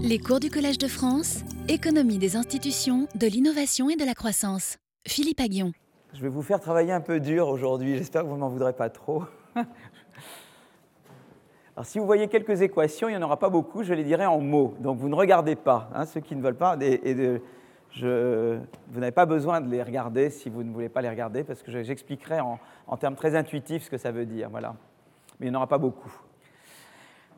[0.00, 4.78] Les cours du Collège de France, économie des institutions, de l'innovation et de la croissance.
[5.06, 5.72] Philippe Aguillon.
[6.12, 8.72] Je vais vous faire travailler un peu dur aujourd'hui, j'espère que vous ne m'en voudrez
[8.72, 9.24] pas trop.
[9.56, 9.66] Alors
[11.84, 14.40] si vous voyez quelques équations, il n'y en aura pas beaucoup, je les dirai en
[14.40, 14.74] mots.
[14.80, 17.14] Donc vous ne regardez pas, hein, ceux qui ne veulent pas, et,
[18.02, 21.62] vous n'avez pas besoin de les regarder si vous ne voulez pas les regarder, parce
[21.62, 24.50] que j'expliquerai en, en termes très intuitifs ce que ça veut dire.
[24.50, 24.74] Voilà.
[25.38, 26.12] Mais il n'y en aura pas beaucoup.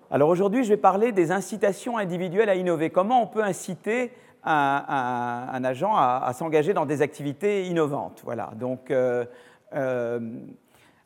[0.08, 2.90] Alors aujourd'hui, je vais parler des incitations individuelles à innover.
[2.90, 4.12] Comment on peut inciter
[4.44, 8.52] un, agent à, s'engager dans des activités innovantes Voilà.
[8.54, 9.24] Donc, euh,
[9.74, 10.20] euh,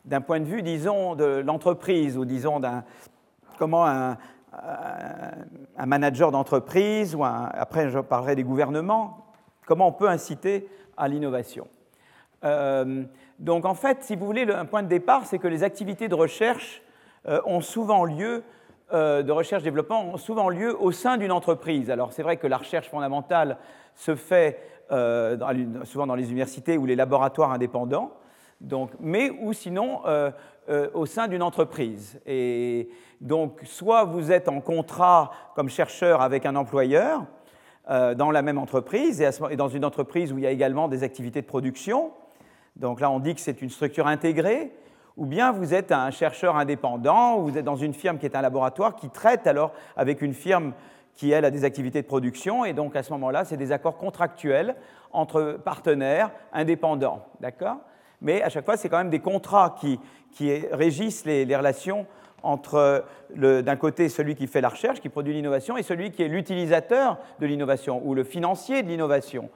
[0.05, 2.83] d'un point de vue, disons, de l'entreprise ou disons d'un
[3.57, 4.17] comment un,
[5.83, 9.25] manager d'entreprise ou après je parlerai des gouvernements,
[9.65, 11.67] comment on peut inciter à l'innovation.
[12.43, 13.03] Euh,
[13.39, 16.15] donc en fait, si vous voulez, un point de départ, c'est que les activités de
[16.15, 16.83] recherche
[17.45, 18.43] ont souvent lieu
[18.91, 21.89] de recherche-développement ont souvent lieu au sein d'une entreprise.
[21.89, 23.57] Alors c'est vrai que la recherche fondamentale
[23.95, 24.59] se fait
[24.91, 25.37] euh,
[25.85, 28.11] souvent dans les universités ou les laboratoires indépendants,
[28.59, 30.31] donc, mais ou sinon euh,
[30.93, 32.19] au sein d'une entreprise.
[32.25, 32.89] Et
[33.21, 37.23] donc soit vous êtes en contrat comme chercheur avec un employeur
[37.89, 41.41] dans la même entreprise et, dans une entreprise où il y a également des activités
[41.41, 42.11] de production.
[42.75, 44.71] Donc là on dit que c'est une structure intégrée
[45.17, 48.35] ou bien vous êtes un chercheur indépendant, ou vous êtes dans une firme qui est
[48.35, 50.73] un laboratoire qui traite alors avec une firme
[51.13, 53.97] qui, elle, a des activités de production, et donc à ce moment-là, c'est des accords
[53.97, 54.75] contractuels
[55.11, 57.77] entre partenaires indépendants, d'accord?
[58.21, 59.99] Mais à chaque fois, c'est quand même des contrats qui,
[60.71, 62.05] régissent les, relations
[62.43, 63.03] entre,
[63.35, 67.17] d'un côté, celui qui fait la recherche, qui produit l'innovation, et celui qui est l'utilisateur
[67.39, 69.49] de l'innovation, ou le financier de l'innovation.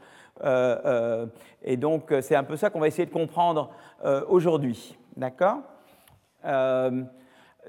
[0.44, 1.26] Euh, euh,
[1.64, 3.72] et donc, c'est un peu ça qu'on va essayer de comprendre
[4.04, 4.98] euh, aujourd'hui.
[5.18, 5.60] D'accord
[6.46, 7.04] euh,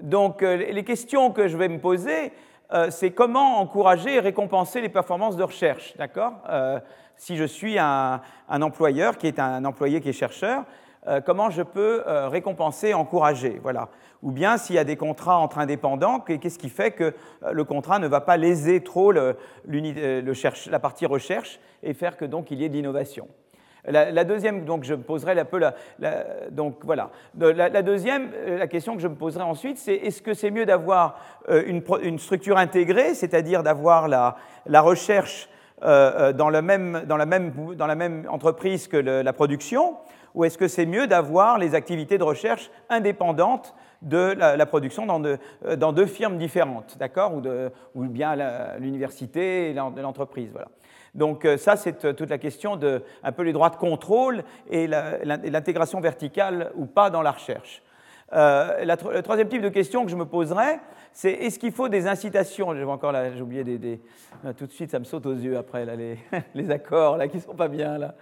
[0.02, 2.32] Donc, euh, les questions que je vais me poser,
[2.72, 5.96] euh, c'est comment encourager et récompenser les performances de recherche.
[5.96, 6.34] D'accord
[7.16, 10.64] Si je suis un, employeur qui est un employé qui est chercheur,
[11.24, 13.88] comment je peux récompenser, encourager Voilà.
[14.22, 17.14] Ou bien s'il y a des contrats entre indépendants, qu'est-ce qui fait que
[17.48, 22.60] le contrat ne va pas léser trop la partie recherche et faire que donc il
[22.60, 23.28] y ait de l'innovation?
[23.86, 25.74] La, deuxième, donc je poserai un peu la,
[26.50, 27.10] donc voilà.
[27.38, 30.66] La, deuxième, euh, la question que je me poserai ensuite, c'est est-ce que c'est mieux
[30.66, 35.48] d'avoir euh, une, structure intégrée, c'est-à-dire d'avoir la, recherche
[35.82, 39.96] euh, dans, la même, entreprise que la production,
[40.34, 45.22] ou est-ce que c'est mieux d'avoir les activités de recherche indépendantes de la, production dans,
[45.76, 47.42] dans, deux firmes différentes, d'accord ou,
[47.94, 48.36] ou, bien
[48.78, 50.68] l'université et l'entreprise, voilà.
[51.16, 54.44] Donc euh, ça, c'est euh, toute la question de un peu les droits de contrôle
[54.70, 57.82] et l'intégration verticale ou pas dans la recherche.
[58.32, 60.80] Euh, le troisième type de question que je me poserais,
[61.12, 62.74] c'est est-ce qu'il faut des incitations?
[62.74, 64.00] J'ai oublié des,
[64.58, 65.86] tout de suite, ça me saute aux yeux après
[66.54, 68.14] les, accords là qui sont pas bien là.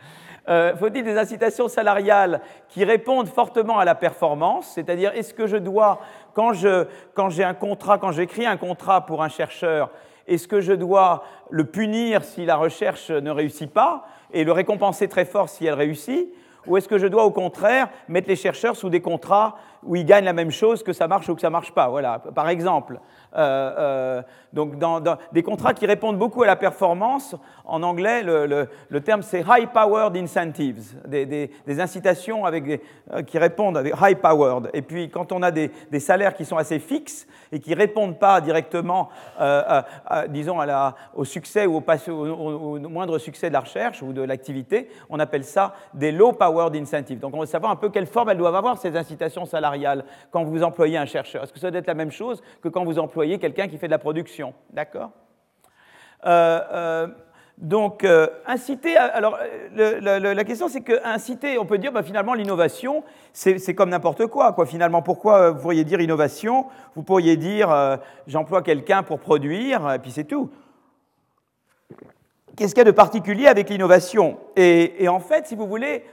[0.77, 4.73] Faut-il des incitations salariales qui répondent fortement à la performance?
[4.75, 6.01] C'est-à-dire, est-ce que je dois,
[6.35, 9.91] quand j'ai un contrat, quand j'écris un contrat pour un chercheur,
[10.27, 15.09] est-ce que je dois le punir si la recherche ne réussit pas et le récompenser
[15.09, 16.29] très fort si elle réussit
[16.67, 20.07] Ou est-ce que je dois au contraire mettre les chercheurs sous des contrats où ils
[20.07, 21.89] gagnent la même chose que ça marche ou que ça marche pas?
[21.89, 23.01] Voilà, par exemple.
[23.37, 24.23] Euh, euh,
[24.53, 25.03] donc dans,
[25.33, 27.35] des contrats qui répondent beaucoup à la performance.
[27.65, 31.51] En anglais, le, terme c'est high powered incentives, des,
[31.81, 32.81] incitations avec
[33.13, 34.71] euh, qui répondent avec high powered.
[34.73, 38.41] Et puis quand on a des, salaires qui sont assez fixes et qui répondent pas
[38.41, 39.09] directement,
[40.29, 44.89] disons à au succès ou au, au, moindre succès de la recherche ou de l'activité,
[45.11, 47.19] on appelle ça des low powered incentives.
[47.19, 50.45] Donc on veut savoir un peu quelle forme elles doivent avoir ces incitations salariales quand
[50.45, 51.43] vous employez un chercheur.
[51.43, 53.87] Est-ce que ça doit être la même chose que quand vous employez quelqu'un qui fait
[53.87, 54.55] de la production.
[54.73, 55.11] D'accord
[56.27, 57.07] euh, euh,
[57.57, 58.97] donc, euh, inciter.
[58.97, 59.39] Alors,
[59.77, 64.53] la question, c'est que inciter, on peut dire, bah, finalement, l'innovation, c'est comme n'importe quoi,
[64.53, 64.67] quoi.
[64.67, 66.67] Finalement, pourquoi vous pourriez dire innovation?
[66.97, 70.51] Vous pourriez dire, j'emploie quelqu'un pour produire, et puis c'est tout.
[72.57, 74.39] Qu'est-ce qu'il y a de particulier avec l'innovation?
[74.57, 76.05] Et, en fait, si vous voulez,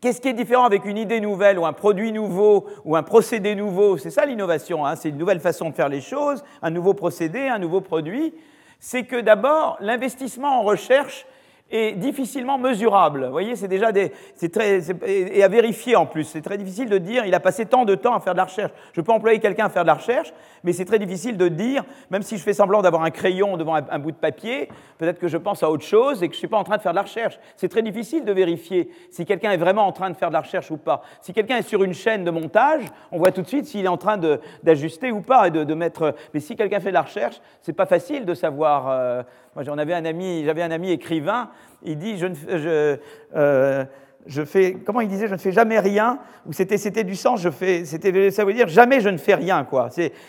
[0.00, 3.54] Qu'est-ce qui est différent avec une idée nouvelle ou un produit nouveau ou un procédé
[3.54, 3.98] nouveau?
[3.98, 4.96] C'est ça l'innovation, hein.
[4.96, 8.32] c'est une nouvelle façon de faire les choses, un nouveau procédé, un nouveau produit.
[8.78, 11.26] C'est que d'abord, l'investissement en recherche
[11.70, 13.26] et difficilement mesurable.
[13.26, 16.24] Vous voyez, c'est déjà des, c'est très, et à vérifier en plus.
[16.24, 18.44] C'est très difficile de dire, il a passé tant de temps à faire de la
[18.44, 18.72] recherche.
[18.92, 20.32] Je peux employer quelqu'un à faire de la recherche,
[20.64, 23.76] mais c'est très difficile de dire, même si je fais semblant d'avoir un crayon devant
[23.76, 24.68] un, bout de papier,
[24.98, 26.76] peut-être que je pense à autre chose et que je ne suis pas en train
[26.76, 27.38] de faire de la recherche.
[27.56, 30.40] C'est très difficile de vérifier si quelqu'un est vraiment en train de faire de la
[30.40, 31.02] recherche ou pas.
[31.20, 33.88] Si quelqu'un est sur une chaîne de montage, on voit tout de suite s'il est
[33.88, 34.18] en train
[34.62, 36.14] d'ajuster ou pas et de, mettre.
[36.34, 38.88] Mais si quelqu'un fait de la recherche, c'est pas facile de savoir.
[38.88, 39.22] Euh,
[39.56, 41.50] moi, j'en un ami, j'avais un ami écrivain.
[41.82, 42.98] Il dit, je, je,
[43.34, 43.84] euh,
[44.26, 46.20] je fais, comment il disait, je ne fais jamais rien.
[46.46, 49.34] Ou c'était, c'était du sens, je fais, c'était, ça veut dire jamais je ne fais
[49.34, 49.88] rien, quoi.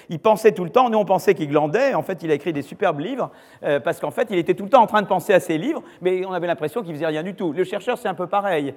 [0.09, 0.89] Il pensait tout le temps.
[0.89, 1.94] Nous, on pensait qu'il glandait.
[1.94, 3.29] En fait, il a écrit des superbes livres
[3.63, 5.59] euh, parce qu'en fait, il était tout le temps en train de penser à ses
[5.59, 7.53] livres, mais on avait l'impression qu'il faisait rien du tout.
[7.53, 8.74] Le chercheur, c'est un peu pareil.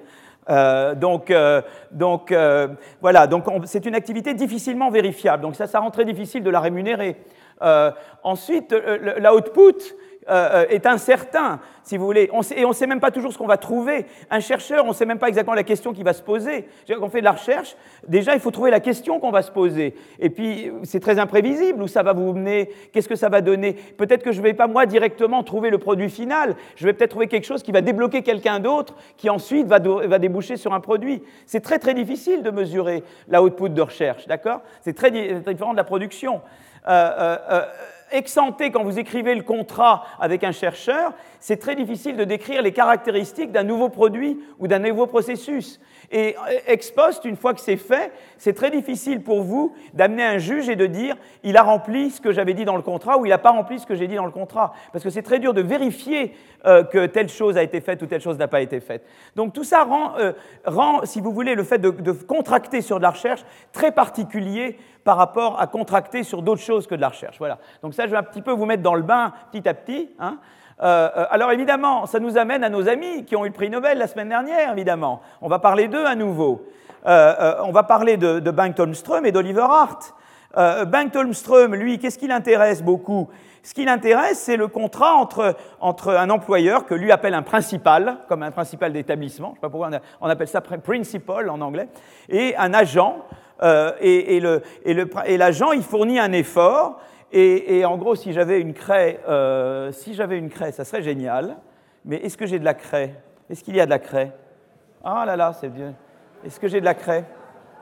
[0.47, 1.33] Euh, donc,
[1.89, 2.31] donc
[3.01, 3.25] voilà.
[3.25, 5.41] Donc, c'est une activité difficilement vérifiable.
[5.41, 7.15] Donc ça, ça rend très difficile de la rémunérer.
[8.21, 9.95] ensuite, la output
[10.27, 12.31] euh, euh, est incertain, si vous voulez.
[12.55, 14.07] et on ne sait même pas toujours ce qu'on va trouver.
[14.31, 16.67] Un chercheur, on ne sait même pas exactement la question qui va se poser.
[16.87, 17.75] Quand on fait de la recherche,
[18.07, 19.93] déjà, il faut trouver la question qu'on va se poser.
[20.17, 23.73] Et puis, c'est très imprévisible où ça va vous mener, qu'est-ce que ça va donner?
[23.73, 26.55] Peut-être que je ne vais pas, moi, directement trouver le produit final.
[26.75, 30.57] Je vais peut-être trouver quelque chose qui va débloquer quelqu'un d'autre, qui ensuite va, déboucher
[30.57, 31.21] sur un produit.
[31.45, 34.61] C'est très, très difficile de mesurer la output de recherche, d'accord?
[34.81, 36.41] C'est très, différent de la production.
[36.87, 37.63] Euh
[38.11, 42.71] exempté quand vous écrivez le contrat avec un chercheur, c'est très difficile de décrire les
[42.71, 45.79] caractéristiques d'un nouveau produit ou d'un nouveau processus.
[46.11, 46.35] Et
[46.67, 50.69] ex post, une fois que c'est fait, c'est très difficile pour vous d'amener un juge
[50.69, 53.29] et de dire il a rempli ce que j'avais dit dans le contrat ou il
[53.29, 54.73] n'a pas rempli ce que j'ai dit dans le contrat.
[54.91, 56.33] Parce que c'est très dur de vérifier
[56.65, 59.05] euh, que telle chose a été faite ou telle chose n'a pas été faite.
[59.35, 60.33] Donc tout ça rend, euh,
[60.65, 65.17] rend si vous voulez, le fait de, contracter sur de la recherche très particulier par
[65.17, 67.37] rapport à contracter sur d'autres choses que de la recherche.
[67.37, 67.59] Voilà.
[67.81, 70.09] Donc ça, je vais un petit peu vous mettre dans le bain petit à petit.
[70.19, 70.39] Hein.
[70.81, 73.69] Euh, euh, alors évidemment, ça nous amène à nos amis qui ont eu le prix
[73.69, 75.21] Nobel la semaine dernière, évidemment.
[75.41, 76.65] On va parler d'eux à nouveau.
[77.05, 80.13] Euh, on va parler de, de Bengt Holmström et d'Oliver Hart.
[80.57, 83.27] Bengt Holmström, lui, qu'est-ce qui l'intéresse beaucoup?
[83.61, 88.19] Ce qui l'intéresse, c'est le contrat entre, entre, un employeur que lui appelle un principal,
[88.29, 89.89] comme un principal d'établissement, je ne sais pas pourquoi
[90.21, 91.89] on, appelle ça principal en anglais,
[92.29, 93.17] et un agent.
[93.61, 94.39] et
[95.37, 97.01] l'agent, il fournit un effort
[97.37, 101.57] et, en gros, si j'avais une craie, euh, si j'avais une craie, ça serait génial.
[102.05, 103.13] Mais est-ce que j'ai de la craie?
[103.49, 104.31] Est-ce qu'il y a de la craie?
[105.03, 105.93] Ah là là, c'est bien.
[106.45, 107.25] Est-ce que j'ai de la craie?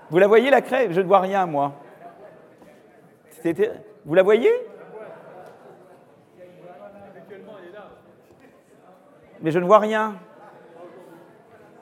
[0.09, 0.87] Vous la voyez la craie?
[0.91, 1.73] Je ne vois rien, moi.
[4.05, 4.51] Vous la voyez?
[9.41, 10.15] Mais je ne vois rien.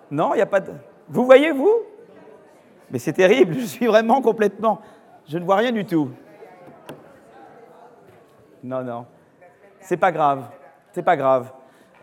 [0.10, 0.74] Non, il n'y a pas de.
[1.08, 1.84] Vous voyez, vous?
[2.90, 4.82] Mais c'est terrible, je suis vraiment complètement.
[5.28, 6.10] Je ne vois rien du tout.
[8.64, 9.06] Non, non.
[9.80, 10.50] C'est pas grave.
[10.92, 11.52] C'est pas grave.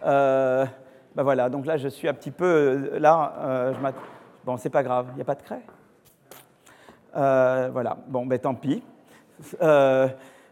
[0.04, 0.64] Euh,
[1.14, 2.44] ben voilà, donc là, je suis un petit peu.
[2.92, 3.74] Euh, là, euh,
[4.44, 5.62] bon, c'est pas grave, il n'y a pas de craie.
[7.12, 8.82] Voilà, bon, ben tant pis.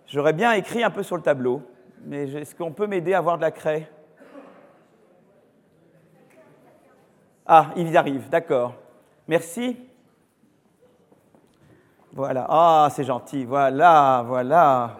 [0.06, 1.62] J'aurais bien écrit un peu sur le tableau,
[2.04, 3.90] mais est-ce qu'on peut m'aider à avoir de la craie?
[7.46, 8.74] Ah, il y arrive, d'accord.
[9.28, 9.76] Merci.
[12.12, 14.96] Voilà, ah, c'est gentil, voilà, voilà.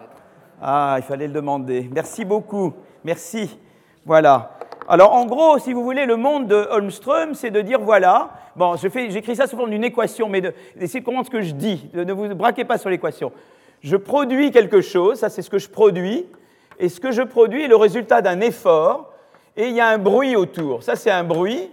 [0.61, 1.89] Ah, il fallait le demander.
[1.93, 2.73] Merci beaucoup.
[3.03, 3.57] Merci.
[4.05, 4.57] Voilà.
[4.87, 8.31] Alors, en gros, si vous voulez, le monde de Holmström, c'est de dire voilà.
[8.55, 10.41] Bon, j'écris ça sous forme d'une équation, mais
[10.75, 11.87] d'essayer de, comprendre ce que je dis.
[11.93, 13.31] Ne vous braquez pas sur l'équation.
[13.81, 16.25] Je produis quelque chose, ça c'est ce que je produis,
[16.79, 19.13] et ce que je produis est le résultat d'un effort,
[19.55, 20.81] et il y a un bruit autour.
[20.81, 21.69] Ça c'est un bruit,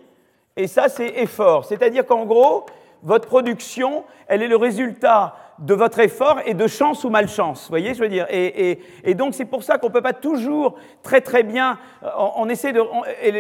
[0.57, 1.65] et ça c'est effort.
[1.65, 2.67] C'est-à-dire qu'en gros,
[3.03, 7.65] votre production, elle est le résultat de votre effort et de chance ou malchance.
[7.65, 8.27] Vous voyez, je veux dire?
[8.31, 11.79] Et, donc, c'est pour ça qu'on ne peut pas toujours très très bien.
[12.03, 12.83] Euh, on, essaie de.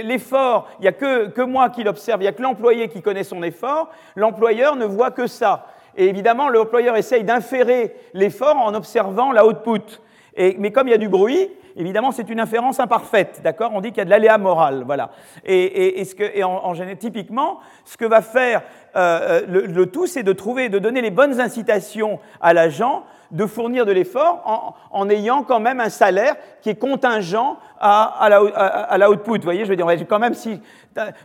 [0.02, 3.02] L'effort, il n'y a que, que moi qui l'observe, il n'y a que l'employé qui
[3.02, 3.90] connaît son effort.
[4.16, 5.66] L'employeur ne voit que ça.
[5.96, 10.00] Et évidemment, l'employeur essaye d'inférer l'effort en observant la output.
[10.36, 13.70] Et, mais comme il y a du bruit, évidemment, c'est une inférence imparfaite, d'accord?
[13.74, 15.10] On dit qu'il y a de l'aléa moral, voilà.
[15.44, 18.62] Et, et, ce que, et en, en, typiquement, ce que va faire
[18.96, 23.46] euh, euh, le, tout, c'est de trouver, de donner les bonnes incitations à l'agent de
[23.46, 28.96] fournir de l'effort en, ayant quand même un salaire qui est contingent à, la, à,
[28.96, 29.38] la, output.
[29.38, 30.60] Vous voyez, je veux dire, quand même, si,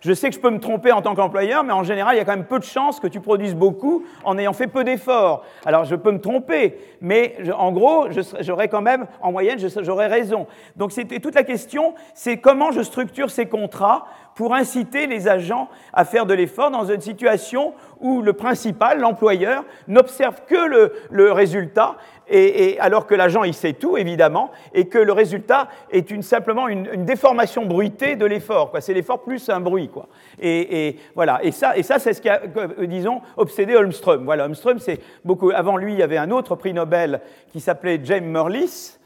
[0.02, 2.22] je sais que je peux me tromper en tant qu'employeur, mais en général, il y
[2.22, 5.44] a quand même peu de chances que tu produises beaucoup en ayant fait peu d'efforts.
[5.66, 8.08] Alors, je peux me tromper, mais en gros,
[8.42, 10.48] j'aurais quand même, en moyenne, j'aurais raison.
[10.76, 14.08] Donc, c'était toute la question, c'est comment je structure ces contrats
[14.40, 19.66] pour inciter les agents à faire de l'effort dans une situation où le principal, l'employeur,
[19.90, 21.98] n'observe que le, résultat,
[22.30, 26.70] et, alors que l'agent il sait tout évidemment, et que le résultat est une, simplement
[26.70, 28.72] une, déformation bruitée de l'effort.
[28.80, 29.90] C'est l'effort plus un bruit.
[29.90, 30.08] Quoi.
[30.40, 31.42] Et, voilà.
[31.44, 32.40] Et ça, c'est ce qui a,
[32.88, 34.24] disons, obsédé Holmström.
[34.24, 35.52] Voilà, Holmström, c'est beaucoup.
[35.54, 37.20] Avant lui, il y avait un autre prix Nobel
[37.52, 39.00] qui s'appelait James Merlis,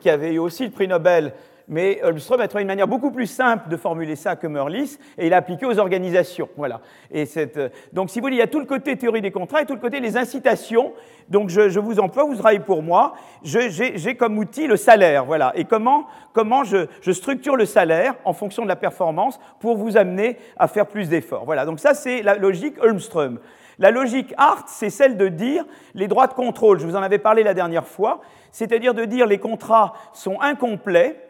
[0.00, 1.32] qui avait eu aussi le prix Nobel
[1.70, 5.28] mais Holmström a trouvé une manière beaucoup plus simple de formuler ça que Merlis, et
[5.28, 6.48] il a appliqué aux organisations.
[6.56, 6.80] Voilà.
[7.12, 9.62] Et euh, donc, si vous voulez, il y a tout le côté théorie des contrats
[9.62, 10.92] et tout le côté des incitations.
[11.28, 13.14] Donc, je, vous emploie, vous travaillez pour moi.
[13.44, 15.24] J'ai comme outil le salaire.
[15.24, 15.52] Voilà.
[15.54, 19.96] Et comment, comment je, je, structure le salaire en fonction de la performance pour vous
[19.96, 21.44] amener à faire plus d'efforts.
[21.44, 21.64] Voilà.
[21.66, 23.38] Donc, ça, c'est la logique Holmström.
[23.78, 26.80] La logique Hart, c'est celle de dire les droits de contrôle.
[26.80, 28.20] Je vous en avais parlé la dernière fois.
[28.50, 31.29] C'est-à-dire de dire les contrats sont incomplets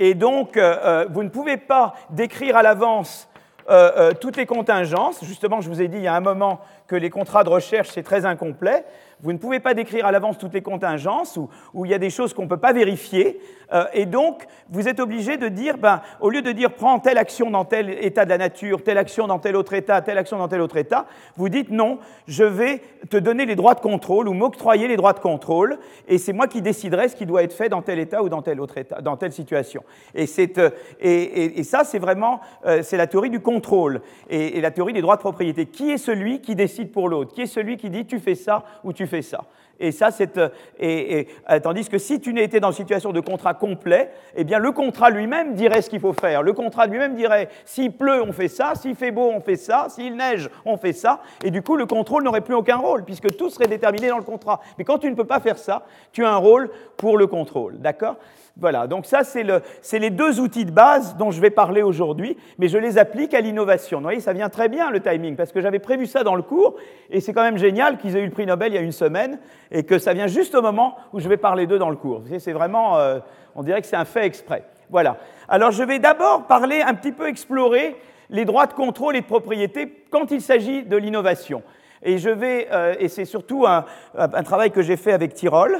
[0.00, 3.28] et donc, euh, euh, vous ne pouvez pas décrire à l'avance
[3.68, 5.22] euh, toutes les contingences.
[5.22, 7.90] Justement, je vous ai dit il y a un moment que les contrats de recherche,
[7.90, 8.86] c'est très incomplet.
[9.22, 11.38] Vous ne pouvez pas décrire à l'avance toutes les contingences
[11.74, 13.40] où, il y a des choses qu'on ne peut pas vérifier.
[13.72, 17.18] Euh, et donc, vous êtes obligé de dire, ben, au lieu de dire prends telle
[17.18, 20.38] action dans tel état de la nature, telle action dans tel autre état, telle action
[20.38, 24.28] dans tel autre état, vous dites non, je vais te donner les droits de contrôle
[24.28, 27.52] ou m'octroyer les droits de contrôle, et c'est moi qui déciderai ce qui doit être
[27.52, 29.82] fait dans tel état ou dans tel autre état, dans telle situation.
[30.14, 30.26] Et,
[30.58, 34.92] euh, et, et ça, c'est vraiment euh, c'est la théorie du contrôle et, la théorie
[34.92, 35.66] des droits de propriété.
[35.66, 37.34] Qui est celui qui décide pour l'autre?
[37.34, 39.44] Qui est celui qui dit tu fais ça ou tu fais ça
[39.80, 40.50] et ça, c'est, euh,
[40.82, 44.72] euh, tandis que si tu n'étais dans une situation de contrat complet, eh bien le
[44.72, 46.42] contrat lui-même dirait ce qu'il faut faire.
[46.42, 49.86] Le contrat lui-même dirait s'il pleut, on fait ça, s'il fait beau, on fait ça,
[49.88, 51.20] s'il neige, on fait ça.
[51.42, 54.22] Et du coup, le contrôle n'aurait plus aucun rôle, puisque tout serait déterminé dans le
[54.22, 54.60] contrat.
[54.76, 57.78] Mais quand tu ne peux pas faire ça, tu as un rôle pour le contrôle.
[57.78, 58.16] D'accord?
[58.60, 62.68] Voilà, donc ça, c'est les deux outils de base dont je vais parler aujourd'hui, mais
[62.68, 63.98] je les applique à l'innovation.
[63.98, 66.42] Vous voyez, ça vient très bien le timing, parce que j'avais prévu ça dans le
[66.42, 66.76] cours,
[67.08, 68.92] et c'est quand même génial qu'ils aient eu le prix Nobel il y a une
[68.92, 69.38] semaine,
[69.70, 72.22] et que ça vient juste au moment où je vais parler d'eux dans le cours.
[72.38, 73.18] C'est vraiment, euh,
[73.54, 74.64] on dirait que c'est un fait exprès.
[74.90, 75.16] Voilà.
[75.48, 77.96] Alors je vais d'abord parler, un petit peu explorer
[78.28, 81.62] les droits de contrôle et de propriété quand il s'agit de l'innovation.
[82.02, 85.78] Et je vais, euh, et c'est surtout un, un travail que j'ai fait avec Tyrol,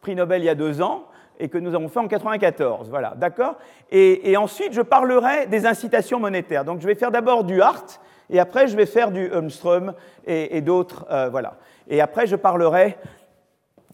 [0.00, 1.04] prix Nobel il y a deux ans,
[1.40, 2.88] et que nous avons fait en 94.
[2.90, 3.56] Voilà, d'accord?
[3.90, 6.64] Et, ensuite, je parlerai des incitations monétaires.
[6.64, 9.94] Donc, je vais faire d'abord du Hart, et après, je vais faire du Holmström
[10.26, 11.06] et, d'autres.
[11.10, 11.56] Euh, voilà.
[11.88, 12.96] Et après, je parlerai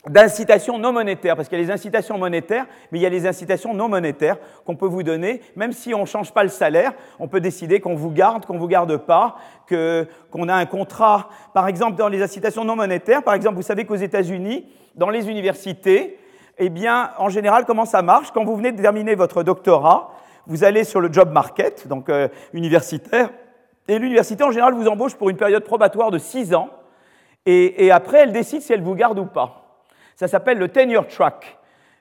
[0.09, 3.27] d'incitations non monétaires, parce qu'il y a les incitations monétaires, mais il y a les
[3.27, 6.93] incitations non monétaires qu'on peut vous donner, même si on ne change pas le salaire,
[7.19, 9.37] on peut décider qu'on vous garde, qu'on ne vous garde pas,
[9.69, 13.85] qu'on a un contrat, par exemple dans les incitations non monétaires, par exemple, vous savez
[13.85, 16.19] qu'aux États-Unis, dans les universités,
[16.59, 18.31] eh bien, en général, comment ça marche?
[18.33, 20.11] Quand vous venez de terminer votre doctorat,
[20.47, 23.31] vous allez sur le job market, donc euh, universitaire,
[23.89, 26.71] et l'université, en général, vous embauche pour une période probatoire de 6 ans,
[27.49, 29.79] et, après, elle décide si elle vous garde ou pas.
[30.17, 31.59] Ça s'appelle le tenure track,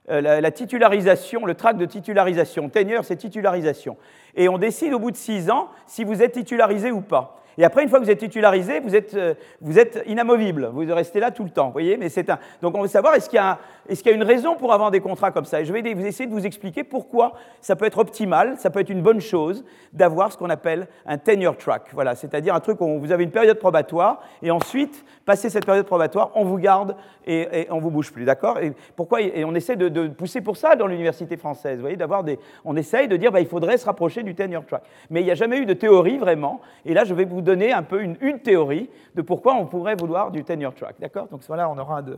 [0.09, 2.67] euh, la, titularisation, le track de titularisation.
[2.69, 3.95] Tenure, c'est titularisation.
[4.35, 7.43] Et on décide au bout de 6 ans si vous êtes titularisé ou pas.
[7.57, 9.75] Et après, une fois que vous êtes titularisé, vous êtes, euh, vous
[10.07, 10.69] inamovible.
[10.73, 11.69] Vous restez là tout le temps.
[11.69, 12.39] voyez Mais c'est un...
[12.61, 14.73] Donc on veut savoir, est-ce qu'il y, a est qu'il y a une raison pour
[14.73, 15.61] avoir des contrats comme ça?
[15.61, 18.79] Et je vais vous essayer de vous expliquer pourquoi ça peut être optimal, ça peut
[18.79, 19.63] être une bonne chose
[19.93, 21.89] d'avoir ce qu'on appelle un tenure track.
[21.93, 25.85] Voilà, c'est-à-dire un truc où vous avez une période probatoire et ensuite, passé cette période
[25.85, 28.25] probatoire, on vous garde et, et on vous bouge plus.
[28.25, 28.59] D'accord?
[28.59, 31.75] Et pourquoi on essaie de, pousser pour ça dans l'université française.
[31.75, 32.39] Vous voyez, d'avoir des...
[32.63, 34.83] On essaye de dire, bah, il faudrait se rapprocher du tenure track.
[35.09, 36.61] Mais il n'y a jamais eu de théorie vraiment.
[36.85, 40.31] Et là, je vais vous donner un peu une, théorie de pourquoi on pourrait vouloir
[40.31, 40.95] du tenure track.
[40.99, 41.27] D'accord?
[41.27, 42.17] Donc voilà, on aura de.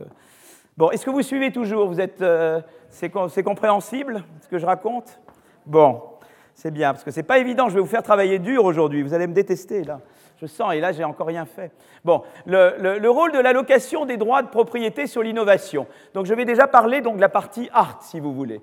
[0.78, 1.88] Bon, est-ce que vous suivez toujours?
[1.88, 3.10] Vous êtes, euh, c'est,
[3.42, 5.18] compréhensible ce que je raconte?
[5.66, 6.00] Bon,
[6.54, 7.68] c'est bien parce que c'est pas évident.
[7.68, 9.02] Je vais vous faire travailler dur aujourd'hui.
[9.02, 9.98] Vous allez me détester là.
[10.40, 11.72] Je sens, et là, j'ai encore rien fait.
[12.04, 15.88] Bon, le, rôle de l'allocation des droits de propriété sur l'innovation.
[16.14, 18.62] Donc, je vais déjà parler donc, de la partie art, si vous voulez.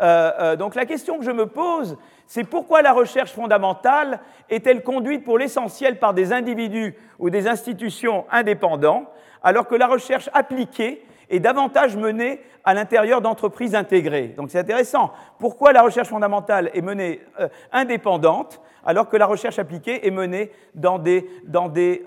[0.00, 1.96] Euh, euh, donc la question que je me pose,
[2.28, 4.20] c'est pourquoi la recherche fondamentale
[4.50, 9.10] est-elle conduite pour l'essentiel par des individus ou des institutions indépendants,
[9.42, 14.34] alors que la recherche appliquée est davantage menée à l'intérieur d'entreprises intégrées.
[14.36, 15.12] Donc c'est intéressant.
[15.38, 20.52] Pourquoi la recherche fondamentale est menée euh, indépendante alors que la recherche appliquée est menée
[20.74, 22.04] dans des, dans des,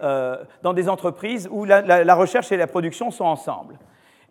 [0.73, 3.77] des entreprises où la recherche et la production sont ensemble?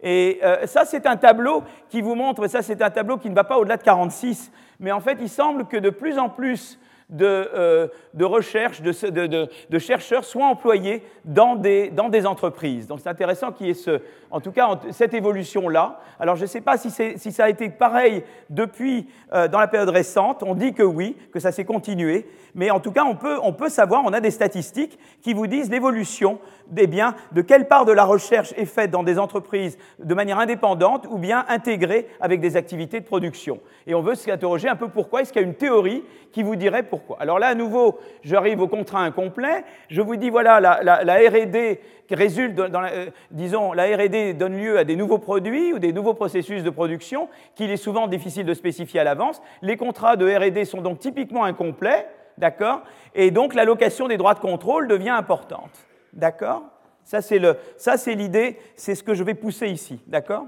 [0.02, 3.34] Et euh, ça, c'est un tableau qui vous montre, ça, c'est un tableau qui ne
[3.34, 6.78] va pas au-delà de 46, mais en fait, il semble que de plus en plus
[7.08, 11.90] de, euh, de recherche, de, chercheurs soient employés dans des,
[12.26, 12.86] entreprises.
[12.86, 14.00] Donc c'est intéressant qu'il y ait ce,
[14.30, 16.00] en tout cas cette évolution-là.
[16.20, 19.68] Alors je ne sais pas si, si, ça a été pareil depuis, euh, dans la
[19.68, 23.14] période récente, on dit que oui, que ça s'est continué, mais en tout cas on
[23.14, 26.38] peut, on peut savoir, on a des statistiques qui vous disent l'évolution
[26.70, 30.38] des biens, de quelle part de la recherche est faite dans des entreprises de manière
[30.38, 33.60] indépendante ou bien intégrée avec des activités de production.
[33.86, 36.56] Et on veut s'interroger un peu pourquoi, est-ce qu'il y a une théorie qui vous
[36.56, 37.16] dirait pourquoi?
[37.20, 39.64] Alors là, à nouveau, j'arrive au contrat incomplet.
[39.88, 44.78] Je vous dis, voilà, la, R&D résulte, dans la, euh, disons, la R&D donne lieu
[44.78, 48.54] à des nouveaux produits ou des nouveaux processus de production qu'il est souvent difficile de
[48.54, 49.42] spécifier à l'avance.
[49.62, 52.06] Les contrats de R&D sont donc typiquement incomplets,
[52.38, 52.82] d'accord?
[53.14, 56.62] Et donc l'allocation des droits de contrôle devient importante, d'accord?
[57.04, 60.46] Ça, c'est l'idée, c'est ce que je vais pousser ici, d'accord?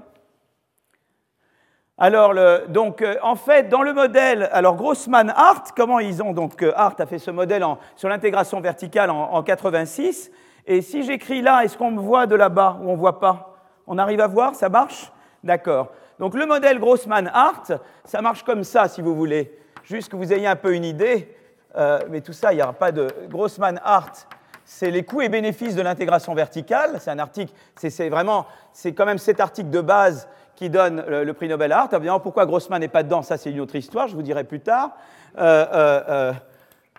[1.97, 2.33] Alors,
[2.67, 6.99] donc, euh, en fait, dans le modèle, alors Grossman-Hart, comment ils ont donc euh, Hart
[6.99, 7.63] a fait ce modèle
[7.95, 10.31] sur l'intégration verticale en, en, 86.
[10.65, 13.55] Et si j'écris là, est-ce qu'on me voit de là-bas ou on ne voit pas?
[13.85, 14.55] On arrive à voir?
[14.55, 15.11] Ça marche?
[15.43, 15.91] D'accord.
[16.17, 17.73] Donc, le modèle Grossman-Hart,
[18.05, 19.55] ça marche comme ça, si vous voulez.
[19.83, 21.35] Juste que vous ayez un peu une idée.
[21.75, 24.27] Euh, mais tout ça, il n'y aura pas de Grossman-Hart.
[24.73, 26.95] C'est les coûts et bénéfices de l'intégration verticale.
[26.99, 31.33] C'est un article, c'est vraiment, c'est quand même cet article de base qui donne le,
[31.33, 31.89] prix Nobel Art.
[31.91, 34.61] Évidemment, pourquoi Grossman n'est pas dedans, ça c'est une autre histoire, je vous dirai plus
[34.61, 34.91] tard.
[35.37, 36.33] Euh, euh, euh,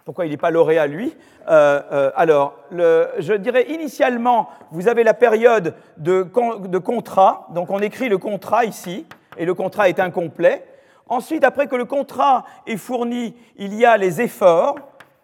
[0.05, 6.29] pourquoi il n'est pas lauréat, lui Alors, je dirais initialement, vous avez la période de,
[6.69, 9.07] de contrat, donc on écrit le contrat ici,
[9.39, 10.67] et le contrat est incomplet.
[11.09, 14.77] Ensuite, après que le contrat est fourni, il y a les efforts,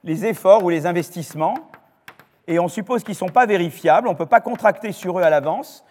[0.02, 1.54] les efforts ou les investissements,
[2.48, 5.22] et on suppose qu'ils ne sont pas vérifiables, on ne peut pas contracter sur eux
[5.22, 5.84] à l'avance.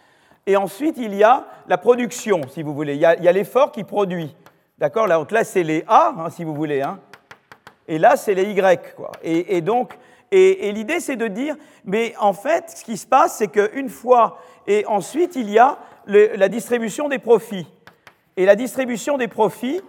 [0.47, 2.95] Et ensuite, il y a la production, si vous voulez.
[2.95, 4.35] Il y a, l'effort qui produit.
[4.79, 5.05] D'accord?
[5.05, 6.81] Là, c'est les A, hein, si vous voulez.
[6.81, 6.99] Hein.
[7.87, 8.95] Et là, c'est les Y.
[8.95, 9.11] Quoi.
[9.21, 9.99] Et, donc,
[10.31, 14.39] et, l'idée, c'est de dire, mais en fait, ce qui se passe, c'est qu'une fois,
[14.65, 17.67] et ensuite, il y a la distribution des profits.
[18.35, 19.81] Et la distribution des profits,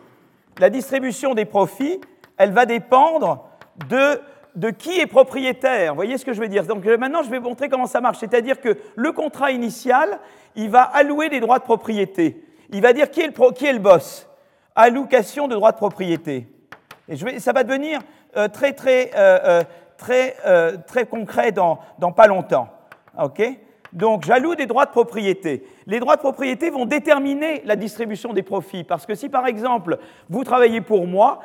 [0.58, 1.98] la distribution des profits,
[2.36, 3.48] elle va dépendre
[3.88, 4.20] de
[4.54, 5.92] de qui est propriétaire.
[5.92, 8.18] Vous voyez ce que je veux dire Donc maintenant, je vais montrer comment ça marche.
[8.18, 10.18] C'est-à-dire que le contrat initial,
[10.56, 12.44] il va allouer des droits de propriété.
[12.70, 14.28] Il va dire qui est le, boss.
[14.74, 16.46] Allocation de droits de propriété.
[17.08, 18.00] Et ça va devenir
[18.36, 19.62] euh, très, très, euh, euh,
[19.96, 20.36] très,
[20.86, 22.68] très concret dans, dans pas longtemps.
[23.18, 23.42] OK?
[23.92, 25.64] Donc j'alloue des droits de propriété.
[25.86, 28.84] Les droits de propriété vont déterminer la distribution des profits.
[28.84, 31.40] Parce que si par exemple vous travaillez pour moi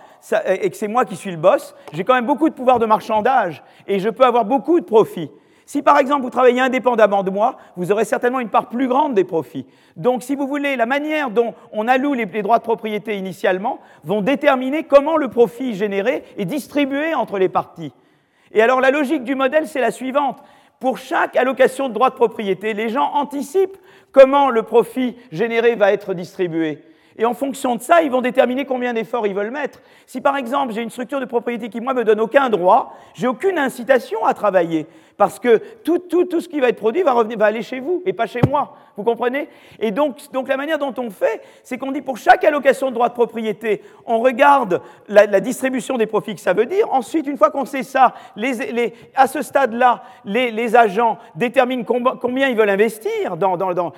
[0.48, 2.86] et que c'est moi qui suis le boss, j'ai quand même beaucoup de pouvoir de
[2.86, 5.32] marchandage et je peux avoir beaucoup de profits.
[5.66, 9.14] Si par exemple vous travaillez indépendamment de moi, vous aurez certainement une part plus grande
[9.14, 9.66] des profits.
[9.96, 14.22] Donc si vous voulez, la manière dont on alloue les, droits de propriété initialement vont
[14.22, 17.94] déterminer comment le profit généré est distribué entre les parties.
[18.52, 20.44] Et alors la logique du modèle, c'est la suivante
[20.84, 23.78] pour chaque allocation de droits de propriété, les gens anticipent
[24.12, 26.80] comment le profit généré va être distribué.
[27.18, 29.80] Et en fonction de ça, ils vont déterminer combien d'efforts ils veulent mettre.
[30.06, 33.28] Si par exemple j'ai une structure de propriété qui, moi, me donne aucun droit, j'ai
[33.28, 34.86] aucune incitation à travailler.
[35.16, 38.12] Parce que tout, ce qui va être produit va, revenir, va aller chez vous et
[38.12, 38.76] pas chez moi.
[38.96, 39.50] Vous comprenez?
[39.80, 42.94] Et donc, donc, la manière dont on fait, c'est qu'on dit pour chaque allocation de
[42.94, 46.92] droit de propriété, on regarde la, distribution des profits que ça veut dire.
[46.92, 48.14] Ensuite, une fois qu'on sait ça,
[49.16, 53.94] à ce stade-là, les, agents déterminent combien ils veulent investir dans, dans, dans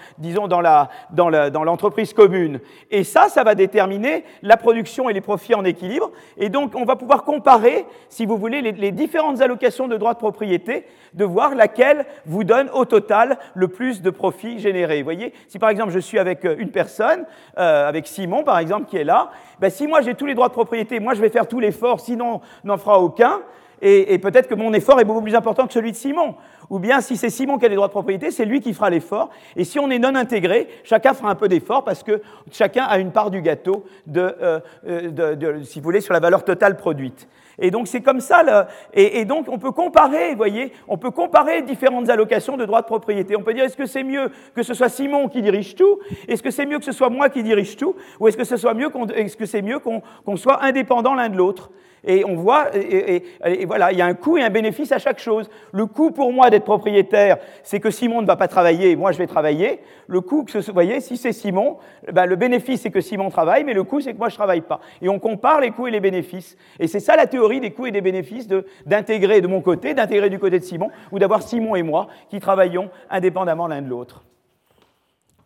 [0.62, 1.77] l'entreprise la, dans
[2.15, 2.60] commune.
[2.89, 6.12] Et ça, ça va déterminer la production et les profits en équilibre.
[6.38, 10.13] Et donc, on va pouvoir comparer, si vous voulez, les, les différentes allocations de droits
[10.13, 15.34] de propriété de voir laquelle vous donne au total le plus de profit Vous voyez,
[15.48, 17.26] si par exemple je suis avec euh, une personne,
[17.58, 20.48] euh, avec Simon par exemple qui est là, ben, si moi j'ai tous les droits
[20.48, 23.41] de propriété, moi je vais faire tout l'effort, sinon n'en fera aucun.
[23.82, 26.36] Et, peut-être que mon effort est beaucoup plus important que celui de Simon.
[26.69, 28.89] Ou bien si c'est Simon qui a les droits de propriété, c'est lui qui fera
[28.89, 29.30] l'effort.
[29.56, 32.21] Et si on est non intégré, chacun fera un peu d'effort parce que
[32.52, 36.78] chacun a une part du gâteau, de, euh, si vous voulez, sur la valeur totale
[36.78, 37.28] produite.
[37.59, 41.61] Et donc c'est comme ça, et, donc on peut comparer, vous voyez, on peut comparer
[41.61, 43.35] différentes allocations de droits de propriété.
[43.35, 46.43] On peut dire est-ce que c'est mieux que ce soit Simon qui dirige tout, est-ce
[46.43, 48.73] que c'est mieux que ce soit moi qui dirige tout, ou est-ce que ce soit
[48.73, 51.71] mieux est-ce que c'est mieux qu'on soit indépendant l'un de l'autre?
[52.05, 53.23] Et on voit, et,
[53.65, 55.49] voilà, il y a un coût et un bénéfice à chaque chose.
[55.71, 59.17] Le coût pour moi d'être propriétaire, c'est que Simon ne va pas travailler, moi je
[59.17, 59.79] vais travailler.
[60.07, 61.77] Le coût, que vous voyez, si c'est Simon,
[62.11, 64.61] ben, le bénéfice c'est que Simon travaille, mais le coût c'est que moi je travaille
[64.61, 64.79] pas.
[65.01, 66.57] Et on compare les coûts et les bénéfices.
[66.79, 68.47] Et c'est ça la théorie des coûts et des bénéfices
[68.85, 72.39] d'intégrer de, mon côté, d'intégrer du côté de Simon, ou d'avoir Simon et moi qui
[72.39, 74.23] travaillons indépendamment l'un de l'autre.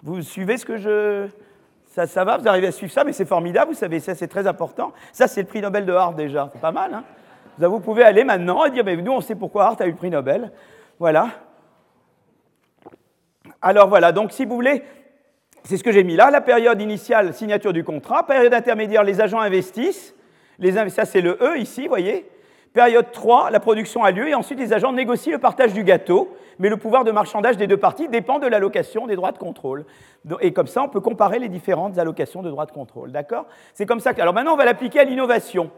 [0.02, 1.28] Vous suivez ce que je...
[2.00, 4.30] Ça, ça, va, vous arrivez à suivre ça, mais c'est formidable, vous savez, ça c'est
[4.30, 4.94] très important.
[5.12, 6.94] Ça c'est le prix Nobel de Harvard déjà, c'est pas mal.
[6.94, 7.04] Hein
[7.68, 9.98] vous pouvez aller maintenant et dire, mais nous, on sait pourquoi Hart a eu le
[9.98, 10.50] prix Nobel.
[10.98, 11.28] Voilà.
[13.62, 14.82] Alors voilà, donc si vous voulez,
[15.66, 19.20] c'est ce que j'ai mis là, la période initiale, signature du contrat, période intermédiaire, les
[19.20, 20.16] agents investissent,
[20.58, 22.30] les, ça c'est le E ici, vous voyez.
[22.74, 26.36] Période 3, la production a lieu et ensuite les agents négocient le partage du gâteau,
[26.60, 29.86] mais le pouvoir de marchandage des deux parties dépend de l'allocation des droits de contrôle.
[30.42, 33.12] Et comme ça, on peut comparer les différentes allocations de droits de contrôle.
[33.12, 33.48] D'accord?
[33.74, 34.22] C'est comme ça que.
[34.22, 35.72] Alors maintenant, on va l'appliquer à l'innovation.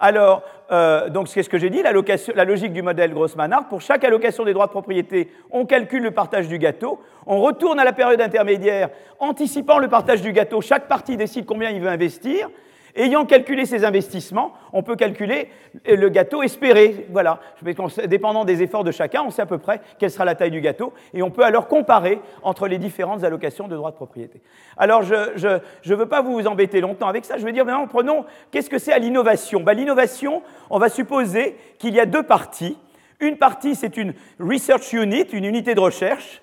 [0.00, 3.68] Alors, euh, donc c'est ce que j'ai dit, la, logique du modèle Grossman-Hart.
[3.68, 7.78] Pour chaque allocation des droits de propriété, on calcule le partage du gâteau, on retourne
[7.78, 11.88] à la période intermédiaire, anticipant le partage du gâteau, chaque partie décide combien il veut
[11.88, 12.50] investir,
[12.96, 15.48] Ayant calculé ces investissements, on peut calculer
[15.84, 17.06] le gâteau espéré.
[17.10, 17.40] Voilà,
[18.06, 20.60] dépendant des efforts de chacun, on sait à peu près quelle sera la taille du
[20.60, 24.40] gâteau, et on peut alors comparer entre les différentes allocations de droits de propriété.
[24.76, 28.26] Alors, je ne veux pas vous embêter longtemps avec ça, je veux dire, maintenant, prenons,
[28.52, 29.60] qu'est-ce que c'est à l'innovation?
[29.60, 32.78] Ben, L'innovation, on va supposer qu'il y a deux parties.
[33.18, 36.42] Une partie, c'est une research unit, une unité de recherche,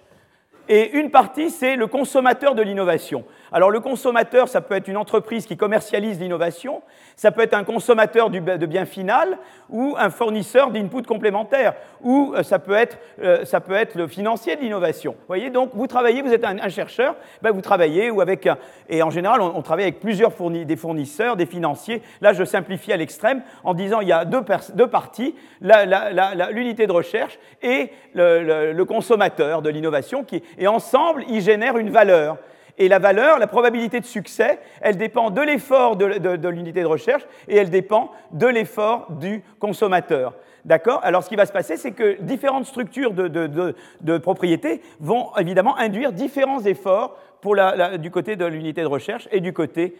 [0.67, 3.25] et une partie, c'est le consommateur de l'innovation.
[3.53, 6.81] Alors le consommateur, ça peut être une entreprise qui commercialise l'innovation,
[7.17, 9.37] ça peut être un consommateur de bien final
[9.69, 14.07] ou un fournisseur d'input complémentaires, ou euh, ça peut, être, euh, ça peut être le
[14.07, 15.11] financier de l'innovation.
[15.11, 18.47] Vous voyez, donc vous travaillez, vous êtes un, chercheur, ben vous travaillez ou avec
[18.87, 22.01] et en général on, travaille avec plusieurs des fournisseurs, des financiers.
[22.21, 24.41] Là, je simplifie à l'extrême en disant il y a deux,
[24.73, 30.25] deux parties, l'unité de recherche et le, le consommateur de l'innovation,
[30.57, 32.37] et ensemble ils génèrent une valeur.
[32.77, 37.23] Et la valeur, la probabilité de succès, elle dépend de l'effort de, l'unité de recherche
[37.47, 40.33] et elle dépend de l'effort du consommateur.
[40.65, 40.99] D'accord?
[41.03, 46.13] Alors ce qui va se passer, c'est que différentes structures de, propriété vont évidemment induire
[46.13, 47.55] différents efforts pour
[47.97, 49.95] du côté de l'unité de recherche et du côté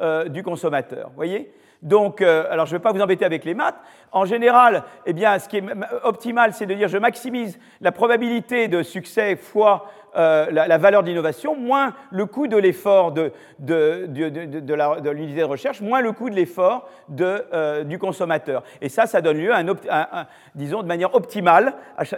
[0.00, 1.12] euh, du consommateur.
[1.14, 1.52] voyez?
[1.82, 3.76] Donc, euh, alors je ne vais pas vous embêter avec les maths.
[4.12, 5.64] En général, eh bien, ce qui est
[6.04, 11.54] optimal, c'est de dire je maximise la probabilité de succès fois euh, la, valeur d'innovation,
[11.54, 13.32] moins le coût de l'effort de,
[15.10, 16.88] l'unité de recherche, moins le coût de l'effort
[17.20, 18.62] euh, du consommateur.
[18.80, 21.74] Et ça, ça donne lieu à, un, disons, de manière optimale.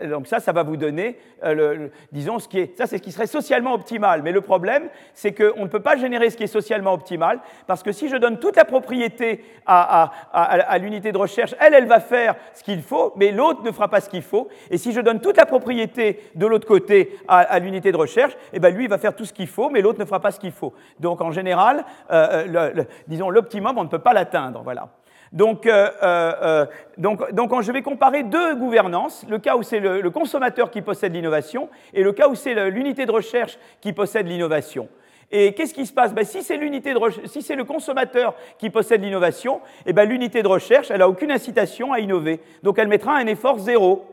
[0.08, 3.10] Donc ça, ça va vous donner, euh, disons, ce qui est, ça, c'est ce qui
[3.10, 4.22] serait socialement optimal.
[4.22, 7.82] Mais le problème, c'est qu'on ne peut pas générer ce qui est socialement optimal, parce
[7.82, 12.00] que si je donne toute la propriété à, à l'unité de recherche, elle, elle va
[12.00, 14.48] faire ce qu'il faut, mais l'autre ne fera pas ce qu'il faut.
[14.70, 18.60] Et si je donne toute la propriété de l'autre côté à, l'unité de recherche, eh
[18.60, 20.52] ben lui, va faire tout ce qu'il faut, mais l'autre ne fera pas ce qu'il
[20.52, 20.72] faut.
[21.00, 24.62] Donc, en général, euh, euh, disons, l'optimum, on ne peut pas l'atteindre.
[24.62, 24.88] Voilà.
[25.32, 31.14] Donc, euh, je vais comparer deux gouvernances, le cas où c'est le, consommateur qui possède
[31.14, 34.88] l'innovation et le cas où c'est l'unité de recherche qui possède l'innovation.
[35.30, 36.14] Et qu'est-ce qui se passe?
[36.14, 40.42] Ben, Si c'est l'unité de si c'est le consommateur qui possède l'innovation, eh ben, l'unité
[40.42, 42.40] de recherche, elle n'a aucune incitation à innover.
[42.62, 44.06] Donc elle mettra un effort zéro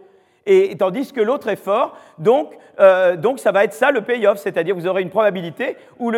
[0.45, 1.97] et tandis que l'autre est fort.
[2.17, 6.12] Donc, euh, donc ça va être ça le payoff, c'est-à-dire vous aurez une probabilité où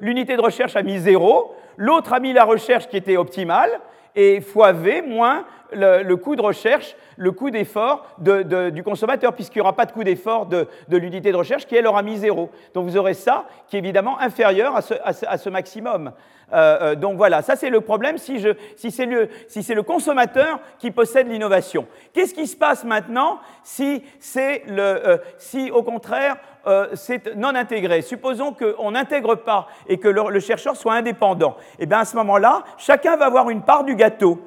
[0.00, 3.80] l'unité de recherche a mis zéro, l'autre a mis la recherche qui était optimale,
[4.14, 9.62] et fois V moins le, coût de recherche, le coût d'effort du consommateur, puisqu'il n'y
[9.62, 12.50] aura pas de coût d'effort de, l'unité de recherche qui, elle, aura mis zéro.
[12.74, 16.12] Donc vous aurez ça qui est évidemment inférieur à ce maximum.
[16.52, 18.44] Euh, euh, donc voilà, ça c'est le problème si,
[18.76, 21.86] c'est le, consommateur qui possède l'innovation.
[22.12, 24.02] Qu'est-ce qui se passe maintenant si,
[24.36, 26.36] euh, si au contraire
[26.94, 28.02] c'est non intégré?
[28.02, 31.56] Supposons qu'on n'intègre pas et que le, chercheur soit indépendant.
[31.78, 34.38] Et eh bien à ce moment-là, chacun va avoir une part du gâteau.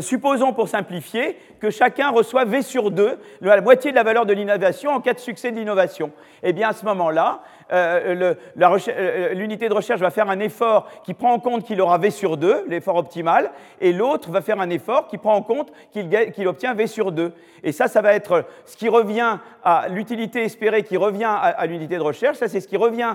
[0.00, 4.32] Supposons pour simplifier que chacun reçoit V sur 2, la moitié de la valeur de
[4.32, 6.10] l'innovation en cas de succès de l'innovation.
[6.42, 7.40] Eh bien à ce moment-là,
[7.72, 11.98] euh, euh, l'unité de recherche va faire un effort qui prend en compte qu'il aura
[11.98, 15.72] V sur 2, l'effort optimal, et l'autre va faire un effort qui prend en compte
[15.92, 17.32] qu'il obtient V sur 2.
[17.62, 21.96] Et ça, ça va être ce qui revient à l'utilité espérée qui revient à, l'unité
[21.96, 23.14] de recherche, ça c'est ce qui revient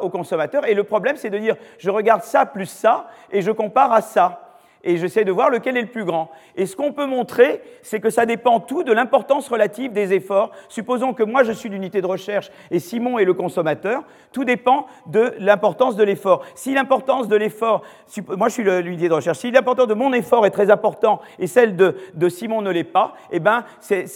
[0.00, 0.66] au consommateur.
[0.66, 4.00] Et le problème, c'est de dire, je regarde ça plus ça, et je compare à
[4.00, 4.47] ça
[4.84, 6.30] et j'essaie de voir lequel est le plus grand.
[6.56, 10.50] Et ce qu'on peut montrer, c'est que ça dépend tout de l'importance relative des efforts.
[10.68, 14.86] Supposons que moi je suis l'unité de recherche et Simon est le consommateur, tout dépend
[15.06, 16.44] de l'importance de l'effort.
[16.54, 17.82] Si l'importance de l'effort,
[18.28, 21.46] moi je suis l'unité de recherche, si l'importance de mon effort est très important et
[21.46, 21.94] celle de,
[22.28, 24.06] Simon ne l'est pas, eh ben c'est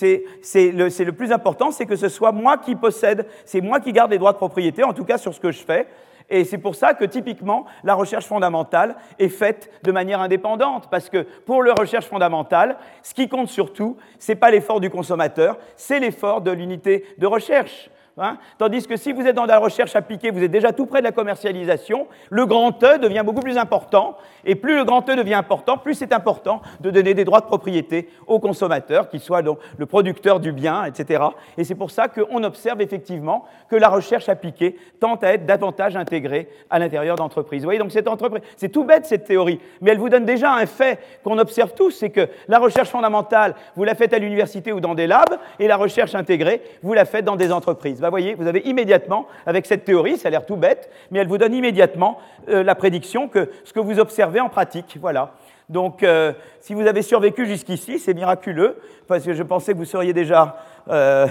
[0.55, 4.11] le, le plus important, c'est que ce soit moi qui possède, c'est moi qui garde
[4.11, 5.89] les droits de propriété, en tout cas sur ce que je fais.
[6.33, 11.11] Et c'est pour ça que typiquement, la recherche fondamentale est faite de manière indépendante, parce
[11.11, 15.59] que pour la recherche fondamentale, ce qui compte surtout, ce n'est pas l'effort du consommateur,
[15.77, 17.91] c'est l'effort de l'unité de recherche.
[18.19, 18.37] Hein.
[18.59, 21.05] Tandis que si vous êtes dans la recherche appliquée, vous êtes déjà tout près de
[21.05, 24.17] la commercialisation, le grand E devient beaucoup plus important.
[24.45, 27.47] Et plus le grand E devient important, plus c'est important de donner des droits de
[27.47, 31.25] propriété aux consommateurs, qu'ils soient donc le producteur du bien, etc.
[31.57, 35.97] Et c'est pour ça qu'on observe effectivement que la recherche appliquée tente à être davantage
[35.97, 37.63] intégrée à l'intérieur d'entreprises.
[37.63, 40.53] Vous voyez, donc cette entreprise, c'est tout bête cette théorie, mais elle vous donne déjà
[40.53, 44.73] un fait qu'on observe tous, c'est que la recherche fondamentale, vous la faites à l'université
[44.73, 48.02] ou dans des labs, et la recherche intégrée, vous la faites dans des entreprises.
[48.09, 51.29] Vous voyez, vous avez immédiatement, avec cette théorie, ça a l'air tout bête, mais elle
[51.29, 55.35] vous donne immédiatement euh, la prédiction que ce que vous observez en pratique, voilà.
[55.69, 59.85] Donc, euh, si vous avez survécu jusqu'ici, c'est miraculeux, parce que je pensais que vous
[59.85, 60.57] seriez déjà
[60.89, 61.27] euh,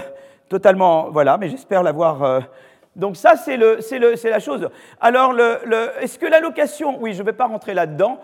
[0.48, 2.42] totalement, voilà, mais j'espère l'avoir.
[2.96, 4.68] donc ça, c'est la chose.
[5.00, 5.34] Alors,
[6.00, 8.18] est-ce que l'allocation, oui, je ne vais pas rentrer là-dedans,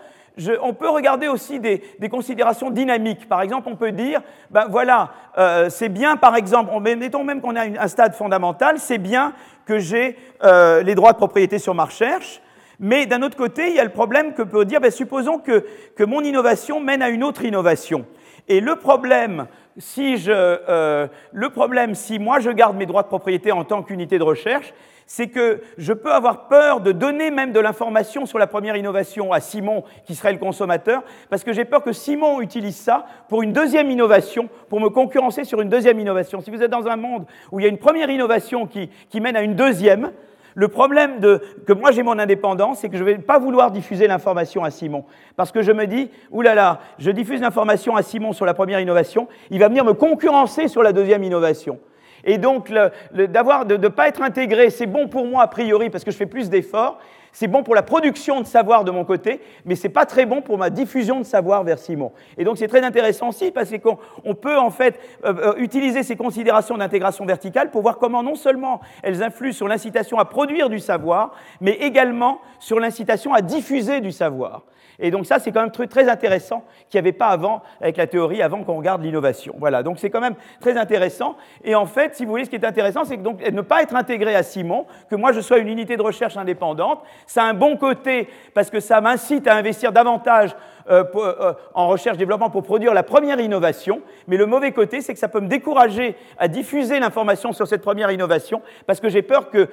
[0.61, 3.27] on peut regarder aussi des, considérations dynamiques.
[3.27, 4.21] Par exemple, on peut dire,
[4.51, 8.97] ben voilà, euh, c'est bien, par exemple, mettons même qu'on a un stade fondamental, c'est
[8.97, 9.33] bien
[9.65, 12.41] que j'ai euh, les droits de propriété sur ma recherche,
[12.79, 15.65] mais d'un autre côté, il y a le problème que peut dire, ben, supposons que,
[16.05, 18.05] mon innovation mène à une autre innovation.
[18.47, 19.47] Et le problème,
[19.77, 23.83] si je, euh, le problème, si moi je garde mes droits de propriété en tant
[23.83, 24.73] qu'unité de recherche,
[25.09, 29.33] c'est que je peux avoir peur de donner même de l'information sur la première innovation
[29.33, 33.41] à Simon, qui serait le consommateur, parce que j'ai peur que Simon utilise ça pour
[33.41, 36.41] une deuxième innovation, pour me concurrencer sur une deuxième innovation.
[36.41, 39.35] Si vous êtes dans un monde où il y a une première innovation qui, mène
[39.35, 40.11] à une deuxième,
[40.53, 43.71] le problème de, que moi j'ai mon indépendance, c'est que je ne vais pas vouloir
[43.71, 45.05] diffuser l'information à Simon.
[45.35, 49.27] Parce que je me dis, oulala, je diffuse l'information à Simon sur la première innovation,
[49.49, 51.79] il va venir me concurrencer sur la deuxième innovation.
[52.23, 52.71] Et donc,
[53.13, 56.17] d'avoir, de ne pas être intégré, c'est bon pour moi a priori parce que je
[56.17, 56.99] fais plus d'efforts.
[57.31, 60.25] C'est bon pour la production de savoir de mon côté, mais ce n'est pas très
[60.25, 62.11] bon pour ma diffusion de savoir vers Simon.
[62.37, 66.15] Et donc c'est très intéressant aussi parce qu'on peut en fait euh, euh, utiliser ces
[66.15, 70.79] considérations d'intégration verticale pour voir comment non seulement elles influent sur l'incitation à produire du
[70.79, 74.63] savoir, mais également sur l'incitation à diffuser du savoir.
[74.99, 77.95] Et donc ça, c'est quand même très, très intéressant qu'il n'y avait pas avant avec
[77.97, 79.55] la théorie, avant qu'on regarde l'innovation.
[79.57, 81.37] Voilà, donc c'est quand même très intéressant.
[81.63, 83.95] Et en fait, si vous voulez, ce qui est intéressant, c'est donc ne pas être
[83.95, 87.53] intégré à Simon, que moi je sois une unité de recherche indépendante, ça a un
[87.53, 90.55] bon côté parce que ça m'incite à investir davantage
[90.89, 95.19] euh, euh, en recherche-développement pour produire la première innovation, mais le mauvais côté, c'est que
[95.19, 99.51] ça peut me décourager à diffuser l'information sur cette première innovation, parce que j'ai peur
[99.51, 99.67] que,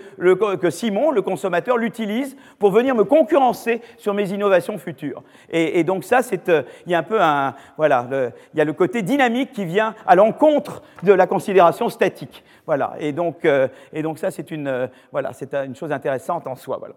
[0.69, 5.23] Simon, le consommateur, l'utilise pour venir me concurrencer sur mes innovations futures.
[5.49, 8.07] Et, donc ça, euh, il y a un peu un, voilà,
[8.53, 12.45] il y a le côté dynamique qui vient à l'encontre de la considération statique.
[12.67, 12.93] Voilà.
[13.01, 13.39] Et donc,
[14.17, 15.31] ça, c'est une, voilà,
[15.65, 16.77] une chose intéressante en soi.
[16.79, 16.95] Voilà.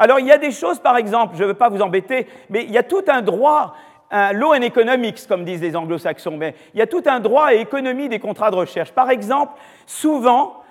[0.00, 2.64] Alors il y a des choses, par exemple, je ne veux pas vous embêter, mais
[2.64, 3.74] il y a tout un droit,
[4.10, 7.52] un law and economics, comme disent les anglo-saxons, mais il y a tout un droit
[7.52, 8.92] et économie des contrats de recherche.
[8.92, 9.52] Par exemple,
[9.84, 10.62] souvent,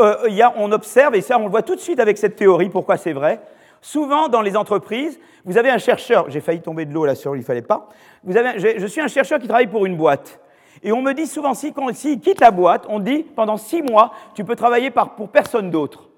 [0.00, 2.96] euh, on observe, et ça on le voit tout de suite avec cette théorie, pourquoi
[2.96, 3.40] c'est vrai,
[3.80, 7.36] souvent dans les entreprises, vous avez un chercheur, j'ai failli tomber de l'eau là sur,
[7.36, 7.88] il ne fallait pas,
[8.26, 10.40] je, suis un chercheur qui travaille pour une boîte.
[10.82, 14.12] Et on me dit souvent, s'il si, quitte la boîte, on dit, pendant six mois,
[14.34, 16.08] tu peux travailler pour personne d'autre.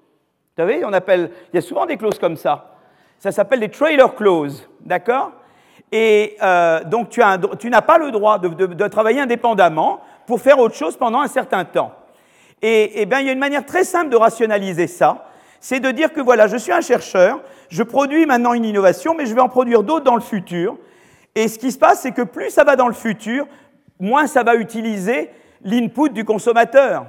[0.55, 2.77] Vous savez, on appelle, il y a souvent des clauses comme ça.
[3.19, 5.33] Ça s'appelle les trailer clauses, d'accord?
[5.91, 10.95] Et euh, donc tu, n'as pas le droit de, travailler indépendamment pour faire autre chose
[10.95, 11.91] pendant un certain temps.
[12.61, 15.25] Et, et bien, il y a une manière très simple de rationaliser ça,
[15.59, 19.25] c'est de dire que voilà, je suis un chercheur, je produis maintenant une innovation, mais
[19.25, 20.77] je vais en produire d'autres dans le futur.
[21.35, 23.45] Et ce qui se passe, c'est que plus ça va dans le futur,
[23.99, 25.31] moins ça va utiliser
[25.63, 27.07] l'input du consommateur.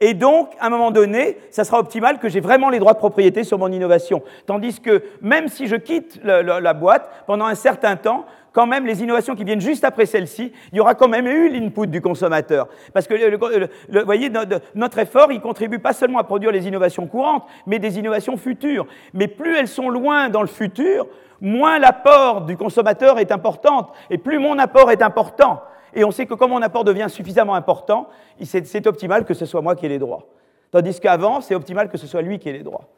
[0.00, 2.98] Et donc, à un moment donné, ça sera optimal que j'ai vraiment les droits de
[2.98, 4.22] propriété sur mon innovation.
[4.44, 9.02] Tandis que même si je quitte la boîte pendant un certain temps, quand même, les
[9.02, 12.68] innovations qui viennent juste après celle-ci, il y aura quand même eu l'input du consommateur.
[12.94, 14.30] Parce que, vous voyez,
[14.74, 18.86] notre effort, il contribue pas seulement à produire les innovations courantes, mais des innovations futures.
[19.12, 21.06] Mais plus elles sont loin dans le futur,
[21.42, 25.60] moins l'apport du consommateur est important, et plus mon apport est important.
[25.96, 28.08] Et on sait que comme mon apport devient suffisamment important,
[28.44, 30.26] c'est optimal que ce soit moi qui ai les droits.
[30.70, 32.88] Tandis qu'avant, c'est optimal que ce soit lui qui ait les droits.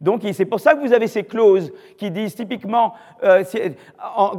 [0.00, 3.42] Donc c'est pour ça que vous avez ces clauses qui disent typiquement, euh,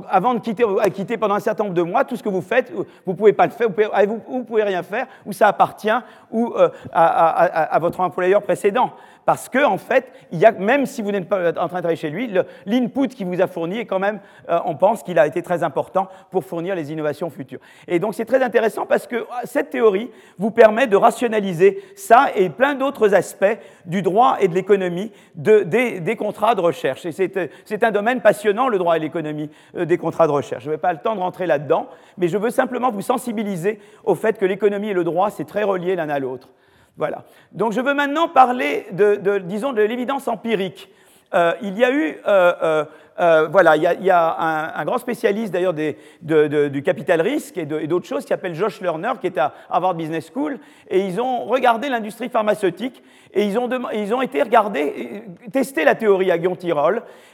[0.09, 2.71] avant de quitter, quitter, pendant un certain nombre de mois, tout ce que vous faites,
[2.71, 6.69] vous ne pouvez pas le faire, vous ne pouvez, rien faire, ou ça appartient euh,
[6.91, 8.91] à, votre employeur précédent.
[9.25, 11.67] Parce que, en fait, il y a, même si vous n'êtes pas en train de
[11.67, 12.31] travailler chez lui,
[12.65, 15.63] l'input qu'il vous a fourni est quand même, euh, on pense qu'il a été très
[15.63, 17.59] important pour fournir les innovations futures.
[17.87, 22.27] Et donc, c'est très intéressant parce que ah, cette théorie vous permet de rationaliser ça
[22.35, 27.05] et plein d'autres aspects du droit et de l'économie de, des, contrats de recherche.
[27.05, 30.65] Et c'est un domaine passionnant, le droit et l'économie euh, des contrats de recherche.
[30.65, 34.13] Je n'ai pas le temps de rentrer là-dedans, mais je veux simplement vous sensibiliser au
[34.13, 36.49] fait que l'économie et le droit, c'est très relié l'un à l'autre.
[36.97, 37.23] Voilà.
[37.51, 40.89] Donc je veux maintenant parler de, disons, de l'évidence empirique.
[41.33, 42.85] Euh, il y a eu, euh,
[43.19, 48.23] euh, voilà, il y a, un, grand spécialiste d'ailleurs du capital risque et d'autres choses
[48.23, 52.29] qui s'appelle Josh Lerner, qui est à Harvard Business School, et ils ont regardé l'industrie
[52.29, 53.03] pharmaceutique
[53.33, 56.55] et ils ont, ils été regarder, tester la théorie à Guillaume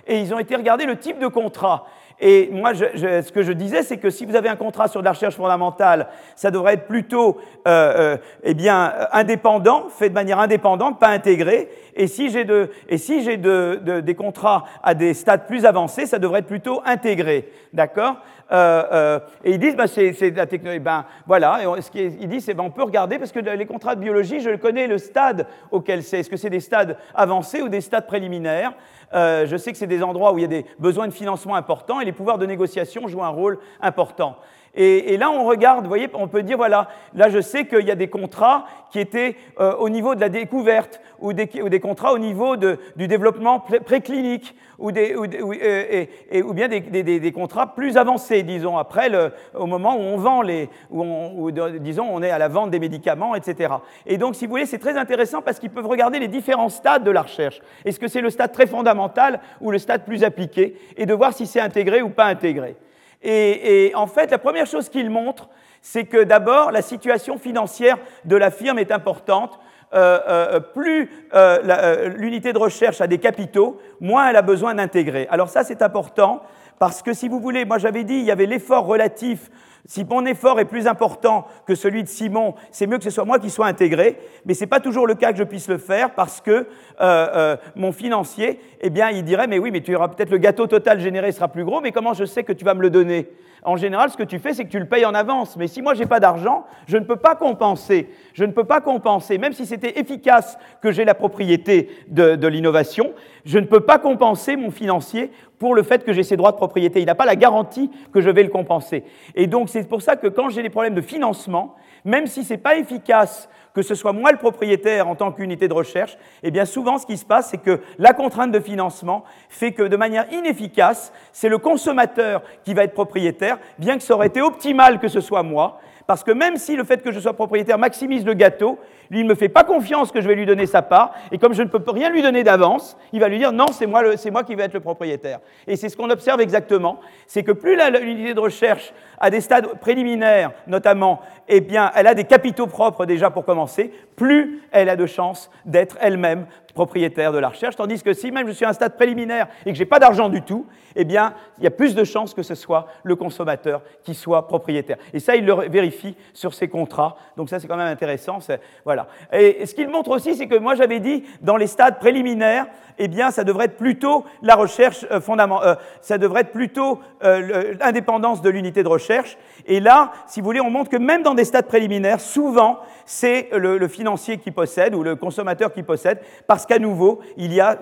[0.07, 1.85] et ils ont été regarder le type de contrat.
[2.23, 5.05] Et moi, ce que je disais, c'est que si vous avez un contrat sur de
[5.05, 10.39] la recherche fondamentale, ça devrait être plutôt euh, euh eh bien, indépendant, fait de manière
[10.39, 11.69] indépendante, pas intégré.
[11.95, 17.49] Et si j'ai des contrats à des stades plus avancés, ça devrait être plutôt intégré.
[17.73, 18.17] D'accord?
[18.51, 20.79] Euh, euh, Et ils disent, bah, c'est, la technologie.
[20.79, 21.59] Ben voilà.
[21.77, 24.41] Et ce qu'ils disent, c'est ben, on peut regarder parce que les contrats de biologie,
[24.41, 26.19] je connais le stade auquel c'est.
[26.19, 28.73] Est-ce que c'est des stades avancés ou des stades préliminaires?
[29.13, 31.55] Euh, je sais que c'est des endroits où il y a des besoins de financement
[31.55, 34.37] importants et les pouvoirs de négociation jouent un rôle important.
[34.73, 37.91] Et, là, on regarde, vous voyez, on peut dire, voilà, là, je sais qu'il y
[37.91, 41.47] a des contrats qui étaient euh, au niveau de la découverte, ou des,
[41.81, 49.11] contrats au niveau du développement préclinique, ou, bien des, contrats plus avancés, disons, après,
[49.53, 52.79] au moment où on vend les, où, on, disons, on est à la vente des
[52.79, 53.73] médicaments, etc.
[54.05, 57.03] Et donc, si vous voulez, c'est très intéressant parce qu'ils peuvent regarder les différents stades
[57.03, 57.61] de la recherche.
[57.83, 61.33] Est-ce que c'est le stade très fondamental ou le stade plus appliqué, et de voir
[61.33, 62.77] si c'est intégré ou pas intégré.
[63.23, 65.49] Et, en fait, la première chose qu'il montre,
[65.81, 69.59] c'est que d'abord, la situation financière de la firme est importante.
[69.93, 75.27] Euh, euh, plus euh, l'unité de recherche a des capitaux, moins elle a besoin d'intégrer.
[75.29, 76.41] Alors ça, c'est important
[76.79, 79.51] parce que si vous voulez, moi j'avais dit, il y avait l'effort relatif
[79.85, 83.25] si mon effort est plus important que celui de Simon, c'est mieux que ce soit
[83.25, 85.77] moi qui sois intégré, mais ce n'est pas toujours le cas que je puisse le
[85.77, 86.65] faire parce que euh,
[86.99, 90.67] euh, mon financier, eh bien, il dirait, mais oui, mais tu auras peut-être le gâteau
[90.67, 93.29] total généré sera plus gros, mais comment je sais que tu vas me le donner?
[93.63, 95.55] En général, ce que tu fais, c'est que tu le payes en avance.
[95.55, 98.09] Mais si moi, j'ai pas d'argent, je ne peux pas compenser.
[98.33, 103.13] Je ne peux pas compenser, même si c'était efficace que j'ai la propriété de, l'innovation,
[103.45, 106.57] je ne peux pas compenser mon financier pour le fait que j'ai ces droits de
[106.57, 107.01] propriété.
[107.01, 109.03] Il n'a pas la garantie que je vais le compenser.
[109.35, 112.53] Et donc c'est pour ça que quand j'ai des problèmes de financement, même si ce
[112.53, 116.51] n'est pas efficace que ce soit moi le propriétaire en tant qu'unité de recherche, eh
[116.51, 119.95] bien souvent ce qui se passe, c'est que la contrainte de financement fait que de
[119.95, 124.99] manière inefficace, c'est le consommateur qui va être propriétaire, bien que ça aurait été optimal
[124.99, 128.25] que ce soit moi, parce que même si le fait que je sois propriétaire maximise
[128.25, 128.77] le gâteau,
[129.11, 131.37] lui, il ne me fait pas confiance que je vais lui donner sa part, et
[131.37, 134.43] comme je ne peux rien lui donner d'avance, il va lui dire non, c'est moi,
[134.43, 135.39] qui vais être le propriétaire.
[135.67, 139.67] Et c'est ce qu'on observe exactement, c'est que plus l'unité de recherche à des stades
[139.79, 141.19] préliminaires, notamment,
[141.49, 145.51] eh bien, elle a des capitaux propres déjà pour commencer, plus elle a de chances
[145.65, 148.95] d'être elle-même propriétaire de la recherche, tandis que si même je suis à un stade
[148.95, 151.95] préliminaire et que je n'ai pas d'argent du tout, eh bien, il y a plus
[151.95, 154.97] de chances que ce soit le consommateur qui soit propriétaire.
[155.13, 157.15] Et ça, il le vérifie sur ses contrats.
[157.37, 158.39] Donc ça, c'est quand même intéressant.
[158.85, 159.07] Voilà.
[159.31, 163.07] Et ce qu'il montre aussi, c'est que moi, j'avais dit, dans les stades préliminaires, eh
[163.07, 167.73] bien, ça devrait être plutôt la recherche euh, fondamentale, euh, ça devrait être plutôt euh,
[167.79, 169.37] l'indépendance de l'unité de recherche.
[169.65, 173.49] Et là, si vous voulez, on montre que même dans des stades préliminaires, souvent, c'est
[173.53, 176.19] le, financier qui possède ou le consommateur qui possède,
[176.65, 177.79] qu'à nouveau, il y a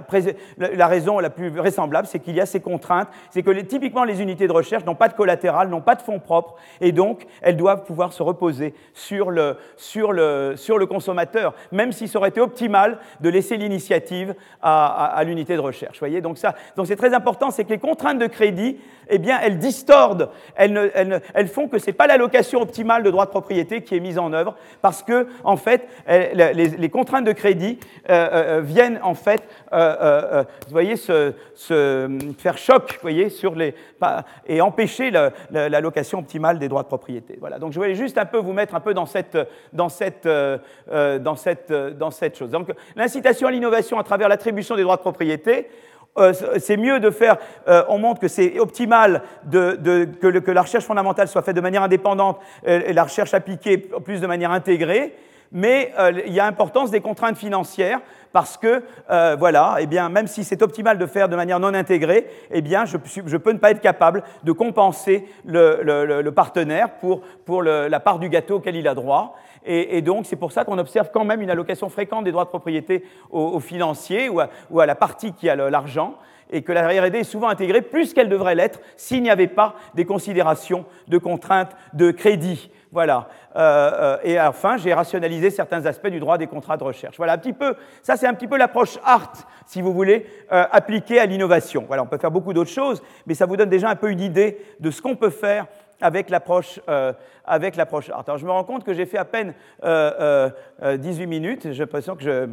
[0.57, 4.21] la raison la plus vraisemblable, c'est qu'il y a ces contraintes, c'est que typiquement les
[4.21, 7.57] unités de recherche n'ont pas de collatéral, n'ont pas de fonds propres, et donc elles
[7.57, 12.41] doivent pouvoir se reposer sur le, sur le, sur le consommateur, même s'il aurait été
[12.41, 15.99] optimal de laisser l'initiative à, l'unité de recherche.
[15.99, 18.77] Voyez donc ça, donc c'est très important, c'est que les contraintes de crédit,
[19.09, 23.25] eh bien, elles distordent, elles, elles, elles font que c'est pas l'allocation optimale de droits
[23.25, 27.79] de propriété qui est mise en œuvre, parce que en fait, les, contraintes de crédit
[28.09, 31.33] euh, euh, euh, viennent en fait, vous voyez, se,
[32.37, 33.75] faire choc, vous voyez, sur les
[34.47, 35.11] et empêcher
[35.51, 37.37] l'allocation optimale des droits de propriété.
[37.39, 37.59] Voilà.
[37.59, 39.37] Donc je voulais juste un peu vous mettre un peu dans cette
[39.73, 42.51] dans cette dans cette dans cette chose.
[42.51, 45.67] Donc l'incitation à l'innovation à travers l'attribution des droits de propriété.
[46.57, 47.37] c'est mieux de faire,
[47.87, 52.39] on montre que c'est optimal que, que, la recherche fondamentale soit faite de manière indépendante
[52.65, 55.13] et la recherche appliquée plus de manière intégrée
[55.51, 57.99] mais euh, il y a importance des contraintes financières
[58.31, 61.73] parce que, euh, voilà, eh bien, même si c'est optimal de faire de manière non
[61.73, 67.21] intégrée, eh bien, je, je peux ne pas être capable de compenser le, partenaire pour,
[67.45, 69.35] pour la part du gâteau auquel il a droit.
[69.65, 72.45] Et, et donc, c'est pour ça qu'on observe quand même une allocation fréquente des droits
[72.45, 76.15] de propriété aux, financiers ou à, ou à la partie qui a l'argent
[76.51, 79.75] et que la R&D est souvent intégrée plus qu'elle devrait l'être s'il n'y avait pas
[79.95, 82.71] des considérations de contraintes de crédit.
[82.91, 83.27] Voilà.
[83.55, 87.17] Euh, euh, et enfin, j'ai rationalisé certains aspects du droit des contrats de recherche.
[87.17, 87.75] Voilà un petit peu.
[88.01, 89.33] Ça, c'est un petit peu l'approche art,
[89.67, 91.85] si vous voulez, euh, appliquée à l'innovation.
[91.87, 94.21] Voilà, on peut faire beaucoup d'autres choses, mais ça vous donne déjà un peu une
[94.21, 95.67] idée de ce qu'on peut faire
[96.01, 96.79] avec l'approche
[97.43, 98.23] avec l'approche art.
[98.25, 100.47] Alors je me rends compte que j'ai fait à peine 18 euh,
[101.27, 101.73] minutes.
[101.73, 102.47] J'ai l'impression que je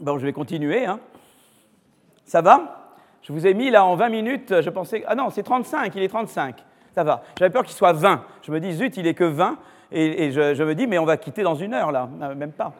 [0.00, 0.84] bon, je vais continuer.
[0.84, 0.98] Hein.
[2.24, 2.96] Ça va?
[3.22, 4.60] Je vous ai mis là en 20 minutes.
[4.60, 5.94] Je pensais ah non c'est 35.
[5.94, 6.64] Il est 35.
[6.94, 7.22] Ça va.
[7.38, 8.22] J'avais peur qu'il soit 20.
[8.42, 9.56] Je me dis zut il est que 20
[9.94, 12.72] et, je, me dis mais on va quitter dans une heure là, même pas.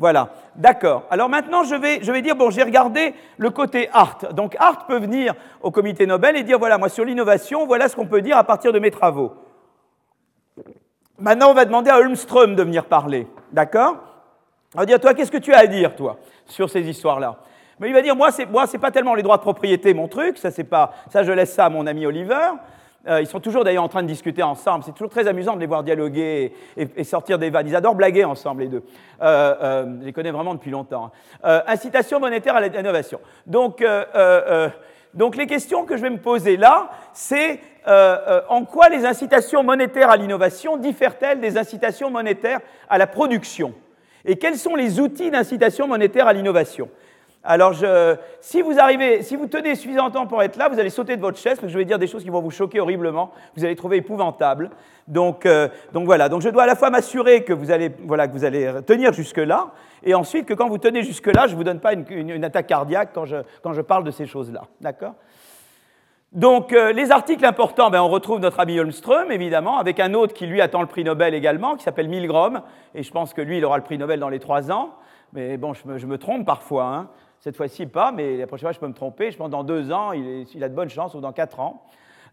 [0.00, 1.04] Voilà, d'accord.
[1.10, 4.16] Alors maintenant, je vais, je vais dire, bon, j'ai regardé le côté art.
[4.32, 7.96] Donc art peut venir au comité Nobel et dire, voilà, moi sur l'innovation, voilà ce
[7.96, 9.34] qu'on peut dire à partir de mes travaux.
[11.18, 13.96] Maintenant, on va demander à Holmström de venir parler, d'accord?
[14.74, 16.16] On va dire, toi, qu'est-ce que tu as à dire, toi,
[16.46, 17.36] sur ces histoires-là?
[17.78, 20.08] Mais il va dire, moi, c'est moi, c'est pas tellement les droits de propriété, mon
[20.08, 22.52] truc, ça, pas, ça, je laisse ça à mon ami Oliver.
[23.08, 24.84] Euh, ils sont toujours d'ailleurs en train de discuter ensemble.
[24.84, 27.66] C'est toujours très amusant de les voir dialoguer et, sortir des vannes.
[27.66, 28.82] Ils adorent blaguer ensemble, les deux.
[29.22, 31.10] Euh, euh, je les connais vraiment depuis longtemps.
[31.42, 31.62] Hein.
[31.66, 33.20] incitation monétaire à l'innovation.
[33.46, 33.84] Donc,
[35.14, 40.10] donc, les questions que je vais me poser là, c'est en quoi les incitations monétaires
[40.10, 43.74] à l'innovation diffèrent-elles des incitations monétaires à la production?
[44.26, 46.90] Et quels sont les outils d'incitation monétaire à l'innovation?
[47.42, 47.74] Alors,
[48.40, 51.16] si vous arrivez, si vous tenez suffisamment de temps pour être là, vous allez sauter
[51.16, 53.30] de votre chaise parce que je vais dire des choses qui vont vous choquer horriblement,
[53.56, 54.70] vous allez trouver épouvantable.
[55.08, 56.28] Donc, euh, donc voilà.
[56.28, 59.14] Donc, je dois à la fois m'assurer que vous allez, voilà, que vous allez tenir
[59.14, 59.70] jusque là,
[60.02, 63.10] et ensuite que quand vous tenez jusque là, je vous donne pas une, attaque cardiaque
[63.14, 64.64] quand je, quand je parle de ces choses-là.
[64.82, 65.14] D'accord?
[66.32, 70.34] Donc, euh, les articles importants, ben, on retrouve notre ami Holmström, évidemment, avec un autre
[70.34, 72.60] qui, lui, attend le prix Nobel également, qui s'appelle Milgrom,
[72.94, 74.90] et je pense que lui, il aura le prix Nobel dans les trois ans.
[75.32, 76.84] Mais bon, je me, je me trompe parfois.
[76.84, 77.08] Hein.
[77.40, 79.30] Cette fois-ci, pas, mais la prochaine fois, je peux me tromper.
[79.30, 81.82] Je pense dans deux ans, il, a de bonnes chances, ou dans quatre ans.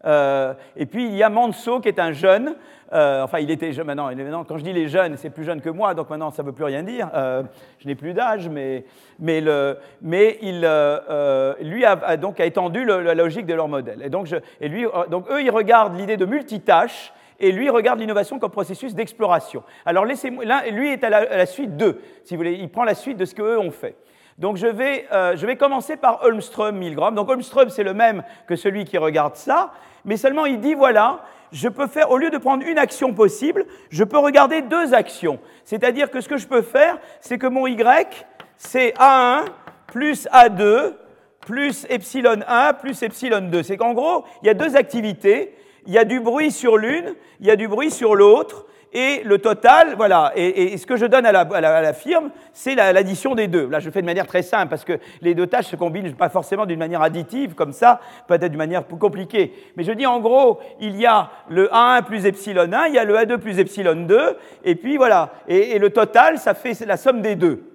[0.03, 2.55] Euh, et puis, il y a Manso, qui est un jeune.
[2.91, 4.43] Euh, enfin, il était jeune maintenant.
[4.43, 6.53] Quand je dis les jeunes, c'est plus jeune que moi, donc maintenant, ça ne veut
[6.53, 7.09] plus rien dire.
[7.13, 7.43] Euh,
[7.79, 8.83] je n'ai plus d'âge, mais,
[9.17, 10.59] mais, il,
[11.61, 14.01] lui a, donc étendu la logique de leur modèle.
[14.03, 14.27] Et donc,
[14.59, 19.63] lui, donc eux, ils regardent l'idée de multitâche et lui regarde l'innovation comme processus d'exploration.
[19.85, 22.83] Alors laissez-moi, lui est à la, à la suite d'eux, si vous voulez, il prend
[22.83, 23.95] la suite de ce qu'eux ont fait.
[24.37, 27.15] Donc je vais, euh, je vais commencer par Holmström Milgram.
[27.15, 29.71] Donc Holmström, c'est le même que celui qui regarde ça,
[30.05, 31.21] mais seulement il dit, voilà,
[31.51, 35.39] je peux faire, au lieu de prendre une action possible, je peux regarder deux actions.
[35.63, 38.25] C'est-à-dire que ce que je peux faire, c'est que mon Y,
[38.57, 39.45] c'est A1
[39.87, 40.93] plus A2
[41.47, 43.63] plus epsilon 1 plus epsilon 2.
[43.63, 45.55] C'est qu'en gros, il y a deux activités.
[45.85, 48.65] Il y a du bruit sur l'une, il y a du bruit sur l'autre,
[48.99, 53.47] et le total, voilà, et, ce que je donne à la, firme, c'est l'addition des
[53.47, 53.69] deux.
[53.69, 56.29] Là, je fais de manière très simple, parce que les deux tâches se combinent pas
[56.29, 59.53] forcément d'une manière additive, comme ça, peut-être d'une manière plus compliquée.
[59.75, 62.97] Mais je dis en gros, il y a le A1 plus epsilon 1, il y
[62.97, 66.97] a le A2 plus epsilon 2, et puis voilà, et, le total, ça fait la
[66.97, 67.71] somme des deux.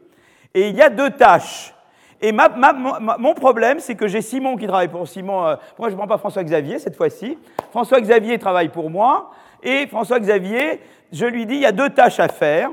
[0.55, 1.73] Et il y a deux tâches.
[2.21, 5.47] Et mon problème, c'est que j'ai Simon qui travaille pour Simon.
[5.47, 7.39] Euh, pourquoi je ne prends pas François Xavier cette fois-ci
[7.71, 9.31] François Xavier travaille pour moi.
[9.63, 10.81] Et François Xavier
[11.13, 12.71] je lui dis, il y a deux tâches à faire.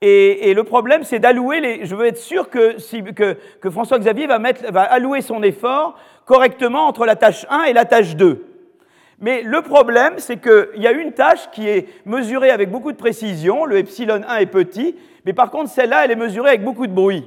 [0.00, 1.86] Et, le problème, c'est d'allouer les.
[1.86, 2.76] Je veux être sûr que,
[3.60, 4.38] que, François-Xavier va,
[4.70, 8.44] va allouer son effort correctement entre la tâche 1 et la tâche 2.
[9.20, 12.96] Mais le problème, c'est qu'il y a une tâche qui est mesurée avec beaucoup de
[12.96, 16.88] précision, le epsilon 1 est petit, mais par contre, celle-là, elle est mesurée avec beaucoup
[16.88, 17.24] de bruit.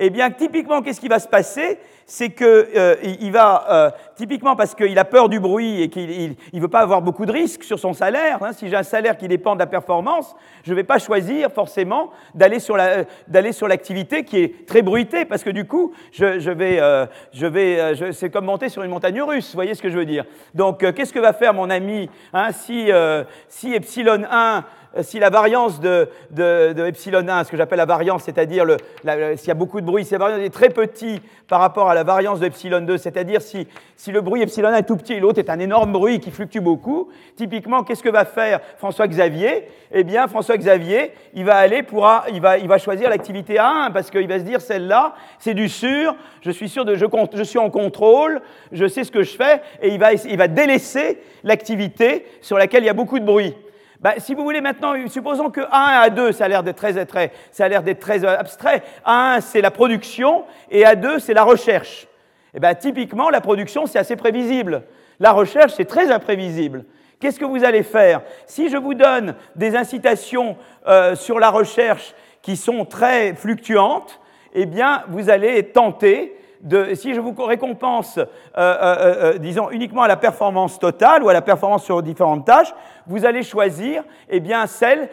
[0.00, 1.78] Eh bien, typiquement, qu'est-ce qui va se passer?
[2.06, 6.60] C'est qu'il euh, va, euh, typiquement parce qu'il a peur du bruit et qu'il ne
[6.60, 8.42] veut pas avoir beaucoup de risques sur son salaire.
[8.42, 8.52] Hein.
[8.52, 12.10] si j'ai un salaire qui dépend de la performance, je ne vais pas choisir forcément
[12.32, 12.78] d'aller sur
[13.68, 17.94] l'activité qui est très bruitée, parce que du coup, je, je vais, euh, je vais,
[17.96, 19.48] je, c'est comme monter sur une montagne russe.
[19.48, 20.24] Vous voyez ce que je veux dire?
[20.54, 22.88] Donc, qu'est-ce que va faire mon ami hein, si,
[23.48, 24.60] si epsilon 1 euh,
[25.02, 26.08] si la variance de,
[26.86, 28.64] epsilon 1, ce que j'appelle la variance, c'est-à-dire
[29.36, 32.04] s'il y a beaucoup de bruit, si variance est très petit par rapport à la
[32.04, 33.66] variance de epsilon 2, c'est-à-dire si,
[34.08, 36.60] le bruit epsilon 1 est tout petit et l'autre est un énorme bruit qui fluctue
[36.60, 41.82] beaucoup, typiquement, qu'est-ce que va faire François Xavier Eh bien, François Xavier, il va aller
[41.82, 45.68] pour, va, il va choisir l'activité A1 parce qu'il va se dire celle-là, c'est du
[45.68, 48.40] sûr, je suis sûr de, je, je suis en contrôle,
[48.72, 52.82] je sais ce que je fais, et il va, il va délaisser l'activité sur laquelle
[52.82, 53.54] il y a beaucoup de bruit.
[54.00, 57.04] Ben, si vous voulez maintenant, supposons que A1 et A2, ça a l'air d'être très,
[57.04, 58.82] très, ça euh, abstrait.
[59.04, 62.06] A1, c'est la production et A2, c'est la recherche.
[62.54, 64.84] Eh ben, typiquement, la production, c'est assez prévisible.
[65.18, 66.84] La recherche, c'est très imprévisible.
[67.18, 68.22] Qu'est-ce que vous allez faire?
[68.46, 74.20] Si je vous donne des incitations euh, sur la recherche qui sont très fluctuantes,
[74.54, 76.37] eh bien, vous allez tenter
[76.94, 78.24] si je vous récompense, euh,
[78.56, 82.74] euh, euh, disons, uniquement à la performance totale ou à la performance sur différentes tâches,
[83.06, 85.08] vous allez choisir eh bien, celle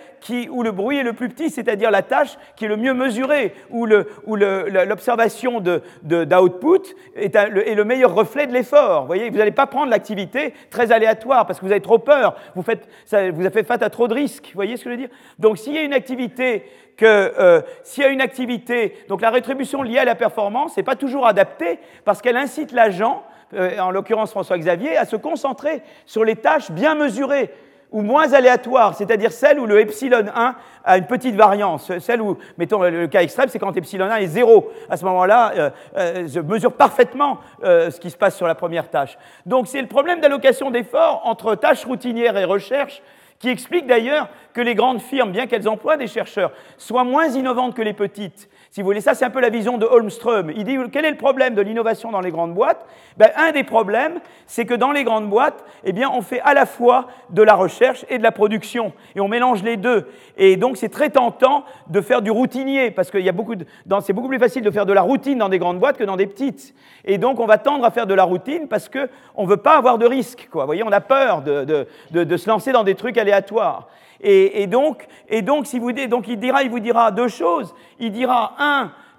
[0.50, 3.54] où le bruit est le plus petit, c'est-à-dire la tâche qui est le mieux mesurée,
[3.70, 9.02] où l'observation d'output est, est, le meilleur reflet de l'effort.
[9.02, 12.36] Vous voyez, vous n'allez pas prendre l'activité très aléatoire parce que vous avez trop peur,
[12.56, 14.48] vous, faites, vous avez fait face à trop de risques.
[14.48, 15.10] Vous voyez ce que je veux dire?
[15.38, 16.66] Donc s'il y a une activité
[16.98, 20.84] que euh, s'il y a une activité, donc la rétribution liée à la performance n'est
[20.84, 23.24] pas toujours adaptée parce qu'elle incite l'agent,
[23.54, 27.52] euh, en l'occurrence François Xavier, à se concentrer sur les tâches bien mesurées
[27.92, 31.98] ou moins aléatoires, c'est-à-dire celles où le epsilon 1 a une petite variance.
[32.00, 34.70] Celle où, mettons le cas extrême, c'est quand epsilon 1 est zéro.
[34.90, 39.18] À ce moment-là, euh, je mesure parfaitement ce qui se passe sur la première tâche.
[39.46, 43.02] Donc c'est le problème d'allocation d'efforts entre tâches routinières et recherche
[43.40, 47.76] qui explique d'ailleurs que les grandes firmes, bien qu'elles emploient des chercheurs, soient moins innovantes
[47.76, 48.50] que les petites.
[48.76, 50.52] Si vous voulez, ça c'est un peu la vision de Holmström.
[50.54, 52.86] Il dit quel est le problème de l'innovation dans les grandes boîtes?
[53.16, 56.54] Ben, Un des problèmes, c'est que dans les grandes boîtes, eh bien, on fait à
[56.54, 60.10] la fois de la recherche et de la production, et on mélange les deux.
[60.36, 64.62] Et donc c'est très tentant de faire du routinier, parce que c'est beaucoup plus facile
[64.62, 66.76] de faire de la routine dans des grandes boîtes que dans des petites.
[67.06, 69.78] Et donc on va tendre à faire de la routine parce qu'on ne veut pas
[69.78, 70.50] avoir de risque.
[70.52, 70.64] Quoi.
[70.64, 71.64] Vous voyez, on a peur de,
[72.12, 73.88] de, de se lancer dans des trucs aléatoires.
[74.22, 77.76] Et, donc, et donc, si vous, donc, il, dira, il vous dira deux choses.
[78.00, 78.65] Il dira, un,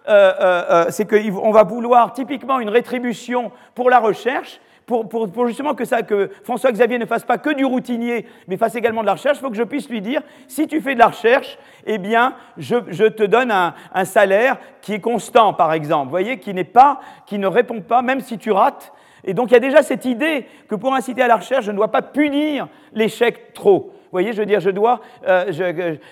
[0.08, 5.74] euh, euh, euh, c'est qu'on va vouloir typiquement une rétribution pour la recherche, pour, justement
[5.74, 9.06] que, ça, que François Xavier ne fasse pas que du routinier, mais fasse également de
[9.06, 11.58] la recherche, il faut que je puisse lui dire, si tu fais de la recherche,
[11.86, 16.54] eh bien, je, te donne un, salaire qui est constant, par exemple, vous voyez, qui
[16.62, 18.92] pas, qui ne répond pas, même si tu rates.
[19.24, 21.72] Et donc, il y a déjà cette idée que pour inciter à la recherche, je
[21.72, 23.92] ne dois pas punir l'échec trop.
[24.12, 25.52] Voyez, je veux dire, je dois, euh,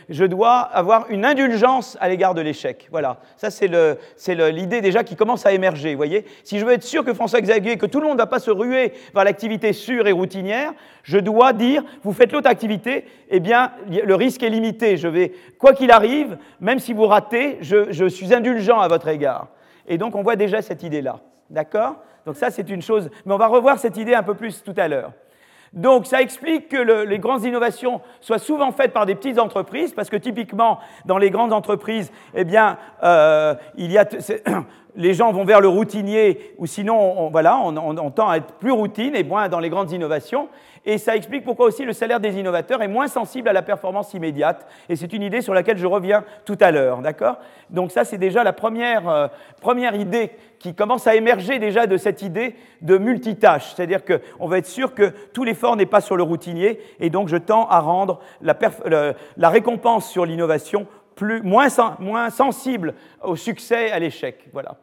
[0.09, 2.88] je, dois avoir une indulgence à l'égard de l'échec.
[2.90, 3.68] Voilà, ça c'est
[4.51, 5.92] l'idée déjà qui commence à émerger.
[5.92, 8.22] Vous voyez, si je veux être sûr que François Xavier, que tout le monde ne
[8.22, 10.72] va pas se ruer vers l'activité sûre et routinière,
[11.03, 14.97] je dois dire, vous faites l'autre activité, eh bien, le risque est limité.
[14.97, 19.09] Je vais, quoi qu'il arrive, même si vous ratez, je, je suis indulgent à votre
[19.09, 19.49] égard.
[19.86, 21.20] Et donc, on voit déjà cette idée-là.
[21.51, 21.97] D'accord?
[22.26, 23.11] Donc ça, c'est une chose.
[23.26, 25.12] Mais on va revoir cette idée un peu plus tout à l'heure.
[25.74, 30.08] Donc ça explique que les grandes innovations soient souvent faites par des petites entreprises, parce
[30.08, 32.44] que typiquement, dans les grandes entreprises, eh
[33.02, 33.54] euh,
[34.96, 38.70] les gens vont vers le routinier, ou sinon, on, voilà, on, tend à être plus
[38.70, 40.48] routine et moins dans les grandes innovations.
[40.87, 44.12] Et ça explique pourquoi aussi le salaire des innovateurs est moins sensible à la performance
[44.12, 44.66] immédiate.
[44.89, 47.39] Et c'est une idée sur laquelle je reviens tout à l'heure, d'accord?
[47.70, 49.28] Donc ça, c'est déjà la première, euh,
[49.61, 53.74] première idée qui commence à émerger déjà de cette idée de multitâche.
[53.74, 57.28] C'est-à-dire qu'on va être sûr que tout l'effort n'est pas sur le routinier, et donc
[57.28, 58.57] je tends à rendre la,
[59.37, 61.68] la récompense sur l'innovation plus, moins,
[61.99, 64.49] moins sensible au succès, à l'échec.
[64.53, 64.76] Voilà.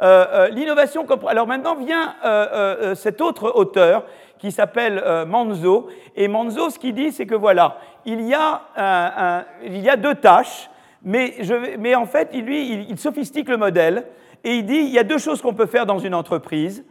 [0.00, 1.06] Euh, euh, l'innovation.
[1.26, 4.04] Alors maintenant vient euh, cet autre auteur
[4.38, 5.88] qui s'appelle Manzo.
[6.16, 10.68] Et Manzo, ce qu'il dit, c'est que voilà, il y a, deux tâches,
[11.04, 14.04] mais, en fait, lui, il, il, sophistique le modèle
[14.42, 16.84] et il dit il y a deux choses qu'on peut faire dans une entreprise.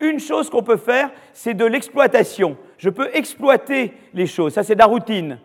[0.00, 2.56] Une chose qu'on peut faire, c'est de l'exploitation.
[2.76, 5.38] Je peux exploiter les choses, ça c'est de la routine.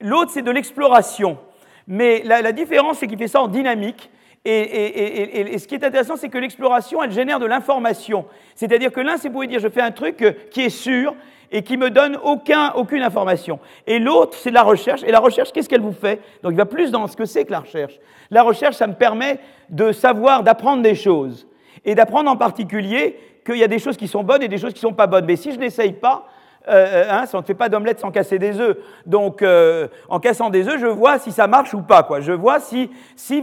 [0.00, 1.38] L'autre, c'est de l'exploration.
[1.86, 4.10] Mais la, différence, c'est qu'il fait ça en dynamique.
[4.44, 8.26] Et, ce qui est intéressant, c'est que l'exploration, elle génère de l'information.
[8.54, 11.14] C'est-à-dire que l'un, c'est pour dire, je fais un truc euh, qui est sûr
[11.50, 13.58] et qui me donne aucun, aucune information.
[13.86, 15.02] Et l'autre, c'est la recherche.
[15.04, 16.20] Et la recherche, qu'est-ce qu'elle vous fait?
[16.42, 17.98] Donc il va plus dans ce que c'est que la recherche.
[18.30, 19.38] La recherche, ça me permet
[19.70, 21.46] de savoir, d'apprendre des choses.
[21.84, 24.72] Et d'apprendre en particulier qu'il y a des choses qui sont bonnes et des choses
[24.72, 25.26] qui ne sont pas bonnes.
[25.26, 26.26] Mais si je n'essaye pas,
[26.68, 28.76] euh, hein, on ne fait pas d'omelette sans casser des œufs.
[29.04, 32.06] Donc, euh, en cassant des œufs, je vois si ça marche ou pas.
[32.20, 33.42] Je vois si, si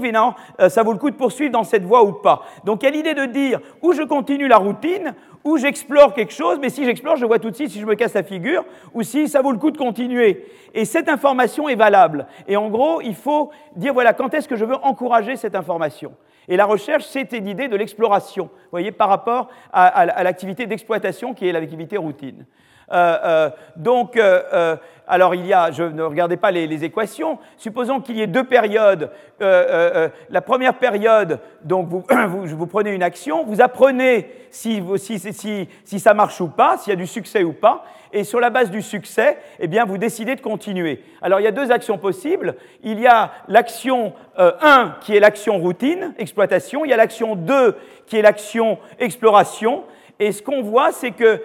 [0.59, 2.43] euh, ça vaut le coup de poursuivre dans cette voie ou pas.
[2.65, 5.13] Donc, il y a l'idée de dire où je continue la routine,
[5.43, 7.95] ou j'explore quelque chose, mais si j'explore, je vois tout de suite si je me
[7.95, 8.63] casse la figure,
[8.93, 10.45] ou si ça vaut le coup de continuer.
[10.73, 12.27] Et cette information est valable.
[12.47, 16.13] Et en gros, il faut dire, voilà, quand est-ce que je veux encourager cette information?
[16.47, 21.51] Et la recherche, c'était l'idée de l'exploration, voyez, par rapport à l'activité d'exploitation qui est
[21.51, 22.45] l'activité routine.
[22.91, 24.75] Euh, euh, donc, euh,
[25.07, 28.43] alors il y a, je ne regardez pas les, équations, supposons qu'il y ait deux
[28.43, 29.11] périodes.
[29.39, 31.87] la première période, donc
[32.27, 36.77] vous, vous, prenez une action, vous apprenez si, si, si, si ça marche ou pas,
[36.77, 39.85] s'il y a du succès ou pas, et sur la base du succès, eh bien,
[39.85, 41.01] vous décidez de continuer.
[41.21, 42.55] Alors, il y a deux actions possibles.
[42.83, 46.83] Il y a l'action 1 qui est l'action routine, exploitation.
[46.83, 47.77] Il y a l'action 2
[48.07, 49.85] qui est l'action exploration.
[50.19, 51.41] Et ce qu'on voit, c'est que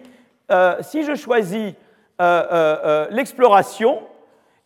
[0.81, 1.75] si je choisis
[3.11, 4.01] l'exploration,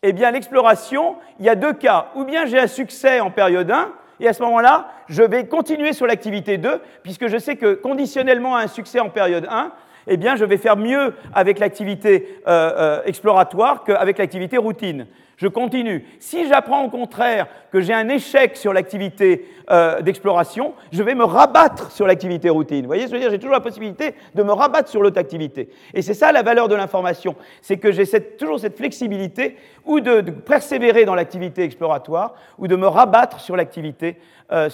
[0.03, 2.07] eh bien, l'exploration, il y a deux cas.
[2.15, 5.93] Ou bien j'ai un succès en période 1, et à ce moment-là, je vais continuer
[5.93, 9.71] sur l'activité 2, puisque je sais que conditionnellement à un succès en période 1,
[10.07, 15.05] eh bien, je vais faire mieux avec l'activité euh, euh, exploratoire qu'avec l'activité routine
[15.41, 16.05] je continue.
[16.19, 21.23] Si j'apprends au contraire que j'ai un échec sur l'activité euh, d'exploration, je vais me
[21.23, 22.81] rabattre sur l'activité routine.
[22.81, 23.31] Vous voyez ce je veux dire?
[23.31, 25.69] J'ai toujours la possibilité de me rabattre sur l'autre activité.
[25.95, 28.05] Et c'est ça la valeur de l'information, c'est que j'ai
[28.37, 34.17] toujours cette flexibilité ou de, persévérer dans l'activité exploratoire ou de me rabattre sur l'activité
[34.51, 34.69] euh,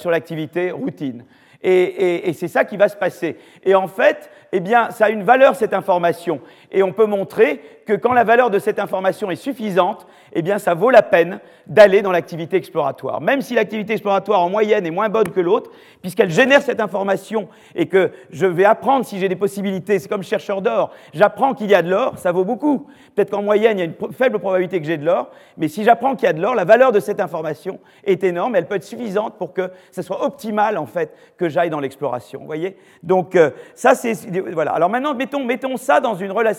[0.73, 1.23] routine.
[1.63, 3.37] Et, et c'est ça qui va se passer.
[3.63, 6.39] Et en fait, eh bien, ça a une valeur cette information.
[6.71, 10.59] Et on peut montrer que quand la valeur de cette information est suffisante, eh bien,
[10.59, 13.21] ça vaut la peine d'aller dans l'activité exploratoire.
[13.21, 17.47] Même si l'activité exploratoire en moyenne est moins bonne que l'autre, puisqu'elle génère cette information
[17.75, 21.69] et que je vais apprendre si j'ai des possibilités, c'est comme chercheur d'or, j'apprends qu'il
[21.69, 22.87] y a de l'or, ça vaut beaucoup.
[23.15, 25.85] Peut-être qu'en moyenne, il y a une faible probabilité que j'ai de l'or, mais si
[25.85, 28.75] j'apprends qu'il y a de l'or, la valeur de cette information est énorme, elle peut
[28.75, 32.41] être suffisante pour que ce soit optimal, en fait, que j'aille dans l'exploration.
[32.41, 32.77] Vous voyez?
[33.03, 34.13] Donc, euh, ça, c'est.
[34.51, 34.71] Voilà.
[34.71, 36.56] Alors maintenant, mettons, mettons ça dans une relation,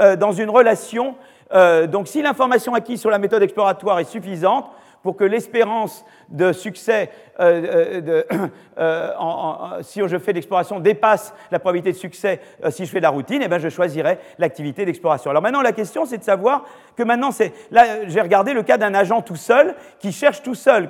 [0.00, 1.16] euh, dans une relation
[1.52, 4.70] euh, donc si l'information acquise sur la méthode exploratoire est suffisante
[5.02, 11.92] pour que l'espérance de succès, euh, euh, euh, si je fais l'exploration, dépasse la probabilité
[11.92, 12.40] de succès
[12.70, 15.30] si je fais la routine, eh bien je choisirai l'activité d'exploration.
[15.30, 16.64] Alors maintenant, la question, c'est de savoir
[16.96, 17.30] que maintenant,
[17.70, 20.88] là, j'ai regardé le cas d'un agent tout seul qui cherche tout seul,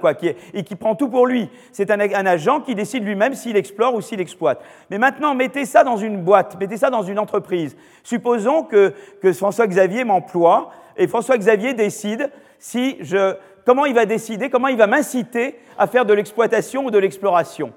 [0.54, 1.50] et qui prend tout pour lui.
[1.72, 4.62] C'est un, agent qui décide lui-même s'il explore ou s'il exploite.
[4.90, 7.76] Mais maintenant, mettez ça dans une boîte, mettez ça dans une entreprise.
[8.02, 8.94] Supposons que
[9.32, 13.36] François-Xavier m'emploie et François-Xavier décide si je
[13.68, 17.74] comment il va décider, comment il va m'inciter à faire de l'exploitation ou de l'exploration.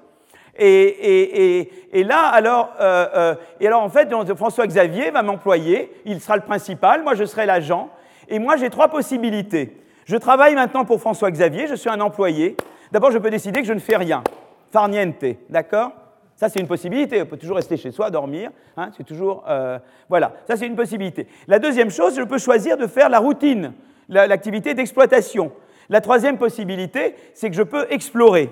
[0.58, 6.36] Et, là, alors, euh, euh, et alors, en fait, François Xavier va m'employer, il sera
[6.36, 7.90] le principal, moi je serai l'agent,
[8.30, 9.76] et moi j'ai trois possibilités.
[10.06, 12.56] Je travaille maintenant pour François Xavier, je suis un employé.
[12.90, 14.24] D'abord, je peux décider que je ne fais rien,
[14.70, 15.92] farniente, d'accord?
[16.36, 17.20] Ça, c'est une possibilité.
[17.20, 18.50] On peut toujours rester chez soi, dormir.
[18.78, 19.44] Hein, c'est toujours.
[19.46, 19.78] Euh,
[20.08, 21.26] voilà, ça, c'est une possibilité.
[21.48, 23.74] La deuxième chose, je peux choisir de faire la routine,
[24.08, 25.52] l'activité d'exploitation.
[25.92, 28.48] La troisième possibilité, c'est que je peux explorer.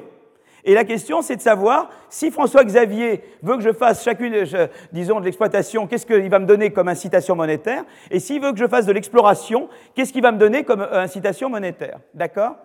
[0.63, 4.45] Et la question, c'est de savoir si François Xavier veut que je fasse chacune,
[4.93, 8.59] disons, de l'exploitation, qu'est-ce qu'il va me donner comme incitation monétaire Et s'il veut que
[8.59, 12.57] je fasse de l'exploration, qu'est-ce qu'il va me donner comme euh, incitation monétaire D'accord?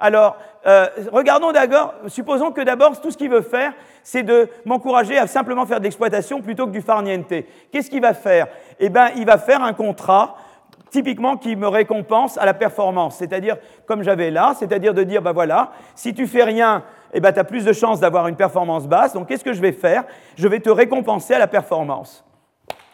[0.00, 3.72] Alors, euh, regardons d'abord, supposons que d'abord, tout ce qu'il veut faire,
[4.02, 7.32] c'est de m'encourager à simplement faire de l'exploitation plutôt que du farniente.
[7.70, 8.48] Qu'est-ce qu'il va faire?
[8.80, 10.34] Eh bien, il va faire un contrat
[10.94, 15.32] typiquement qui me récompense à la performance, c'est-à-dire comme j'avais là, c'est-à-dire de dire, ben
[15.32, 18.86] voilà, si tu fais rien, eh ben, tu as plus de chances d'avoir une performance
[18.86, 20.04] basse, donc qu'est-ce que je vais faire?
[20.36, 22.24] Je vais te récompenser à la performance.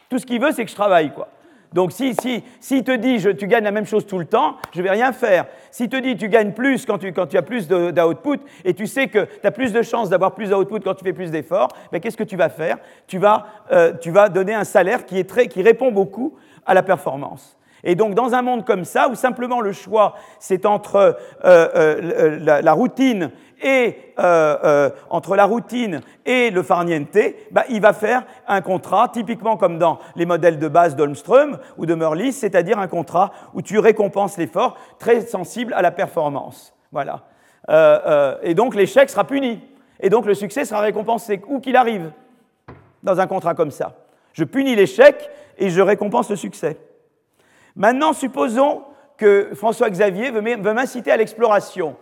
[0.08, 1.28] Tout ce qu'il veut, c'est que je travaille, quoi.
[1.74, 4.80] Donc si, si, si te dit tu gagnes la même chose tout le temps, je
[4.80, 5.44] vais rien faire.
[5.70, 8.86] Si te dit tu gagnes plus quand tu, quand tu as plus d'output et tu
[8.86, 11.68] sais que tu as plus de chances d'avoir plus d'output quand tu fais plus d'efforts,
[11.92, 12.78] ben, qu'est-ce que tu vas faire?
[13.06, 16.34] Tu vas, euh, tu vas donner un salaire qui, est très, qui répond beaucoup
[16.64, 17.58] à la performance.
[17.84, 20.96] Et donc, dans un monde comme ça, où simplement le choix, c'est entre
[21.44, 23.30] euh, euh, la, routine
[23.62, 27.18] et euh, le farniente,
[27.50, 31.86] bah, il va faire un contrat, typiquement comme dans les modèles de base d'Olmström ou
[31.86, 36.74] de Merlis, c'est-à-dire un contrat où tu récompenses l'effort, très sensible à la performance.
[36.92, 37.22] Voilà.
[38.42, 39.60] et donc, l'échec sera puni.
[40.00, 42.10] Et donc, le succès sera récompensé, où qu'il arrive,
[43.02, 43.94] dans un contrat comme ça.
[44.32, 46.76] Je punis l'échec et je récompense le succès.
[47.76, 48.82] Maintenant, supposons
[49.16, 51.96] que François Xavier veut m'inciter à l'exploration.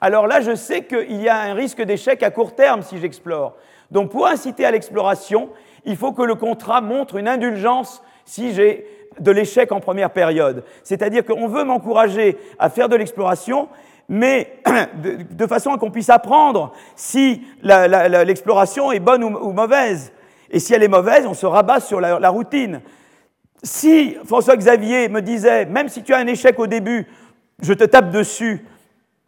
[0.00, 3.54] alors là, je sais qu'il y a un risque d'échec à court terme si j'explore.
[3.90, 5.48] Donc pour inciter à l'exploration,
[5.84, 8.86] il faut que le contrat montre une indulgence si j'ai
[9.18, 10.64] de l'échec en première période.
[10.84, 13.68] C'est-à-dire qu'on veut m'encourager à faire de l'exploration,
[14.08, 14.58] mais
[15.30, 20.12] de, façon à qu'on puisse apprendre si l'exploration est bonne ou, mauvaise.
[20.50, 22.82] Et si elle est mauvaise, on se rabat sur la routine.
[23.62, 27.06] Si François Xavier me disait, même si tu as un échec au début,
[27.60, 28.66] je te tape dessus,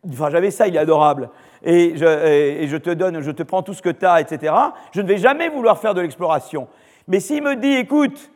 [0.09, 1.31] enfin j'avais ça, il est adorable,
[1.63, 4.53] et je, te donne, je te prends tout ce que tu as, etc.,
[4.93, 6.69] je ne vais jamais vouloir faire de l'exploration.
[7.07, 8.31] Mais s'il me dit, écoute,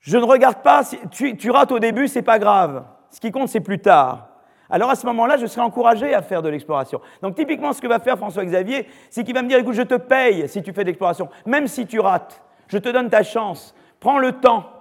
[0.00, 3.60] je ne regarde pas, tu, rates au début, c'est pas grave, ce qui compte c'est
[3.60, 4.26] plus tard.
[4.68, 7.00] Alors à ce moment-là, je serai encouragé à faire de l'exploration.
[7.22, 9.82] Donc typiquement, ce que va faire François Xavier, c'est qu'il va me dire, écoute, je
[9.82, 13.22] te paye si tu fais de l'exploration, même si tu rates, je te donne ta
[13.22, 14.79] chance, prends le temps.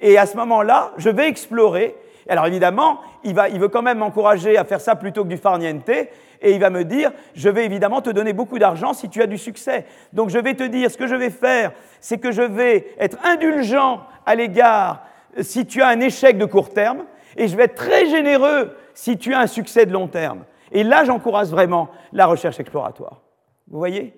[0.00, 1.96] Et à ce moment-là, je vais explorer
[2.28, 5.36] alors évidemment, il, va, il veut quand même m'encourager à faire ça plutôt que du
[5.36, 9.22] farniente, et il va me dire, je vais évidemment te donner beaucoup d'argent si tu
[9.22, 9.86] as du succès.
[10.12, 13.18] Donc je vais te dire, ce que je vais faire, c'est que je vais être
[13.24, 15.04] indulgent à l'égard
[15.38, 17.04] euh, si tu as un échec de court terme,
[17.36, 20.44] et je vais être très généreux si tu as un succès de long terme.
[20.72, 23.22] Et là, j'encourage vraiment la recherche exploratoire.
[23.68, 24.14] Vous voyez?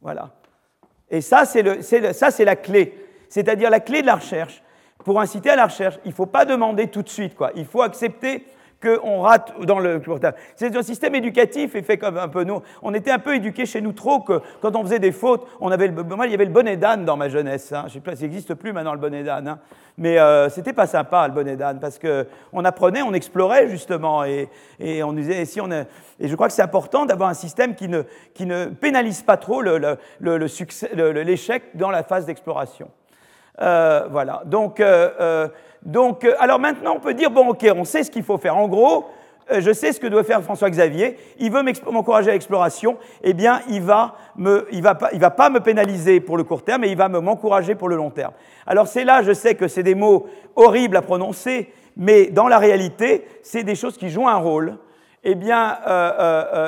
[0.00, 0.30] Voilà.
[1.10, 3.03] Et ça, c'est la clé.
[3.34, 4.62] C'est-à-dire la clé de la recherche,
[5.04, 7.34] pour inciter à la recherche, il ne faut pas demander tout de suite.
[7.56, 8.46] Il faut accepter
[8.80, 10.00] qu'on rate dans le
[10.54, 12.62] C'est un système éducatif et fait comme un peu nous.
[12.80, 15.72] On était un peu éduqués chez nous trop que quand on faisait des fautes, on
[15.72, 17.72] avait le, moi il y avait le bonnet d'âne dans ma jeunesse.
[17.72, 17.86] Hein.
[17.88, 19.48] Je sais pas, ça n'existe plus maintenant le bonnet d'âne.
[19.48, 19.58] Hein.
[19.98, 24.22] Mais euh, c'était pas sympa le bonnet d'âne parce que on apprenait, on explorait justement
[24.22, 24.48] et,
[25.02, 29.38] on disait et je crois que c'est important d'avoir un système qui ne, pénalise pas
[29.38, 32.88] trop l'échec dans la phase d'exploration.
[33.60, 34.42] Euh, voilà.
[34.46, 35.48] Donc, euh, euh,
[35.82, 38.56] donc, alors maintenant, on peut dire bon, ok, on sait ce qu'il faut faire.
[38.56, 39.06] En gros,
[39.50, 41.18] je sais ce que doit faire François Xavier.
[41.38, 42.96] Il veut m'encourager à l'exploration.
[43.22, 46.44] Eh bien, il va me, il va pas, il va pas me pénaliser pour le
[46.44, 48.32] court terme, mais il va m'encourager pour le long terme.
[48.66, 50.26] Alors c'est là, je sais que c'est des mots
[50.56, 54.78] horribles à prononcer, mais dans la réalité, c'est des choses qui jouent un rôle.
[55.22, 55.78] Eh bien,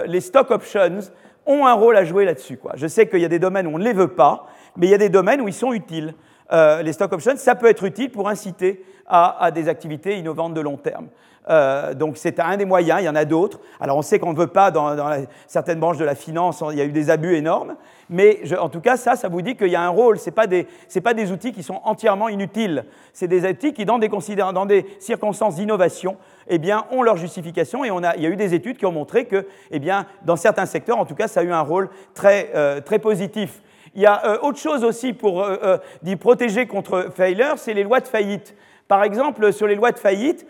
[0.07, 1.01] les stock options
[1.47, 2.59] ont un rôle à jouer là-dessus.
[2.75, 4.91] Je sais qu'il y a des domaines où on ne les veut pas, mais il
[4.91, 6.15] y a des domaines où ils sont utiles.
[6.53, 10.61] Euh, les stock options, ça peut être utile pour inciter à, des activités innovantes de
[10.61, 11.09] long terme.
[11.49, 13.61] Euh, donc c'est un des moyens, il y en a d'autres.
[13.81, 14.97] Alors on sait qu'on ne veut pas, dans,
[15.47, 17.77] certaines branches de la finance, il y a eu des abus énormes,
[18.11, 20.49] mais en tout cas ça, ça vous dit qu'il y a un rôle, ce pas,
[20.49, 20.67] des,
[21.05, 24.87] pas des outils qui sont entièrement inutiles, c'est des outils qui, dans des, dans des
[24.99, 26.17] circonstances d'innovation,
[26.49, 28.87] eh bien, ont leur justification et on a, il y a eu des études qui
[28.87, 31.61] ont montré que, eh bien, dans certains secteurs, en tout cas, ça a eu un
[31.61, 33.63] rôle très, euh, très positif.
[33.97, 37.73] Il y a euh, autre chose aussi pour euh, euh, d'y protéger contre failure, c'est
[37.73, 38.55] les lois de faillite.
[38.89, 40.47] Par exemple, sur les lois de faillite,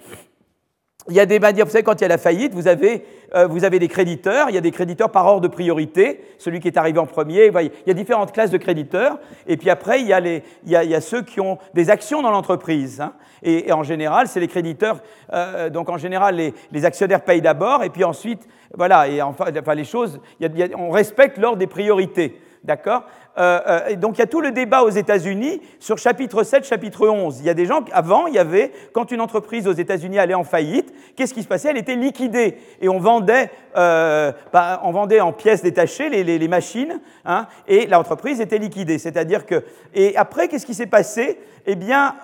[1.09, 3.05] il y a des manières, vous savez, quand il y a la faillite, vous avez,
[3.49, 6.67] vous avez des créditeurs, il y a des créditeurs par ordre de priorité, celui qui
[6.67, 10.09] est arrivé en premier, il y a différentes classes de créditeurs, et puis après, il
[10.09, 12.33] y a, les, il y a, il y a ceux qui ont des actions dans
[12.33, 13.01] l'entreprise.
[13.01, 13.13] Hein.
[13.45, 15.01] et, en général, c'est les créditeurs,
[15.71, 19.75] donc en général, les, les actionnaires payent d'abord, et puis ensuite, voilà, et enfin, enfin
[19.77, 20.21] les choses,
[20.77, 22.41] on respecte l'ordre des priorités.
[22.67, 23.05] D'accord?
[23.39, 27.07] Euh, euh, donc il y a tout le débat aux États-Unis sur chapitre 7, chapitre
[27.07, 27.41] 11.
[27.41, 30.35] Il y a des gens, avant, il y avait, quand une entreprise aux États-Unis allait
[30.35, 31.69] en faillite, qu'est-ce qui se passait?
[31.71, 37.01] Elle était liquidée et on vendait, euh, bah, on vendait en pièces détachées les, machines
[37.25, 38.99] hein, et l'entreprise était liquidée.
[38.99, 39.65] C'est-à-dire que.
[39.95, 41.39] Et après, qu'est-ce qui s'est passé?
[41.69, 42.15] Eh bien,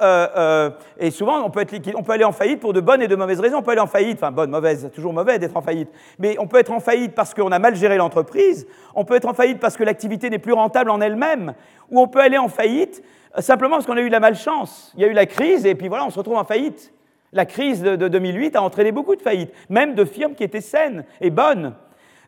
[1.00, 3.16] et souvent, on peut, être on peut aller en faillite pour de bonnes et de
[3.16, 3.58] mauvaises raisons.
[3.58, 5.88] On peut aller en faillite, enfin, bonne, mauvaise, toujours mauvais d'être en faillite.
[6.20, 8.68] Mais on peut être en faillite parce qu'on a mal géré l'entreprise.
[8.94, 11.54] On peut être en faillite parce que l'activité n'est plus rentable en elle-même.
[11.90, 13.02] Ou on peut aller en faillite
[13.36, 14.92] euh, simplement parce qu'on a eu la malchance.
[14.96, 16.92] Il y a eu la crise et puis voilà, on se retrouve en faillite.
[17.32, 20.60] La crise de, de 2008 a entraîné beaucoup de faillites, même de firmes qui étaient
[20.60, 21.74] saines et bonnes.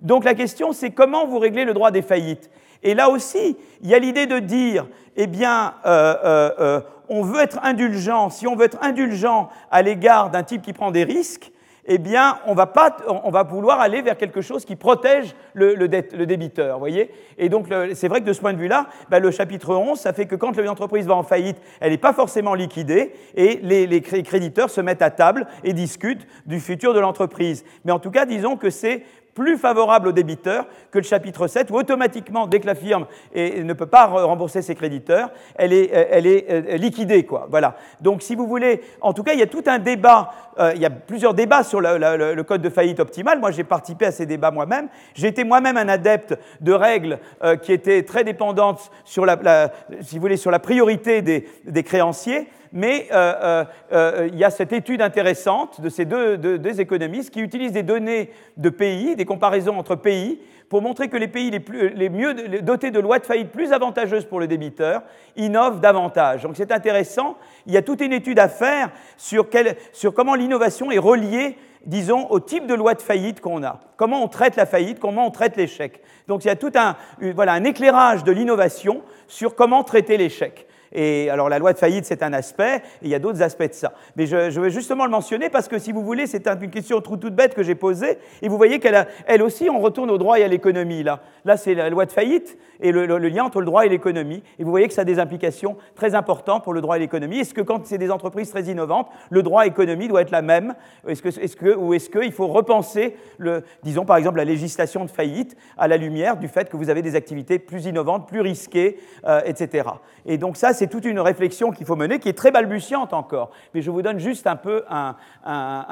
[0.01, 2.51] Donc la question, c'est comment vous réglez le droit des faillites
[2.83, 7.41] Et là aussi, il y a l'idée de dire, eh bien, euh, euh, on veut
[7.41, 8.31] être indulgent.
[8.31, 11.53] Si on veut être indulgent à l'égard d'un type qui prend des risques,
[11.87, 15.87] eh bien, on va, pas, on va vouloir aller vers quelque chose qui protège le,
[15.87, 19.75] débiteur, voyez Et donc, c'est vrai que de ce point de vue-là, ben, le chapitre
[19.75, 23.61] 11, ça fait que quand l'entreprise va en faillite, elle n'est pas forcément liquidée, et
[23.63, 27.65] les, les, créditeurs se mettent à table et discutent du futur de l'entreprise.
[27.85, 29.03] Mais en tout cas, disons que c'est
[29.35, 33.73] plus favorable aux débiteurs que le chapitre 7, où automatiquement, dès que la firme ne
[33.73, 37.25] peut pas rembourser ses créditeurs, elle est, elle est liquidée.
[37.25, 37.47] Quoi.
[37.51, 37.77] Voilà.
[38.01, 40.31] Donc, si vous voulez, en tout cas, il y a tout un débat,
[40.75, 43.41] il y a plusieurs débats sur le, code de faillite optimal.
[43.41, 44.89] Moi, j'ai participé à ces débats moi-même.
[45.15, 47.19] J'ai été moi-même un adepte de règles
[47.63, 49.71] qui étaient très dépendantes sur la,
[50.01, 54.51] si vous voulez, sur la priorité des, créanciers mais euh, euh, euh, il y a
[54.51, 59.27] cette étude intéressante de ces deux, deux, économistes qui utilisent des données de pays, des
[59.27, 63.19] comparaisons entre pays, pour montrer que les pays les, plus, les mieux dotés de lois
[63.19, 65.03] de faillite plus avantageuses pour le débiteur
[65.37, 66.43] innovent davantage.
[66.43, 67.37] Donc c'est intéressant.
[67.67, 69.47] Il y a toute une étude à faire sur,
[69.93, 71.57] sur comment l'innovation est reliée
[71.87, 73.79] disons, au type de loi de faillite qu'on a.
[73.99, 76.01] Comment on traite la faillite, comment on traite l'échec.
[76.29, 76.97] Donc il y a tout un,
[77.35, 80.67] voilà, un éclairage de l'innovation sur comment traiter l'échec.
[80.93, 83.69] Et alors la loi de faillite, c'est un aspect, et il y a d'autres aspects
[83.69, 83.93] de ça.
[84.17, 87.01] Mais je, je, veux justement le mentionner parce que si vous voulez, c'est une question
[87.01, 90.39] toute bête que j'ai posée, et vous voyez qu'elle elle aussi, on retourne au droit
[90.39, 91.03] et à l'économie.
[91.03, 94.43] Là, là c'est la loi de faillite et le, lien entre le droit et l'économie.
[94.59, 97.39] Et vous voyez que ça a des implications très importantes pour le droit et l'économie.
[97.39, 100.43] Est-ce que quand c'est des entreprises très innovantes, le droit et l'économie doit être la
[100.43, 100.75] même?
[101.09, 105.07] Est-ce que, est-ce que, Ou est-ce qu'il faut repenser, le, disons par exemple, la législation
[105.07, 108.43] de faillite à la lumière du fait que vous avez des activités plus innovantes, plus
[108.43, 109.89] risquées, euh, etc.
[110.27, 113.51] Et donc ça, c'est toute une réflexion qu'il faut mener, qui est très balbutiante encore.
[113.73, 115.17] Mais je vous donne juste un peu un,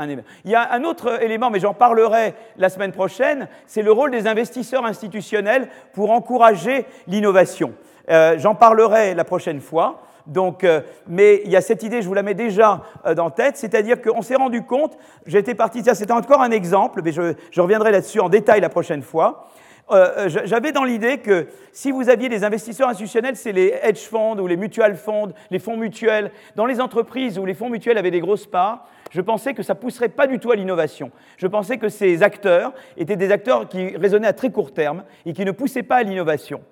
[0.05, 0.23] élément.
[0.45, 4.11] Il y a un autre élément, mais j'en parlerai la semaine prochaine, c'est le rôle
[4.11, 7.73] des investisseurs institutionnels pour encourager l'innovation.
[8.11, 10.03] Euh, j'en parlerai la prochaine fois.
[10.27, 13.31] Donc, euh, mais il y a cette idée, je vous la mets déjà euh, dans
[13.31, 17.91] tête, c'est-à-dire qu'on s'est rendu compte, j'étais parti, c'était encore un exemple, mais je, reviendrai
[17.91, 19.49] là-dessus en détail la prochaine fois.
[19.91, 24.39] Euh, j'avais dans l'idée que si vous aviez des investisseurs institutionnels, c'est les hedge funds
[24.39, 28.13] ou les mutual funds, les fonds mutuels, dans les entreprises où les fonds mutuels avaient
[28.13, 31.11] des grosses parts, je pensais que ça pousserait pas du tout à l'innovation.
[31.37, 35.35] Je pensais que ces acteurs étaient des acteurs qui raisonnaient à très court terme et
[35.35, 36.63] qui ne poussaient pas à l'innovation.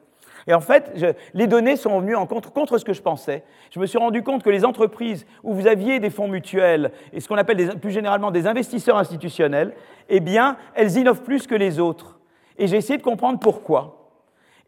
[0.47, 0.93] Et en fait,
[1.35, 3.43] les données sont venues en contre, ce que je pensais.
[3.71, 7.21] Je me suis rendu compte que les entreprises où vous aviez des fonds mutuels et
[7.21, 9.75] ce qu'on appelle plus généralement des investisseurs institutionnels,
[10.09, 12.19] eh bien, elles innovent plus que les autres.
[12.59, 14.01] Et j'ai essayé de comprendre pourquoi.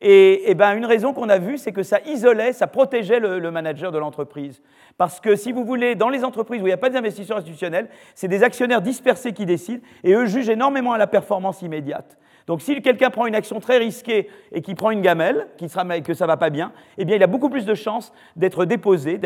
[0.05, 3.93] Et, ben, une raison qu'on a vue, c'est que ça isolait, ça protégeait le, manager
[3.93, 4.61] de l'entreprise.
[4.99, 7.89] Parce que si vous voulez, dans les entreprises où il n'y a pas d'investisseurs institutionnels,
[8.17, 12.19] c'est des actionnaires dispersés qui décident et eux jugent énormément à la performance immédiate.
[12.47, 16.15] Donc si quelqu'un prend une action très risquée et qui prend une gamelle, sera, que
[16.15, 19.21] ça va pas bien, eh bien il a beaucoup plus de chances d'être déposé,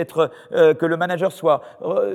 [0.53, 1.63] euh, que le manager soit,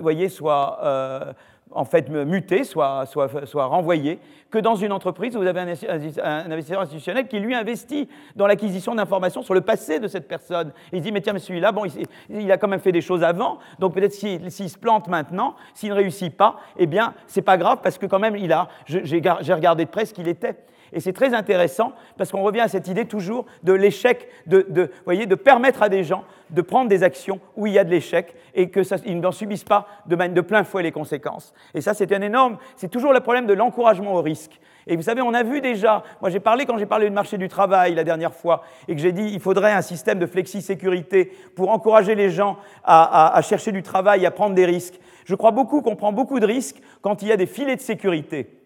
[0.02, 1.34] voyez, soit euh,
[1.72, 6.52] en fait muté, soit, soit, soit, renvoyé, que dans une entreprise où vous avez un,
[6.52, 10.74] investisseur institutionnel qui lui investit dans l'acquisition d'informations sur le passé de cette personne.
[10.92, 11.86] il dit, mais tiens, mais celui-là, bon,
[12.30, 15.90] il, a quand même fait des choses avant, donc peut-être s'il se plante maintenant, s'il
[15.90, 19.54] ne réussit pas, eh bien, c'est pas grave parce que quand même, il a, j'ai
[19.54, 20.58] regardé de près ce qu'il était.
[20.94, 25.26] Et c'est très intéressant parce qu'on revient à cette idée toujours de l'échec, de, voyez,
[25.26, 28.36] de permettre à des gens de prendre des actions où il y a de l'échec
[28.54, 31.54] et qu'ils n'en subissent pas de, de plein fouet les conséquences.
[31.74, 34.60] Et ça, c'est un énorme, c'est toujours le problème de l'encouragement au risque.
[34.88, 37.38] Et vous savez, on a vu déjà, moi j'ai parlé quand j'ai parlé du marché
[37.38, 41.32] du travail la dernière fois, et que j'ai dit il faudrait un système de flexi-sécurité
[41.56, 45.00] pour encourager les gens à, à chercher du travail, à prendre des risques.
[45.26, 47.82] Je crois beaucoup qu'on prend beaucoup de risques quand il y a des filets de
[47.82, 48.61] sécurité.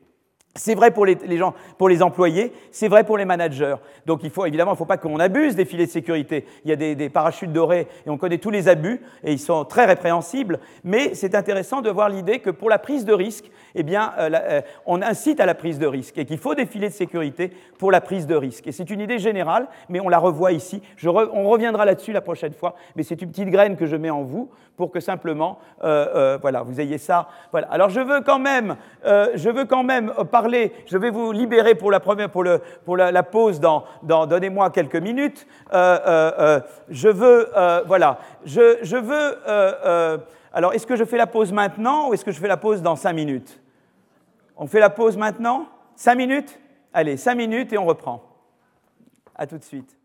[0.58, 3.76] C'est vrai pour les, gens, pour les employés, c'est vrai pour les managers.
[4.06, 6.46] Donc il faut évidemment, il ne faut pas qu'on abuse des filets de sécurité.
[6.64, 9.66] Il y a des, parachutes dorés et on connaît tous les abus et ils sont
[9.66, 10.62] très répréhensibles.
[10.86, 14.30] Mais c'est intéressant de voir l'idée que pour la prise de risque, eh bien, euh,
[14.34, 17.52] euh, on incite à la prise de risque et qu'il faut des filets de sécurité
[17.78, 18.66] pour la prise de risque.
[18.68, 20.82] Et c'est une idée générale, mais on la revoit ici.
[21.04, 22.76] on reviendra là-dessus la prochaine fois.
[22.96, 26.62] Mais c'est une petite graine que je mets en vous pour que simplement, euh, voilà,
[26.62, 27.30] vous ayez ça.
[27.52, 27.68] Voilà.
[27.68, 28.76] Alors je veux quand même,
[29.06, 32.98] je veux quand même parler je vais vous libérer pour la, première, pour le, pour
[32.98, 35.48] la, pause dans, donnez-moi quelques minutes.
[35.74, 37.50] Euh, euh, euh, je veux,
[37.86, 39.38] voilà, je, je veux,
[40.54, 42.82] alors est-ce que je fais la pause maintenant ou est-ce que je fais la pause
[42.82, 43.60] dans cinq minutes?
[44.58, 45.68] On fait la pause maintenant?
[45.96, 46.60] Cinq minutes?
[46.94, 48.24] Allez, cinq minutes et on reprend.
[49.36, 49.98] À tout de suite.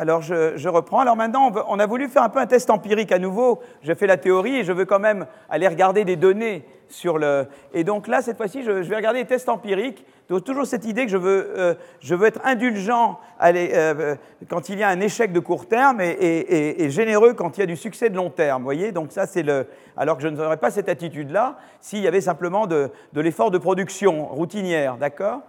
[0.00, 1.00] Alors je, reprends.
[1.00, 3.60] Alors maintenant, on, a voulu faire un peu un test empirique à nouveau.
[3.82, 7.46] Je fais la théorie et je veux quand même aller regarder des données sur le.
[7.74, 10.06] Et donc là, cette fois-ci, je, vais regarder les tests empiriques.
[10.30, 14.16] Donc toujours cette idée que je veux, euh, je veux être indulgent euh,
[14.48, 17.66] quand il y a un échec de court terme et, généreux quand il y a
[17.66, 18.62] du succès de long terme.
[18.62, 19.66] Voyez, donc ça c'est le.
[19.98, 24.24] Alors que je n'aurais pas cette attitude-là s'il y avait simplement de l'effort de production
[24.28, 25.42] routinière, d'accord?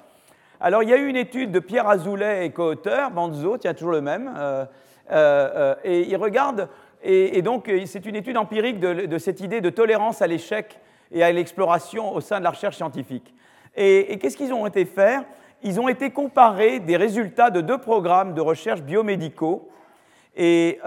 [0.63, 3.93] Alors, il y a eu une étude de Pierre Azoulay et co-auteur, Banzo, tiens, toujours
[3.93, 4.63] le même, euh,
[5.11, 6.69] euh, euh, et il regarde,
[7.01, 10.79] et, donc c'est une étude empirique de, cette idée de tolérance à l'échec
[11.11, 13.33] et à l'exploration au sein de la recherche scientifique.
[13.75, 15.23] Et, qu'est-ce qu'ils ont été faire?
[15.63, 19.67] Ils ont été comparer des résultats de deux programmes de recherche biomédicaux.
[20.35, 20.79] Et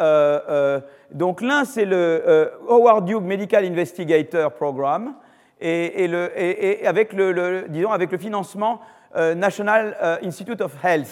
[1.10, 5.16] donc l'un, c'est le Howard Hughes Medical Investigator Program,
[5.60, 8.80] et, et, avec, le, disons, avec le financement
[9.16, 11.06] euh, National euh, Institute of Health,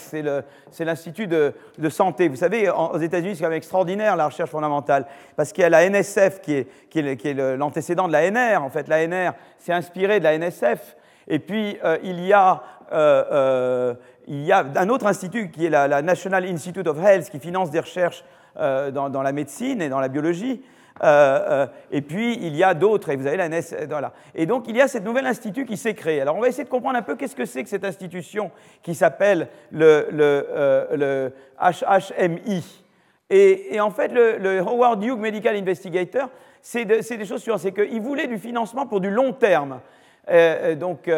[0.70, 1.52] c'est l'Institut de,
[1.88, 2.28] santé.
[2.28, 5.68] Vous savez, aux États-Unis, c'est quand même extraordinaire la recherche fondamentale, parce qu'il y a
[5.68, 8.62] la NSF qui est, l'antécédent de la NR.
[8.62, 10.96] En fait, la NR s'est inspirée de la NSF.
[11.28, 16.98] Et puis, euh, il, y a, un autre institut qui est la, National Institute of
[16.98, 18.24] Health, qui finance des recherches
[18.56, 20.62] dans, la médecine et dans la biologie.
[21.02, 21.06] Euh,
[21.48, 23.60] euh, et puis, il y a d'autres, et vous avez la NES.
[23.72, 24.12] Euh, voilà.
[24.34, 26.20] Et donc, il y a cette nouvel institut qui s'est créé.
[26.20, 28.50] Alors, on va essayer de comprendre un peu qu'est-ce que c'est que cette institution
[28.82, 32.84] qui s'appelle le, le, HHMI.
[33.30, 36.28] Et, en fait, le, Howard Hughes Medical Investigator,
[36.60, 37.60] c'est des choses suivantes.
[37.60, 39.80] C'est qu'il voulait du financement pour du long terme.
[40.28, 41.10] Donc,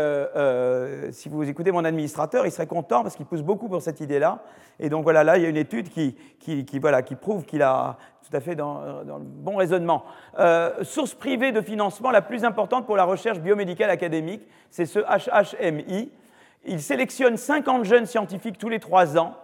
[1.13, 4.43] si vous écoutez mon administrateur, il serait content parce qu'il pousse beaucoup pour cette idée-là.
[4.81, 7.63] Et donc voilà, là, il y a une étude qui, qui, voilà, qui prouve qu'il
[7.63, 7.97] a
[8.29, 10.05] tout à fait dans, le bon raisonnement.
[10.39, 15.01] Euh, source privée de financement la plus importante pour la recherche biomédicale académique, c'est ce
[15.01, 16.11] HHMI.
[16.65, 19.35] Il sélectionne 50 jeunes scientifiques tous les trois ans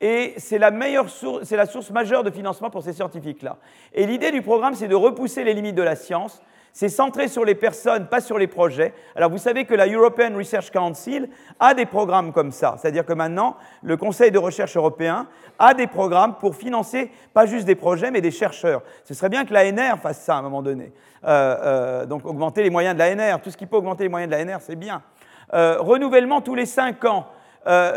[0.00, 3.58] et c'est la, meilleure source, c'est la source majeure de financement pour ces scientifiques-là.
[3.92, 6.42] Et l'idée du programme, c'est de repousser les limites de la science
[6.74, 8.92] c'est centré sur les personnes, pas sur les projets.
[9.14, 11.28] Alors vous savez que la European Research Council
[11.60, 15.28] a des programmes comme ça, c'est-à-dire que maintenant, le Conseil de recherche européen
[15.60, 18.82] a des programmes pour financer pas juste des projets, mais des chercheurs.
[19.04, 20.92] Ce serait bien que l'ANR fasse ça à un moment donné.
[21.24, 24.32] Euh, euh, donc augmenter les moyens de l'ANR, tout ce qui peut augmenter les moyens
[24.32, 25.00] de l'ANR, c'est bien.
[25.54, 27.26] Euh, renouvellement tous les cinq ans.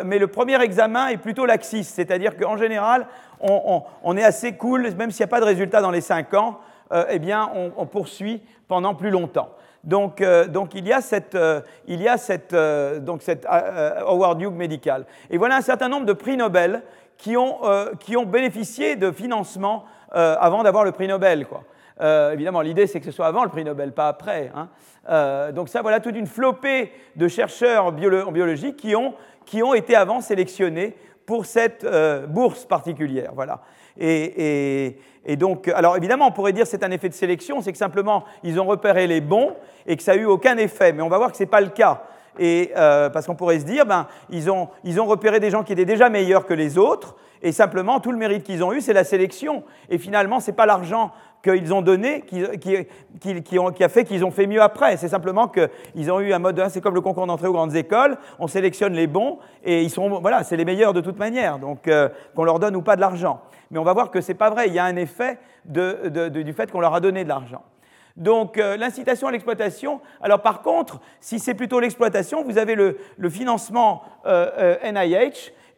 [0.06, 3.08] mais le premier examen est plutôt laxiste, c'est-à-dire qu'en général,
[3.42, 6.34] on, on, est assez cool, même s'il n'y a pas de résultat dans les cinq
[6.36, 6.60] ans,
[7.10, 9.50] eh bien, on, poursuit pendant plus longtemps.
[9.88, 13.46] Donc, euh, donc il y a cette, euh, il y a cette, euh, donc cette
[13.46, 15.06] Howard Hughes médical.
[15.30, 16.84] Et voilà un certain nombre de prix Nobel
[17.18, 17.62] qui ont,
[18.00, 21.48] qui ont bénéficié de financement avant d'avoir le prix Nobel.
[21.48, 21.64] Quoi.
[22.32, 24.52] évidemment, l'idée, c'est que ce soit avant le prix Nobel, pas après.
[24.54, 25.52] Hein.
[25.52, 29.16] donc ça, voilà toute une flopée de chercheurs en, biologie qui ont,
[29.48, 31.88] qui ont été avant sélectionnés pour cette
[32.28, 33.32] bourse particulière.
[33.34, 33.62] Voilà.
[34.00, 34.96] Et,
[35.36, 38.24] donc, alors évidemment, on pourrait dire que c'est un effet de sélection, c'est que simplement
[38.44, 39.54] ils ont repéré les bons
[39.86, 40.94] et que ça n'a eu aucun effet.
[40.94, 42.04] Mais on va voir que ce n'est pas le cas.
[42.40, 45.64] Et, euh, parce qu'on pourrait se dire, ben, ils, ont, ils ont repéré des gens
[45.64, 48.82] qui étaient déjà meilleurs que les autres, et simplement tout le mérite qu'ils ont eu,
[48.82, 49.64] c'est la sélection.
[49.90, 51.12] Et finalement, ce n'est pas l'argent
[51.44, 52.44] qu'ils ont donné qui,
[53.84, 54.98] a fait qu'ils ont fait mieux après.
[54.98, 58.18] C'est simplement qu'ils ont eu un mode, c'est comme le concours d'entrée aux grandes écoles,
[58.40, 61.88] on sélectionne les bons et ils sont, voilà, c'est les meilleurs de toute manière, donc
[61.88, 63.42] euh, qu'on leur donne ou pas de l'argent.
[63.72, 66.54] Mais on va voir que ce n'est pas vrai, il y a un effet du
[66.54, 67.64] fait qu'on leur a donné de l'argent.
[68.16, 70.02] Donc euh, l'incitation à l'exploitation.
[70.22, 72.98] Alors par contre, si c'est plutôt l'exploitation, vous avez le,
[73.30, 74.28] financement NIH.
[74.28, 75.30] Euh,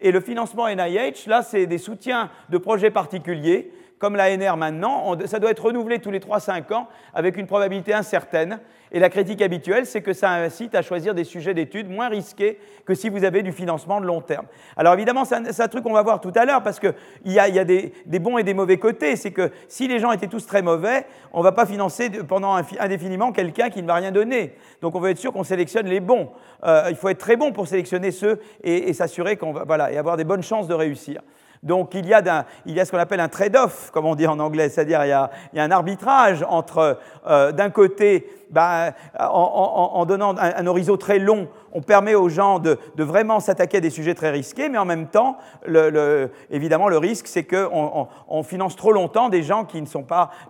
[0.01, 5.39] et le financement NIH, là, c'est des soutiens de projets particuliers comme l'ANR maintenant, ça
[5.39, 8.60] doit être renouvelé tous les 3-5 ans avec une probabilité incertaine.
[8.91, 12.58] Et la critique habituelle, c'est que ça incite à choisir des sujets d'études moins risqués
[12.86, 14.47] que si vous avez du financement de long terme.
[14.78, 16.93] Alors évidemment, c'est un, truc qu'on va voir tout à l'heure, parce qu'il
[17.26, 19.16] y a, y a des, bons et des mauvais côtés.
[19.16, 22.56] C'est que si les gens étaient tous très mauvais, on ne va pas financer pendant
[22.80, 24.56] indéfiniment quelqu'un qui ne va rien donner.
[24.82, 26.30] Donc on veut être sûr qu'on sélectionne les bons.
[26.64, 29.91] Euh, il faut être très bon pour sélectionner ceux et, et s'assurer qu'on va, voilà,
[29.91, 31.22] et avoir des bonnes chances de réussir.
[31.64, 35.03] Donc il y a, ce qu'on appelle un trade-off, comme on dit en anglais, c'est-à-dire
[35.03, 40.97] il, il, y a un arbitrage entre, euh, d'un côté, ben, en, donnant un, horizon
[40.97, 44.78] très long, on permet aux gens de, vraiment s'attaquer à des sujets très risqués, mais
[44.78, 45.38] en même temps,
[46.50, 49.68] évidemment, le risque, c'est qu'on on, finance trop longtemps des gens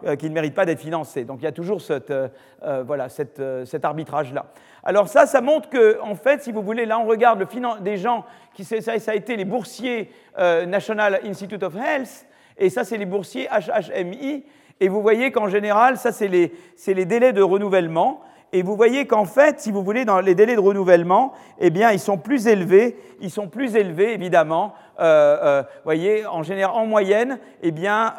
[0.06, 1.26] euh, qui ne méritent pas d'être financés.
[1.26, 4.45] Donc il y a toujours cette, euh, voilà, cette, cet arbitrage-là.
[4.84, 7.47] Alors ça, ça montre que, en fait, si vous voulez, là on regarde le
[7.82, 12.26] des gens qui ça, a été les boursiers euh, National Institute of Health,
[12.58, 14.43] et ça c'est les boursiers HHMI,
[14.80, 16.54] et vous voyez qu'en général, ça c'est les,
[16.88, 18.22] les, délais de renouvellement,
[18.52, 21.92] et vous voyez qu'en fait, si vous voulez, dans les délais de renouvellement, eh bien,
[21.92, 24.74] ils sont plus élevés, ils sont plus élevés évidemment.
[25.00, 28.14] Euh, euh, voyez, en général, en moyenne, eh bien,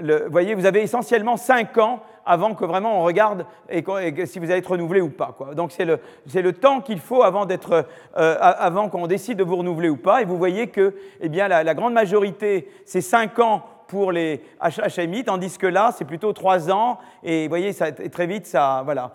[0.00, 3.84] le, vous voyez, vous avez essentiellement 5 ans avant que vraiment on regarde et,
[4.26, 5.34] si vous allez être renouvelé ou pas.
[5.36, 5.54] Quoi.
[5.54, 6.00] Donc c'est le,
[6.34, 7.86] le, temps qu'il faut avant, d'être,
[8.16, 10.22] euh, avant qu'on décide de vous renouveler ou pas.
[10.22, 15.24] Et vous voyez que eh bien, la, grande majorité, c'est 5 ans pour les HHMI,
[15.24, 17.72] tandis que là, c'est plutôt 3 ans, et vous voyez,
[18.10, 19.12] très vite, ça, voilà.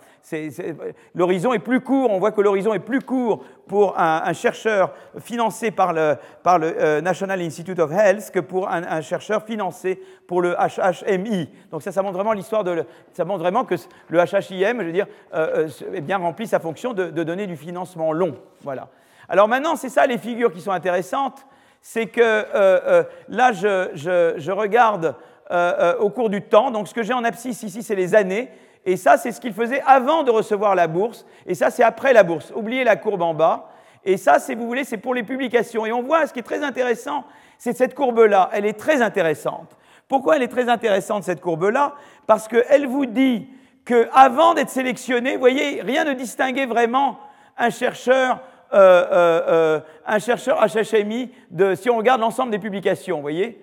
[1.16, 5.72] L'horizon est plus court, on voit que l'horizon est plus court pour un, chercheur financé
[5.72, 11.50] par le, euh, National Institute of Health que pour un, chercheur financé pour le HHMI.
[11.72, 12.86] Donc ça, ça montre vraiment l'histoire de...
[13.14, 13.76] ça montre vraiment que
[14.10, 17.56] le HHIM, je veux dire, euh, euh bien rempli sa fonction de, de donner du
[17.56, 18.36] financement long.
[18.62, 18.90] Voilà.
[19.28, 21.46] Alors maintenant, c'est ça les figures qui sont intéressantes
[21.82, 25.16] c'est que euh, euh, là, je, regarde
[25.52, 26.72] euh, au cours du temps.
[26.72, 28.50] Donc, ce que j'ai en abscisse ici, c'est les années.
[28.86, 31.26] Et ça, c'est ce qu'il faisait avant de recevoir la bourse.
[31.46, 32.52] Et ça, c'est après la bourse.
[32.56, 33.70] Oubliez la courbe en bas.
[34.06, 35.86] Et ça, si vous voulez, c'est pour les publications.
[35.86, 37.26] Et on voit, ce qui est très intéressant,
[37.58, 38.50] c'est cette courbe-là.
[38.54, 39.78] Elle est très intéressante.
[40.08, 41.94] Pourquoi elle est très intéressante, cette courbe-là?
[42.26, 43.48] Parce qu'elle vous dit
[43.86, 47.20] qu'avant d'être sélectionné, vous voyez, rien ne distinguait vraiment
[47.58, 48.40] un chercheur
[48.72, 51.32] un chercheur HHMI,
[51.76, 53.62] si on regarde l'ensemble des publications, vous voyez,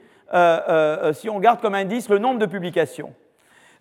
[1.13, 3.13] si on regarde comme indice le nombre de publications.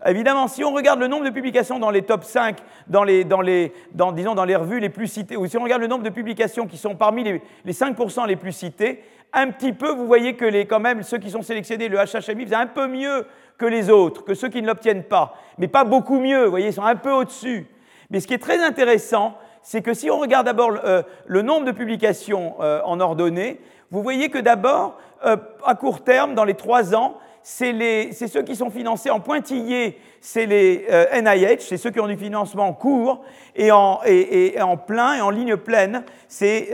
[0.05, 2.57] Évidemment, si on regarde le nombre de publications dans les top 5,
[2.87, 3.73] dans les, dans les,
[4.13, 6.67] disons, dans les revues les plus citées, ou si on regarde le nombre de publications
[6.67, 9.01] qui sont parmi les, les 5% les plus citées,
[9.33, 12.43] un petit peu, vous voyez que les, quand même, ceux qui sont sélectionnés, le HHMI,
[12.43, 13.25] faisaient un peu mieux
[13.57, 15.35] que les autres, que ceux qui ne l'obtiennent pas.
[15.57, 17.65] Mais pas beaucoup mieux, vous voyez, ils sont un peu au-dessus.
[18.09, 21.65] Mais ce qui est très intéressant, c'est que si on regarde d'abord euh, le, nombre
[21.65, 23.59] de publications euh, en ordonnée,
[23.89, 24.95] vous voyez que d'abord,
[25.25, 29.99] euh, à court terme, dans les trois ans, c'est ceux qui sont financés en pointillé,
[30.21, 33.23] c'est les NIH, c'est ceux qui ont du financement court,
[33.55, 36.71] et en, et, en plein, et en ligne pleine, c'est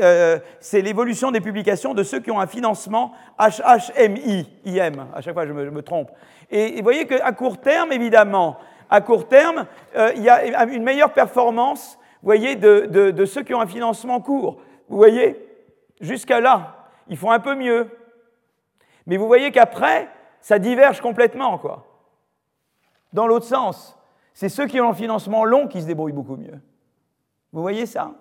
[0.73, 5.51] l'évolution des publications de ceux qui ont un financement HHMI, IM, à chaque fois je
[5.51, 6.09] me, je me trompe.
[6.49, 8.57] Et, vous voyez qu'à court terme, évidemment,
[8.89, 9.65] à court terme,
[10.15, 14.61] il y a une meilleure performance vous voyez, de, ceux qui ont un financement court.
[14.89, 15.43] Vous voyez,
[15.99, 17.89] jusqu'à là, ils font un peu mieux.
[19.07, 20.07] Mais vous voyez qu'après,
[20.39, 21.87] ça diverge complètement, quoi.
[23.11, 23.97] Dans l'autre sens,
[24.33, 26.59] c'est ceux qui ont un financement long qui se débrouillent beaucoup mieux.
[27.51, 28.11] Vous voyez ça?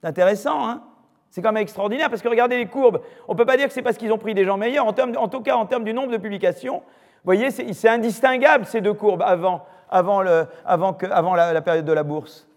[0.00, 0.82] C'est intéressant, hein?
[1.30, 3.00] C'est quand même extraordinaire parce que regardez les courbes.
[3.28, 4.86] On ne peut pas dire que c'est parce qu'ils ont pris des gens meilleurs.
[4.86, 4.92] En,
[5.28, 9.22] tout cas, en termes du nombre de publications, vous voyez, c'est indistinguable ces deux courbes
[9.22, 12.47] avant la période de la bourse.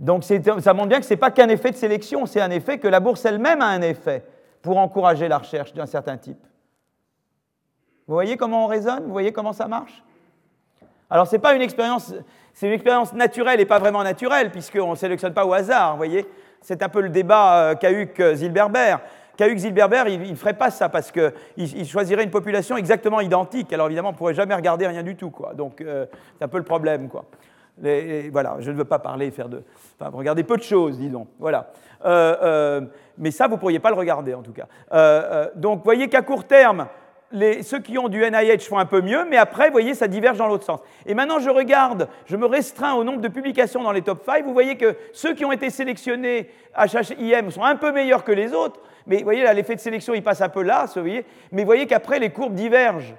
[0.00, 2.78] Donc ça montre bien que ce n'est pas qu'un effet de sélection, c'est un effet
[2.78, 4.24] que la bourse elle-même a un effet
[4.62, 6.42] pour encourager la recherche d'un certain type.
[8.08, 9.04] Vous voyez comment on raisonne?
[9.04, 10.02] Vous voyez comment ça marche?
[11.10, 12.14] Alors ce n'est pas une expérience,
[12.54, 15.98] c'est une expérience naturelle et pas vraiment naturelle, puisqu'on ne sélectionne pas au hasard, vous
[15.98, 16.26] voyez?
[16.62, 18.96] C'est un peu le débat qu'a eu Zilberber.
[19.36, 23.70] Qu'a Zilberber, il ne ferait pas ça parce qu'il choisirait une population exactement identique.
[23.72, 25.30] Alors évidemment, on ne pourrait jamais regarder rien du tout.
[25.30, 25.52] Quoi.
[25.54, 26.06] Donc euh,
[26.38, 27.08] c'est un peu le problème.
[27.08, 27.26] Quoi
[28.30, 29.62] voilà, je ne veux pas parler, faire de,
[29.98, 31.26] enfin, regarder peu de choses, disons.
[31.38, 31.72] Voilà.
[32.04, 32.80] Euh, euh,
[33.18, 34.66] mais ça, vous ne pourriez pas le regarder, en tout cas.
[34.92, 36.86] Euh, donc, vous voyez qu'à court terme,
[37.32, 40.08] les, ceux qui ont du NIH font un peu mieux, mais après, vous voyez, ça
[40.08, 40.80] diverge dans l'autre sens.
[41.06, 44.44] Et maintenant, je regarde, je me restreins au nombre de publications dans les top 5.
[44.44, 48.52] Vous voyez que ceux qui ont été sélectionnés HHIM sont un peu meilleurs que les
[48.52, 51.24] autres, mais vous voyez, là, l'effet de sélection, il passe un peu là, voyez.
[51.52, 53.14] Mais vous voyez qu'après, les courbes divergent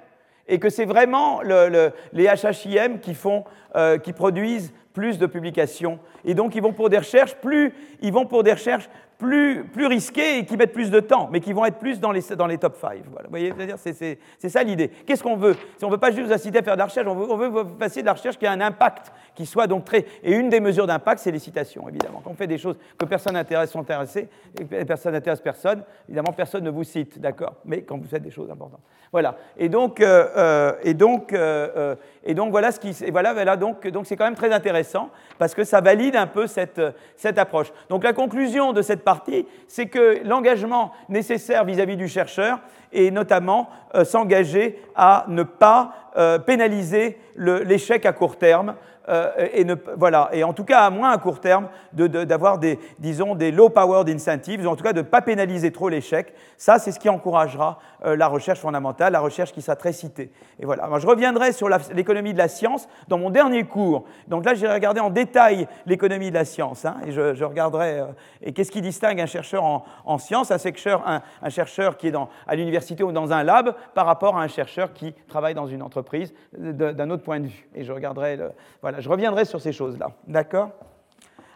[0.48, 3.44] et que c'est vraiment les HHIM qui, font,
[3.76, 5.98] euh, qui produisent plus de publications.
[6.24, 8.88] Et donc, ils vont pour des recherches plus, ils vont pour des recherches
[9.22, 12.10] plus, plus risqués et qui mettent plus de temps, mais qui vont être plus dans
[12.10, 13.02] les, dans les top 5.
[13.10, 13.28] Voilà.
[13.28, 14.88] Vous voyez, c'est ça l'idée.
[14.88, 15.54] Qu'est-ce qu'on veut?
[15.78, 17.30] Si on ne veut pas juste vous inciter à faire de la recherche, on veut,
[17.30, 20.04] on veut passer de la recherche qui a un impact, qui soit donc très...
[20.24, 22.20] Et une des mesures d'impact, c'est les citations, évidemment.
[22.24, 26.32] Quand on fait des choses que personne n'intéresse, sont intéressés, et personne n'intéresse personne, évidemment,
[26.32, 27.54] personne ne vous cite, d'accord?
[27.64, 28.82] Mais quand vous faites des choses importantes.
[29.12, 29.36] Voilà.
[29.58, 31.94] Et donc, euh, euh, et donc, euh,
[32.24, 32.92] et donc voilà ce qui...
[33.10, 36.80] Voilà, voilà donc c'est quand même très intéressant, parce que ça valide un peu cette,
[37.16, 37.72] cette approche.
[37.88, 42.60] Donc la conclusion de cette partie, c'est que l'engagement nécessaire vis-à-vis du chercheur
[42.92, 48.74] est notamment euh, s'engager à ne pas euh, pénaliser l'échec à court terme,
[49.08, 53.34] euh, et, voilà, et en tout cas à moins à court terme d'avoir des, disons,
[53.34, 56.32] des low-powered incentives, ou en tout cas de ne pas pénaliser trop l'échec.
[56.56, 60.30] Ça, c'est ce qui encouragera euh, la recherche fondamentale, la recherche qui sera très citée.
[60.60, 60.88] Et voilà.
[60.98, 64.04] je reviendrai sur l'économie de la science dans mon dernier cours.
[64.28, 68.06] Donc là, j'ai regardé en détail l'économie de la science, hein, et je, regarderai euh,
[68.42, 72.28] et qu'est-ce qui distingue un chercheur en, sciences, un chercheur, un, chercheur qui est dans,
[72.46, 75.82] à l'université ou dans un lab, par rapport à un chercheur qui travaille dans une
[75.82, 77.68] entreprise d'un autre point de vue.
[77.74, 78.38] Et je regarderai,
[78.80, 80.12] voilà, je reviendrai sur ces choses-là.
[80.26, 80.70] D'accord?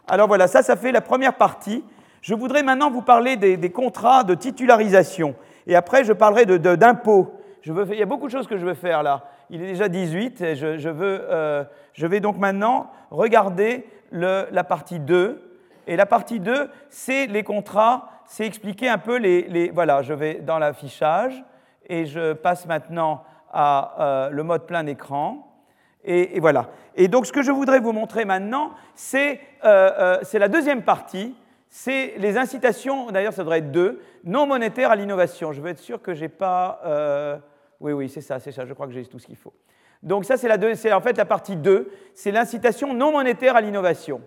[0.09, 1.85] Alors voilà, ça, ça fait la première partie.
[2.21, 5.35] Je voudrais maintenant vous parler des, contrats de titularisation.
[5.67, 7.33] Et après, je parlerai d'impôts.
[7.65, 9.25] De, il y a beaucoup de choses que je veux faire là.
[9.51, 14.99] Il est déjà 18 et je, veux, euh, je vais donc maintenant regarder la partie
[14.99, 15.61] 2.
[15.87, 20.15] Et la partie 2, c'est les contrats, c'est expliquer un peu les, les, Voilà, je
[20.15, 21.45] vais dans l'affichage
[21.89, 23.23] et je passe maintenant
[23.53, 25.46] à le mode plein écran.
[26.07, 26.71] Et, voilà.
[26.95, 31.35] Et donc ce que je voudrais vous montrer maintenant, c'est la deuxième partie,
[31.69, 35.53] c'est les incitations, d'ailleurs ça devrait être deux, non monétaires à l'innovation.
[35.53, 36.81] Je veux être sûr que j'ai pas...
[37.81, 39.53] oui, oui, c'est ça, c'est ça, je crois que j'ai tout ce qu'il faut.
[40.03, 44.21] Donc ça, c'est en fait la partie 2, c'est l'incitation non monétaire à l'innovation.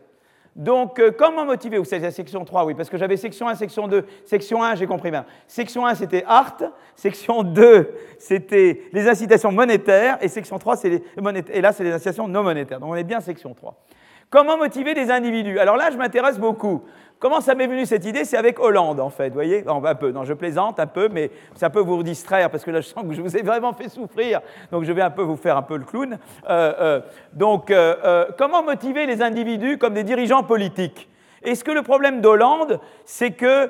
[0.60, 1.78] Donc, euh, comment motiver?
[1.78, 4.06] Vous savez, la section 3, oui, parce que j'avais section 1, section 2.
[4.26, 5.24] Section 1, j'ai compris bien.
[5.48, 6.58] Section 1, c'était art.
[6.98, 7.90] Section 2,
[8.20, 10.18] c'était les incitations monétaires.
[10.20, 11.56] Et section 3, c'est les monétaires.
[11.56, 12.82] Et là, c'est les incitations non monétaires.
[12.82, 13.74] Donc, on est bien section 3.
[14.30, 15.60] Comment motiver des individus?
[15.60, 16.84] Alors là, je m'intéresse beaucoup.
[17.20, 18.24] Comment ça m'est venu cette idée?
[18.24, 19.66] C'est avec Hollande, en fait, vous voyez?
[19.68, 22.80] Un peu, non, je plaisante un peu, mais ça peut vous distraire, parce que là,
[22.80, 24.40] je sens que je vous ai vraiment fait souffrir,
[24.72, 26.18] donc je vais un peu vous faire un peu le clown.
[26.50, 27.02] Euh, euh,
[27.34, 31.10] donc, euh, comment motiver les individus comme des dirigeants politiques?
[31.44, 33.70] Est-ce que le problème d'Hollande, c'est que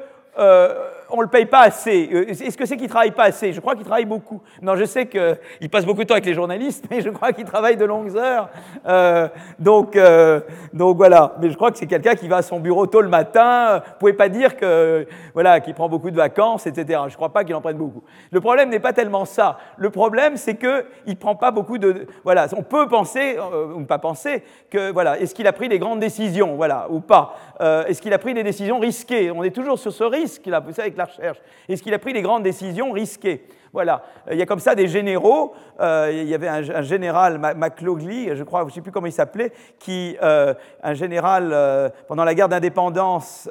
[1.11, 2.09] on ne le paye pas assez.
[2.11, 3.53] Euh, est-ce que c'est qu'il ne travaille pas assez?
[3.53, 4.41] Je crois qu'il travaille beaucoup.
[4.61, 7.45] Non, je sais qu'il passe beaucoup de temps avec les journalistes, mais je crois qu'il
[7.45, 8.49] travaille de longues heures.
[8.85, 9.27] Euh,
[9.57, 10.41] donc, euh,
[10.73, 11.35] donc voilà.
[11.41, 13.79] Mais je crois que c'est quelqu'un qui va à son bureau tôt le matin.
[13.79, 17.01] Vous ne pouvez pas dire que voilà qu'il prend beaucoup de vacances, etc.
[17.05, 18.03] Je ne crois pas qu'il en prenne beaucoup.
[18.31, 19.57] Le problème n'est pas tellement ça.
[19.77, 22.07] Le problème, c'est qu'il ne prend pas beaucoup de.
[22.23, 23.37] Voilà, on peut penser,
[23.75, 27.35] ou pas penser, que voilà, est-ce qu'il a pris des grandes décisions, voilà, ou pas
[27.59, 29.31] Est-ce qu'il a pris des décisions risquées?
[29.31, 30.59] On est toujours sur ce risque là.
[30.59, 33.43] Vous savez, la recherche Est-ce qu'il a pris des grandes décisions risquées
[33.73, 34.03] Voilà.
[34.31, 35.53] Il y a comme ça des généraux.
[35.79, 39.13] Euh, il y avait un, général, McLaughlin, je crois, je ne sais plus comment il
[39.13, 40.53] s'appelait, qui, euh,
[40.83, 43.49] un général euh, pendant la guerre d'indépendance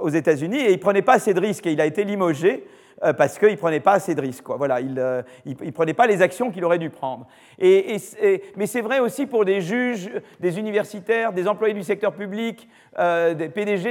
[0.00, 2.66] aux États-Unis, et il prenait pas assez de risques, et il a été limogé.
[3.04, 4.44] Euh, parce qu'il ne prenait pas assez de risques.
[4.48, 5.22] Voilà, il ne euh,
[5.74, 7.26] prenait pas les actions qu'il aurait dû prendre.
[7.58, 7.96] Et,
[8.56, 10.08] mais c'est vrai aussi pour des juges,
[10.38, 12.68] des universitaires, des employés du secteur public,
[13.00, 13.90] euh, des PDG.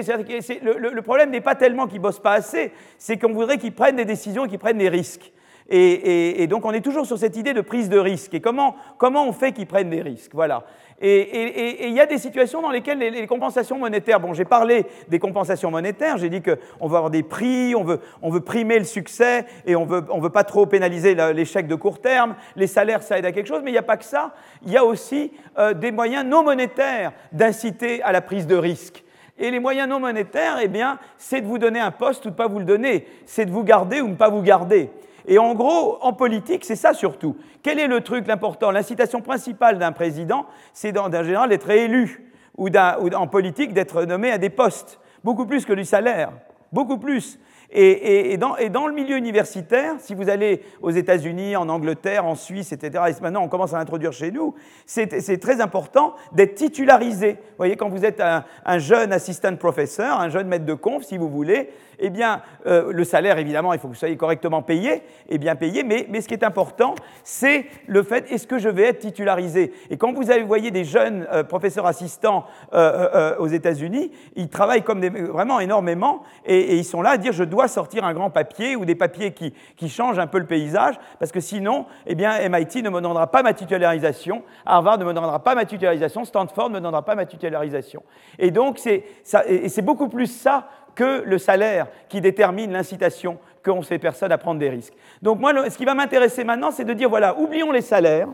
[0.64, 3.74] Le, le, problème n'est pas tellement qu'ils ne bossent pas assez, c'est qu'on voudrait qu'ils
[3.74, 5.34] prennent des décisions et qu'ils prennent des risques.
[5.70, 8.34] Et, et, donc on est toujours sur cette idée de prise de risque.
[8.34, 10.64] Et comment, comment on fait qu'ils prennent des risques Voilà.
[11.04, 15.18] Et il y a des situations dans lesquelles les, compensations monétaires, bon, j'ai parlé des
[15.18, 18.86] compensations monétaires, j'ai dit qu'on veut avoir des prix, on veut, on veut primer le
[18.86, 23.02] succès et on veut, on veut pas trop pénaliser l'échec de court terme, les salaires,
[23.02, 24.86] ça aide à quelque chose, mais il n'y a pas que ça, il y a
[24.86, 29.04] aussi euh, des moyens non monétaires d'inciter à la prise de risque.
[29.40, 32.34] Et les moyens non monétaires, eh bien, c'est de vous donner un poste ou de
[32.34, 34.92] ne pas vous le donner, c'est de vous garder ou de ne pas vous garder.
[35.28, 37.36] Et en gros, en politique, c'est ça surtout.
[37.64, 38.72] Quel est le truc, l'important?
[38.72, 44.38] L'incitation principale d'un président, c'est en général d'être élu, ou, en politique d'être nommé à
[44.38, 46.32] des postes, beaucoup plus que du salaire,
[46.72, 47.40] beaucoup plus.
[47.74, 53.06] Et, dans, le milieu universitaire, si vous allez aux États-Unis, en Angleterre, en Suisse, etc.,
[53.08, 57.34] et maintenant on commence à l'introduire chez nous, c'est très important d'être titularisé.
[57.34, 61.04] Vous voyez, quand vous êtes un, un jeune assistant professeur, un jeune maître de conf,
[61.04, 61.70] si vous voulez,
[62.02, 65.56] eh bien, euh, le salaire, évidemment, il faut que vous soyez correctement payé et bien
[65.56, 69.00] payé, mais, mais ce qui est important, c'est le fait, est-ce que je vais être
[69.00, 69.72] titularisé?
[69.90, 75.00] Et quand vous voyez des jeunes euh, professeurs assistants euh, aux États-Unis, ils travaillent comme
[75.00, 78.76] des, vraiment énormément et, ils sont là à dire, je dois sortir un grand papier
[78.76, 82.38] ou des papiers qui, qui changent un peu le paysage, parce que sinon, eh bien,
[82.50, 86.70] MIT ne me donnera pas ma titularisation, Harvard ne me donnera pas ma titularisation, Stanford
[86.70, 88.04] ne me donnera pas ma titularisation.
[88.40, 94.32] Et donc, c'est beaucoup plus ça que le salaire qui détermine l'incitation qu'ont ces personnes
[94.32, 94.94] à prendre des risques.
[95.22, 98.28] Donc moi, ce qui va m'intéresser maintenant, c'est de dire, voilà, oublions les salaires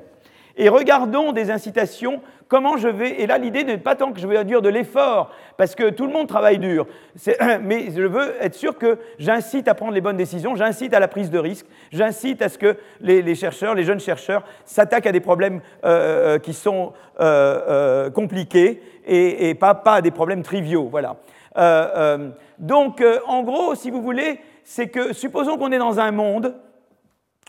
[0.58, 3.22] et regardons des incitations, comment je vais...
[3.22, 6.08] Et là, l'idée n'est pas tant que je vais dire de l'effort, parce que tout
[6.08, 6.88] le monde travaille dur,
[7.62, 11.08] mais je veux être sûr que j'incite à prendre les bonnes décisions, j'incite à la
[11.08, 15.20] prise de risque, j'incite à ce que les, chercheurs, les jeunes chercheurs, s'attaquent à des
[15.20, 20.88] problèmes euh, euh, qui sont euh, compliqués et, pas, pas à des problèmes triviaux.
[20.90, 21.18] Voilà.
[21.58, 22.30] Euh, euh,
[22.60, 26.56] donc, euh, en gros, si vous voulez, c'est que supposons qu'on est dans un monde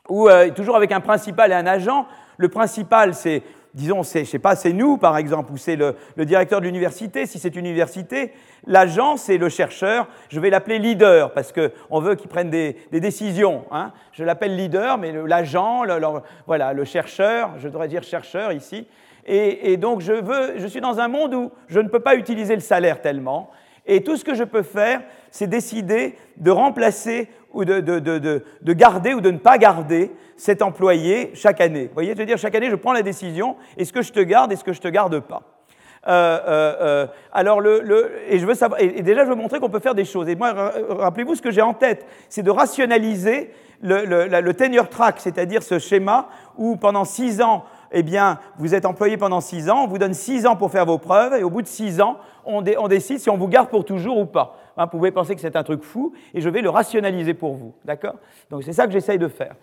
[0.08, 2.06] où, toujours avec un principal et un agent,
[2.38, 3.42] le principal, c'est,
[3.74, 7.26] disons, c'est, je sais pas, c'est nous, par exemple, ou c'est le, directeur de l'université,
[7.26, 8.32] si c'est une université.
[8.66, 10.08] L'agent, c'est le chercheur.
[10.30, 13.66] Je vais l'appeler leader, parce qu'on veut qu'il prenne des, décisions.
[13.70, 13.92] Hein.
[14.12, 16.00] Je l'appelle leader, mais l'agent, le,
[16.46, 18.86] voilà, le chercheur, je devrais dire chercheur ici.
[19.26, 22.14] Et, et donc, je, veux, je suis dans un monde où je ne peux pas
[22.14, 23.50] utiliser le salaire tellement.
[23.88, 25.00] Et tout ce que je peux faire,
[25.30, 27.80] c'est décider de remplacer ou de,
[28.74, 31.86] garder ou de ne pas garder cet employé chaque année.
[31.86, 34.20] Vous voyez, je veux dire, chaque année, je prends la décision, est-ce que je te
[34.20, 35.42] garde, est-ce que je te garde pas?
[36.06, 39.70] Euh, euh, euh, alors, le, et, je veux savoir, et, déjà, je veux montrer qu'on
[39.70, 40.28] peut faire des choses.
[40.28, 40.52] Et moi,
[40.90, 43.50] rappelez-vous, ce que j'ai en tête, c'est de rationaliser
[43.80, 48.84] le, le tenure track, c'est-à-dire ce schéma où pendant six ans, eh bien, vous êtes
[48.84, 51.50] employé pendant six ans, on vous donne six ans pour faire vos preuves, et au
[51.50, 54.56] bout de six ans, on, décide si on vous garde pour toujours ou pas.
[54.76, 57.54] Hein, vous pouvez penser que c'est un truc fou, et je vais le rationaliser pour
[57.54, 57.74] vous.
[57.84, 58.14] D'accord?
[58.50, 59.54] Donc c'est ça que j'essaye de faire.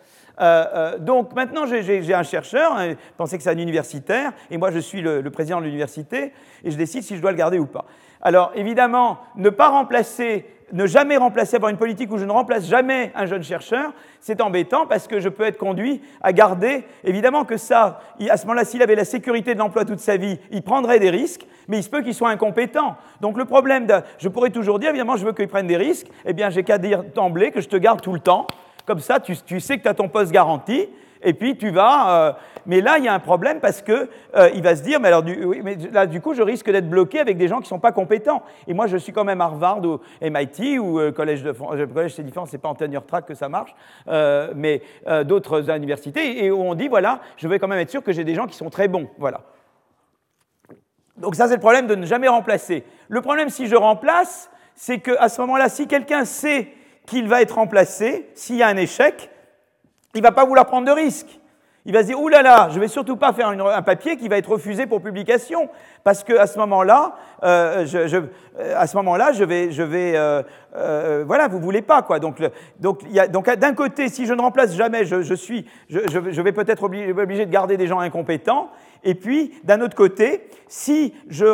[0.41, 4.71] Euh, euh, donc maintenant, j'ai un chercheur, hein, pensez que c'est un universitaire, et moi
[4.71, 6.33] je suis le, le président de l'université,
[6.63, 7.85] et je décide si je dois le garder ou pas.
[8.21, 12.67] Alors évidemment, ne pas remplacer ne jamais remplacer, avoir une politique où je ne remplace
[12.67, 17.45] jamais un jeune chercheur, c'est embêtant parce que je peux être conduit à garder, évidemment
[17.45, 20.63] que ça, à ce moment-là, s'il avait la sécurité de l'emploi toute sa vie, il
[20.63, 22.97] prendrait des risques, mais il se peut qu'il soit incompétent.
[23.21, 23.87] Donc le problème,
[24.17, 26.77] je pourrais toujours dire, évidemment, je veux qu'il prenne des risques, eh bien j'ai qu'à
[26.77, 28.47] dire d'emblée que je te garde tout le temps,
[28.85, 30.89] comme ça tu, tu sais que tu as ton poste garanti,
[31.25, 32.27] et puis tu vas.
[32.27, 32.33] Euh,
[32.65, 35.09] mais là, il y a un problème parce que euh, il va se dire, mais
[35.09, 37.79] alors, oui, mais là, du coup, je risque d'être bloqué avec des gens qui sont
[37.79, 38.43] pas compétents.
[38.67, 41.75] Et moi, je suis quand même Harvard ou MIT ou euh, Collège de France.
[41.93, 43.75] Collège, c'est différent, c'est pas en tenure track que ça marche,
[44.55, 44.81] mais
[45.25, 48.23] d'autres universités, et où on dit, voilà, je vais quand même être sûr que j'ai
[48.23, 49.07] des gens qui sont très bons.
[49.17, 49.41] Voilà.
[51.17, 52.83] Donc ça, c'est le problème de ne jamais remplacer.
[53.07, 56.69] Le problème, si je remplace, c'est qu'à ce moment-là, si quelqu'un sait
[57.05, 59.29] qu'il va être remplacé, s'il y a un échec,
[60.13, 61.39] il ne va pas vouloir prendre de risques.
[61.87, 64.27] Il va se dire, oulala, là là, je vais surtout pas faire un papier qui
[64.27, 65.69] va être refusé pour publication,
[66.03, 70.13] parce qu'à ce moment-là, euh, je, je, euh, à ce moment-là, je vais, je vais,
[70.15, 70.41] euh,
[70.75, 72.19] euh voilà, vous voulez pas quoi.
[72.19, 72.41] Donc,
[72.79, 77.45] donc, donc d'un côté, si je ne remplace jamais, je, suis, je, vais peut-être obligé,
[77.45, 78.71] de garder des gens incompétents.
[79.03, 81.45] Et puis, d'un autre côté, si je,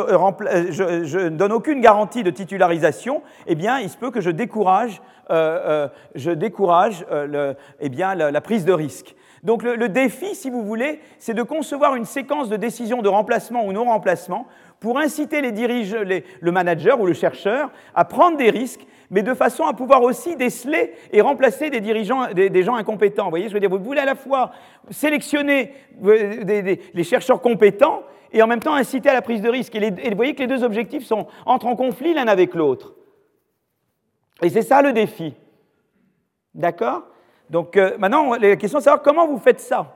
[0.70, 4.30] je, je, ne donne aucune garantie de titularisation, eh bien, il se peut que je
[4.30, 9.14] décourage, euh, je décourage le, eh bien, la prise de risque.
[9.42, 13.64] Donc le, défi, si vous voulez, c'est de concevoir une séquence de décisions de remplacement
[13.66, 14.46] ou non remplacement
[14.78, 19.34] pour inciter les dirigeants, le manager ou le chercheur à prendre des risques, mais de
[19.34, 23.24] façon à pouvoir aussi déceler et remplacer des dirigeants, des, gens incompétents.
[23.24, 24.52] Vous voyez, je veux dire, vous voulez à la fois
[24.90, 25.72] sélectionner
[26.04, 29.74] euh, les chercheurs compétents et en même temps inciter à la prise de risque.
[29.74, 32.94] Et, vous voyez que les deux objectifs sont, entrent en conflit l'un avec l'autre.
[34.40, 35.34] Et c'est ça le défi.
[36.54, 37.02] D'accord?
[37.52, 39.86] Donc euh, maintenant, la question est de savoir comment vous faites ça.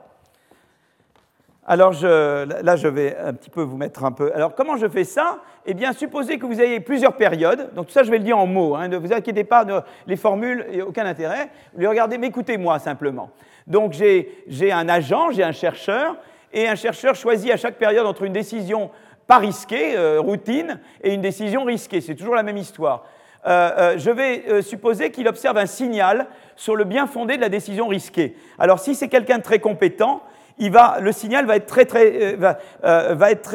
[1.65, 4.31] Alors là, je vais un petit peu vous mettre un peu.
[4.33, 5.39] Alors comment je fais ça?
[5.65, 7.73] Eh bien, supposez que vous ayez plusieurs périodes.
[7.73, 8.75] Donc tout ça, je vais le dire en mots.
[8.75, 9.65] Hein, ne vous inquiétez pas,
[10.05, 11.49] les formules, il aucun intérêt.
[11.75, 13.31] Les regardez, mais écoutez-moi simplement.
[13.65, 16.15] Donc j'ai un agent, j'ai un chercheur,
[16.53, 18.91] et un chercheur choisit à chaque période entre une décision
[19.25, 22.01] pas risquée, euh, routine, et une décision risquée.
[22.01, 23.03] C'est toujours la même histoire.
[23.45, 27.41] Euh, euh, je vais euh, supposer qu'il observe un signal sur le bien fondé de
[27.41, 28.35] la décision risquée.
[28.57, 30.21] Alors si c'est quelqu'un de très compétent,
[30.59, 31.93] il va, le signal va être très,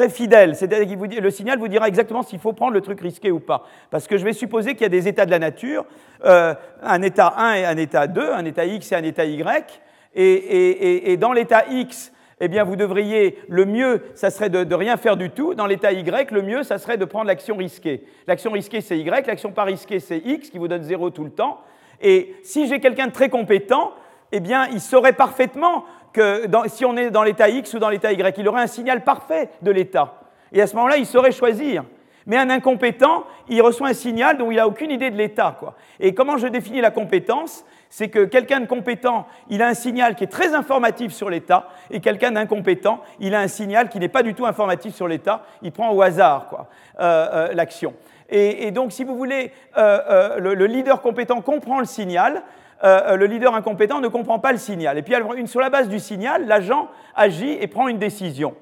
[0.09, 0.55] fidèle.
[0.55, 3.65] C'est-à-dire que le signal vous dira exactement s'il faut prendre le truc risqué ou pas.
[3.91, 5.85] Parce que je vais supposer qu'il y a des états de la nature,
[6.23, 9.81] un état 1 et un état 2, un état X et un état Y.
[10.15, 12.12] Et dans l'état X,
[12.45, 15.53] eh bien, vous devriez, le mieux, ça serait de, rien faire du tout.
[15.53, 18.03] Dans l'état Y, le mieux, ça serait de prendre l'action risquée.
[18.27, 21.29] L'action risquée, c'est Y, l'action pas risquée, c'est X, qui vous donne zéro tout le
[21.29, 21.61] temps.
[22.01, 23.93] Et si j'ai quelqu'un de très compétent,
[24.33, 28.11] eh bien, il saurait parfaitement que si on est dans l'état X ou dans l'état
[28.11, 30.19] Y, il aurait un signal parfait de l'état.
[30.51, 31.85] Et à ce moment-là, il saurait choisir.
[32.25, 35.57] Mais un incompétent, il reçoit un signal dont il n'a aucune idée de l'état.
[36.01, 37.63] Et comment je définis la compétence?
[37.93, 41.69] C'est que quelqu'un de compétent, il a un signal qui est très informatif sur l'État,
[41.91, 45.43] et quelqu'un d'incompétent, il a un signal qui n'est pas du tout informatif sur l'État,
[45.61, 47.93] il prend au hasard quoi, euh, euh, l'action.
[48.29, 52.41] Et, donc, si vous voulez, euh, le, leader compétent comprend le signal,
[52.81, 54.97] le leader incompétent ne comprend pas le signal.
[54.97, 55.13] Et puis,
[55.45, 58.55] sur la base du signal, l'agent agit et prend une décision.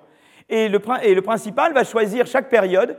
[0.50, 2.98] Et le, et le, principal va choisir chaque période.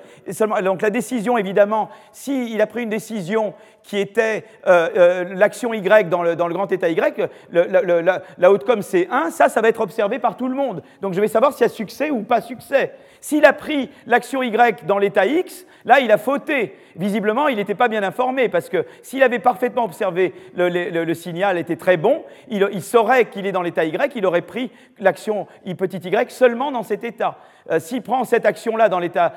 [0.64, 3.52] donc la décision, évidemment, s'il a pris une décision
[3.82, 8.52] qui était euh, euh, l'action Y dans le, le, grand état Y, le, la, la
[8.52, 10.82] outcome c'est 1, ça, ça va être observé par tout le monde.
[11.00, 12.92] Donc je vais savoir s'il y a succès ou pas succès.
[13.20, 16.76] S'il a pris l'action Y dans l'état X, là, il a fauté.
[16.96, 21.56] Visiblement, il n'était pas bien informé, parce que s'il avait parfaitement observé le, le, signal
[21.56, 25.46] était très bon, il, il saurait qu'il est dans l'état Y, il aurait pris l'action
[25.78, 27.38] petit y seulement dans cet état.
[27.70, 29.32] Euh, s'il prend cette action-là dans l'état,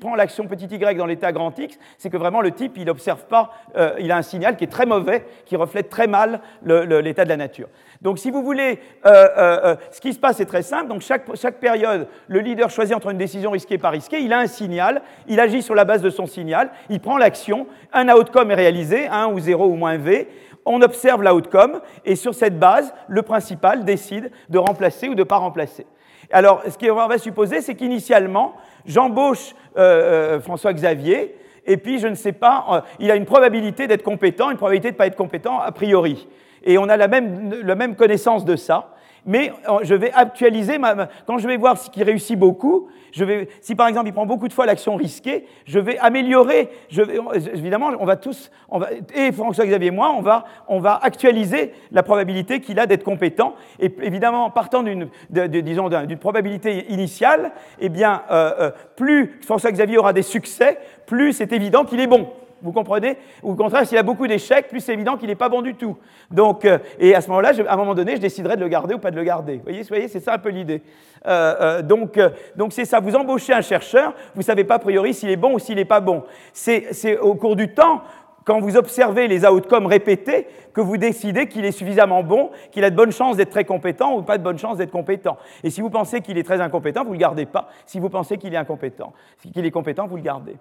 [0.00, 3.24] prend l'action petit y dans l'état grand X, c'est que vraiment le type, il n'observe
[3.26, 7.24] pas, euh, il a un signal qui est très mauvais, qui reflète très mal l'état
[7.24, 7.68] de la nature.
[8.00, 10.88] Donc, si vous voulez, euh, ce qui se passe est très simple.
[10.88, 14.20] Donc, chaque, chaque période, le leader choisit entre une décision risquée et pas risquée.
[14.20, 17.66] Il a un signal, il agit sur la base de son signal, il prend l'action,
[17.92, 20.28] un outcome est réalisé, 1 ou 0 ou moins V
[20.64, 25.24] on observe l'outcome et sur cette base, le principal décide de remplacer ou de ne
[25.24, 25.86] pas remplacer.
[26.32, 28.54] Alors, ce qu'on va supposer, c'est qu'initialement,
[28.86, 31.36] j'embauche euh, euh, François Xavier,
[31.66, 34.88] et puis je ne sais pas, euh, il a une probabilité d'être compétent, une probabilité
[34.88, 36.26] de ne pas être compétent a priori.
[36.64, 38.94] Et on a la même, la même connaissance de ça.
[39.24, 40.78] Mais euh, je vais actualiser
[41.26, 44.26] quand je vais voir ce qui réussit beaucoup, je vais, si par exemple il prend
[44.26, 47.18] beaucoup de fois l'action risquée, je vais améliorer, je vais,
[47.54, 51.72] évidemment, on va tous, on va, et François-Xavier et moi, on va, on va actualiser
[51.90, 57.88] la probabilité qu'il a d'être compétent, et évidemment, partant d'une, disons, d'une probabilité initiale, eh
[57.88, 62.28] bien, euh, euh, plus François-Xavier aura des succès, plus c'est évident qu'il est bon.
[62.62, 63.16] Vous comprenez?
[63.42, 65.74] Ou au contraire, s'il a beaucoup d'échecs, plus c'est évident qu'il n'est pas bon du
[65.74, 65.96] tout.
[66.30, 68.94] Donc, euh, et à ce moment-là, à un moment donné, je déciderai de le garder
[68.94, 69.56] ou pas de le garder.
[69.56, 70.82] Vous voyez, c'est ça un peu l'idée.
[71.26, 72.18] Euh, euh, donc,
[72.56, 73.00] donc c'est ça.
[73.00, 75.76] Vous embauchez un chercheur, vous ne savez pas a priori s'il est bon ou s'il
[75.76, 76.22] n'est pas bon.
[76.52, 78.02] C'est au cours du temps,
[78.44, 82.90] quand vous observez les outcomes répétés, que vous décidez qu'il est suffisamment bon, qu'il a
[82.90, 85.36] de bonnes chances d'être très compétent ou pas de bonnes chances d'être compétent.
[85.62, 87.68] Et si vous pensez qu'il est très incompétent, vous ne le gardez pas.
[87.86, 89.12] Si vous pensez qu'il est incompétent,
[89.52, 90.56] qu'il est compétent, vous le gardez.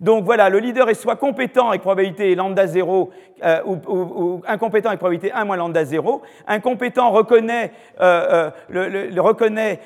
[0.00, 3.10] Donc voilà, le leader est soit compétent avec probabilité lambda 0
[3.44, 6.22] euh, ou, incompétent avec probabilité 1 moins lambda 0.
[6.46, 9.80] Incompétent reconnaît, euh, euh, reconnaît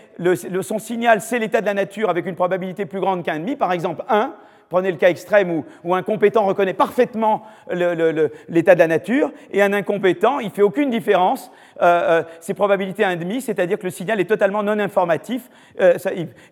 [0.62, 3.72] son signal, c'est l'état de la nature avec une probabilité plus grande qu'un demi, par
[3.72, 4.34] exemple 1.
[4.74, 9.72] Prenez le cas extrême où, un compétent reconnaît parfaitement l'état de la nature, et un
[9.72, 11.52] incompétent, il fait aucune différence.
[11.80, 15.48] Euh, euh, c'est probabilité 1,5, c'est-à-dire que le signal est totalement non informatif.
[15.80, 15.94] Euh,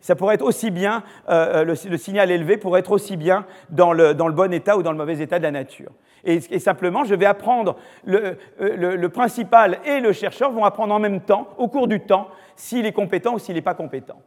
[0.00, 4.54] ça, pourrait être aussi bien, le, signal élevé pourrait être aussi bien dans le, bon
[4.54, 5.90] état ou dans le mauvais état de la nature.
[6.22, 7.74] Et, simplement, je vais apprendre,
[8.04, 12.86] le, principal et le chercheur vont apprendre en même temps, au cours du temps, s'il
[12.86, 14.22] est compétent ou s'il n'est pas compétent.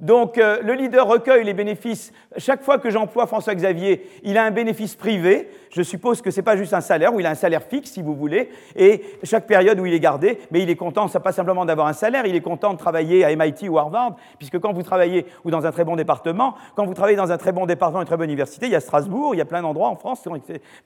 [0.00, 2.12] Donc euh, le leader recueille les bénéfices.
[2.36, 5.48] Chaque fois que j'emploie François Xavier, il a un bénéfice privé.
[5.70, 7.90] Je suppose que ce n'est pas juste un salaire, ou il a un salaire fixe,
[7.90, 11.20] si vous voulez, et chaque période où il est gardé, mais il est content, ça
[11.20, 14.58] pas simplement d'avoir un salaire, il est content de travailler à MIT ou Harvard, puisque
[14.58, 17.52] quand vous travaillez, ou dans un très bon département, quand vous travaillez dans un très
[17.52, 19.88] bon département, une très bonne université, il y a Strasbourg, il y a plein d'endroits
[19.88, 20.26] en France,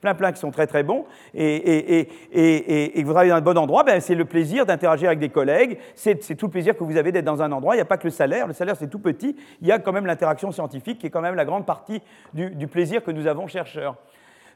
[0.01, 3.41] plein plein qui sont très très bons, et, et, et, et vous travaillez dans un
[3.41, 6.83] bon endroit, ben, c'est le plaisir d'interagir avec des collègues, c'est tout le plaisir que
[6.83, 8.75] vous avez d'être dans un endroit, il n'y a pas que le salaire, le salaire
[8.77, 11.45] c'est tout petit, il y a quand même l'interaction scientifique qui est quand même la
[11.45, 12.01] grande partie
[12.33, 13.95] du, plaisir que nous avons chercheurs.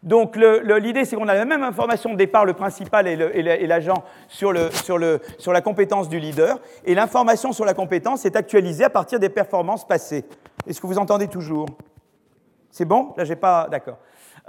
[0.01, 4.53] Donc l'idée, c'est qu'on a la même information de départ, le principal et l'agent, sur,
[4.53, 9.85] la compétence du leader, et l'information sur la compétence est actualisée à partir des performances
[9.85, 10.26] passées.
[10.67, 11.67] Est-ce que vous entendez toujours?
[12.71, 13.13] C'est bon?
[13.17, 13.67] Là, j'ai pas...
[13.69, 13.97] D'accord.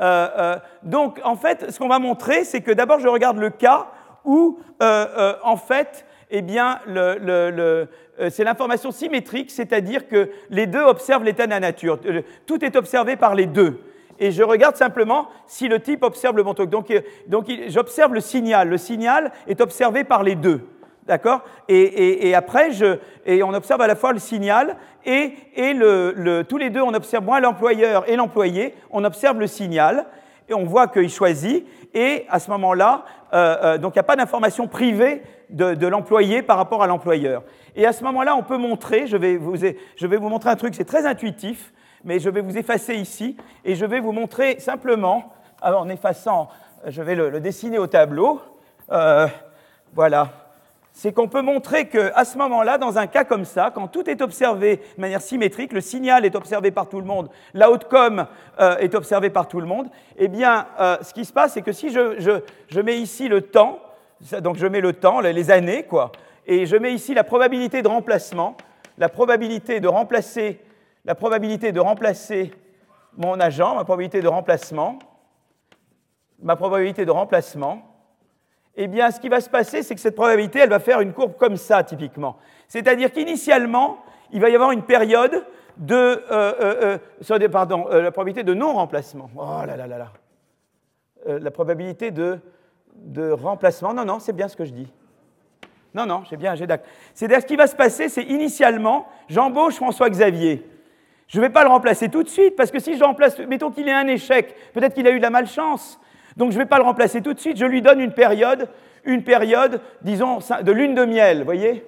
[0.01, 3.51] Euh, euh, donc, en fait, ce qu'on va montrer, c'est que d'abord, je regarde le
[3.51, 3.89] cas
[4.25, 7.87] où, euh, en fait, eh bien, euh,
[8.31, 11.99] c'est l'information symétrique, c'est-à-dire que les deux observent l'état de la nature.
[12.07, 13.81] Euh, tout est observé par les deux.
[14.19, 16.69] Et je regarde simplement si le type observe le bon truc.
[16.71, 17.01] Donc, euh,
[17.69, 18.69] j'observe le signal.
[18.69, 20.61] Le signal est observé par les deux.
[21.07, 21.41] D'accord?
[21.69, 22.69] Et, après,
[23.27, 25.33] et on observe à la fois le signal et,
[26.49, 30.07] tous les deux, on observe, moi l'employeur et l'employé, on observe le signal
[30.49, 31.67] et on voit qu'il choisit.
[31.95, 33.05] Et à ce moment-là,
[33.79, 37.43] donc il n'y a pas d'information privée de l'employé par rapport à l'employeur.
[37.77, 40.57] Et à ce moment-là, on peut montrer, je vais vous, je vais vous montrer un
[40.57, 41.73] truc, c'est très intuitif,
[42.05, 45.33] mais je vais vous effacer ici, et je vais vous montrer simplement,
[45.63, 46.49] en effaçant,
[46.87, 48.41] je vais le, dessiner au tableau,
[48.91, 49.27] euh,
[49.95, 50.29] voilà,
[50.93, 54.23] c'est qu'on peut montrer qu'à ce moment-là, dans un cas comme ça, quand tout est
[54.23, 58.95] observé de manière symétrique, le signal est observé par tout le monde, la euh, est
[58.95, 61.91] observée par tout le monde, eh bien, euh, ce qui se passe, c'est que si
[61.91, 62.33] je, je,
[62.69, 63.79] je, mets ici le temps,
[64.41, 66.13] donc je mets le temps, les années, quoi,
[66.47, 68.57] et je mets ici la probabilité de remplacement,
[68.99, 70.61] la probabilité de remplacer,
[71.05, 72.53] la probabilité de remplacer
[73.17, 74.99] mon agent, ma probabilité de remplacement,
[76.43, 77.83] ma probabilité de remplacement,
[78.77, 81.13] eh bien, ce qui va se passer, c'est que cette probabilité, elle va faire une
[81.13, 82.37] courbe comme ça, typiquement.
[82.69, 83.99] C'est-à-dire qu'initialement,
[84.33, 85.45] il va y avoir une période
[85.77, 86.99] de, euh, euh,
[87.31, 89.31] euh, pardon, la probabilité de non-remplacement.
[89.37, 90.13] Oh là là là là.
[91.39, 92.39] la probabilité de,
[93.01, 93.95] de remplacement.
[93.95, 94.89] Non, non, c'est bien ce que je dis.
[95.95, 96.87] Non, non, j'ai bien, j'ai d'accord.
[97.15, 100.65] C'est-à-dire, ce qui va se passer, c'est initialement, j'embauche François-Xavier.
[101.27, 103.71] Je ne vais pas le remplacer tout de suite, parce que si je remplace, mettons
[103.71, 106.01] qu'il ait un échec, peut-être qu'il a eu de la malchance.
[106.37, 108.69] Donc je ne vais pas le remplacer tout de suite, je lui donne une période,
[109.05, 111.85] une période, disons, de lune de miel, voyez?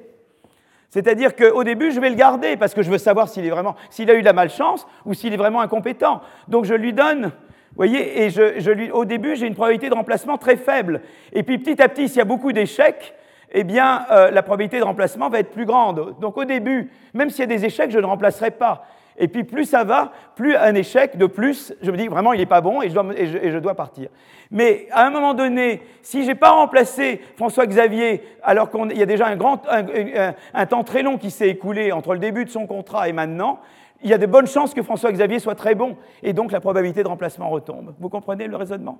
[0.90, 3.50] C'est-à-dire qu'au début, je vais le garder, parce que je veux savoir s'il
[3.90, 6.20] s'il a eu de la malchance ou s'il est vraiment incompétent.
[6.48, 7.32] Donc je lui donne,
[7.76, 11.00] voyez, et je, lui, au début, j'ai une probabilité de remplacement très faible.
[11.32, 13.14] Et puis petit à petit, s'il y a beaucoup d'échecs,
[13.52, 16.14] eh bien, euh, la probabilité de remplacement va être plus grande.
[16.20, 18.86] Donc au début, même s'il y a des échecs, je ne remplacerai pas.
[19.18, 22.40] Et puis plus ça va, plus un échec de plus, je me dis vraiment il
[22.40, 24.08] n'est pas bon et je, dois, partir.
[24.50, 29.02] Mais à un moment donné, si je n'ai pas remplacé François Xavier, alors qu'il y
[29.02, 33.08] a déjà un, temps très long qui s'est écoulé entre le début de son contrat
[33.08, 33.60] et maintenant,
[34.02, 35.96] il y a de bonnes chances que François Xavier soit très bon.
[36.22, 37.94] Et donc la probabilité de remplacement retombe.
[37.98, 38.98] Vous comprenez le raisonnement?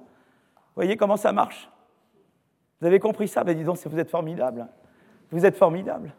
[0.54, 1.68] Vous voyez comment ça marche?
[2.80, 3.44] Vous avez compris ça?
[3.44, 4.66] Ben dis donc, vous êtes formidable.
[5.30, 6.12] Vous êtes formidable.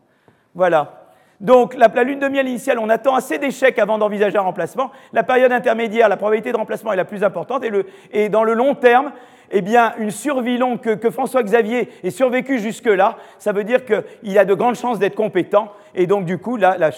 [0.55, 0.99] Voilà.
[1.39, 4.91] Donc la, lune de miel initiale, on attend assez d'échecs avant d'envisager un remplacement.
[5.11, 7.63] La période intermédiaire, la probabilité de remplacement est la plus importante.
[8.11, 9.11] et dans le long terme,
[9.53, 14.37] eh bien, une survie longue que, François Xavier ait survécu jusque-là, ça veut dire qu'il
[14.37, 15.71] a de grandes chances d'être compétent.
[15.93, 16.91] Et donc, du coup, la, la,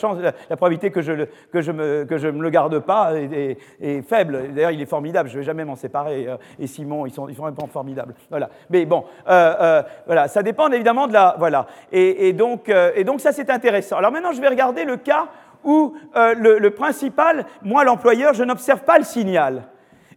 [0.56, 4.53] probabilité que je ne me, le garde pas est, faible.
[4.53, 5.27] D'ailleurs, il est formidable.
[5.27, 6.27] Je ne vais jamais m'en séparer.
[6.27, 8.15] Euh, et Simon, ils sont, vraiment formidables.
[8.30, 8.49] Voilà.
[8.69, 11.36] Mais bon, euh, euh, voilà, ça dépend évidemment de la.
[11.38, 11.68] Voilà.
[11.91, 12.72] Et, donc,
[13.18, 13.98] ça, c'est intéressant.
[13.98, 15.27] Alors maintenant, je vais regarder le cas
[15.65, 19.64] où le principal, moi, l'employeur, je n'observe pas le signal.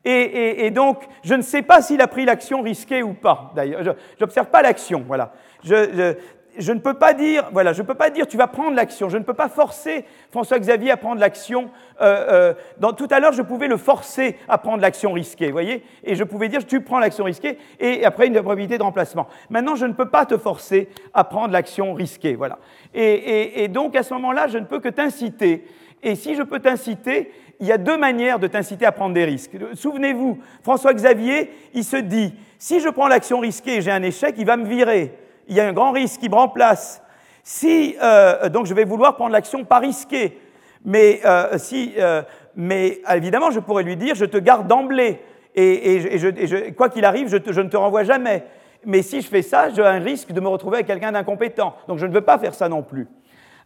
[0.04, 3.82] Et, donc, je ne sais pas s'il a pris l'action risquée ou pas, d'ailleurs.
[3.82, 5.32] Je n'observe pas l'action, voilà.
[5.64, 9.08] Je, ne peux pas dire, voilà, je peux pas dire tu vas prendre l'action.
[9.08, 11.70] Je ne peux pas forcer François-Xavier à prendre l'action.
[12.00, 16.14] Euh, euh, tout à l'heure, je pouvais le forcer à prendre l'action risquée, voyez Et
[16.14, 19.28] je pouvais dire tu prends l'action risquée et après une probabilité de remplacement.
[19.50, 22.58] Maintenant, je ne peux pas te forcer à prendre l'action risquée, voilà.
[22.94, 25.64] et donc, à ce moment-là, je ne peux que t'inciter.
[26.02, 29.24] Et si je peux t'inciter, il y a deux manières de t'inciter à prendre des
[29.24, 29.56] risques.
[29.74, 34.34] Souvenez-vous, François Xavier, il se dit, si je prends l'action risquée et j'ai un échec,
[34.38, 35.14] il va me virer.
[35.48, 37.02] Il y a un grand risque, il me remplace.
[37.42, 40.38] Si, euh, donc je vais vouloir prendre l'action pas risquée.
[40.84, 42.22] Mais, euh, si, euh,
[42.54, 45.20] mais évidemment, je pourrais lui dire, je te garde d'emblée.
[45.54, 48.44] Et, quoi qu'il arrive, je, ne te renvoie jamais.
[48.84, 51.74] Mais si je fais ça, j'ai un risque de me retrouver avec quelqu'un d'incompétent.
[51.88, 53.08] Donc je ne veux pas faire ça non plus.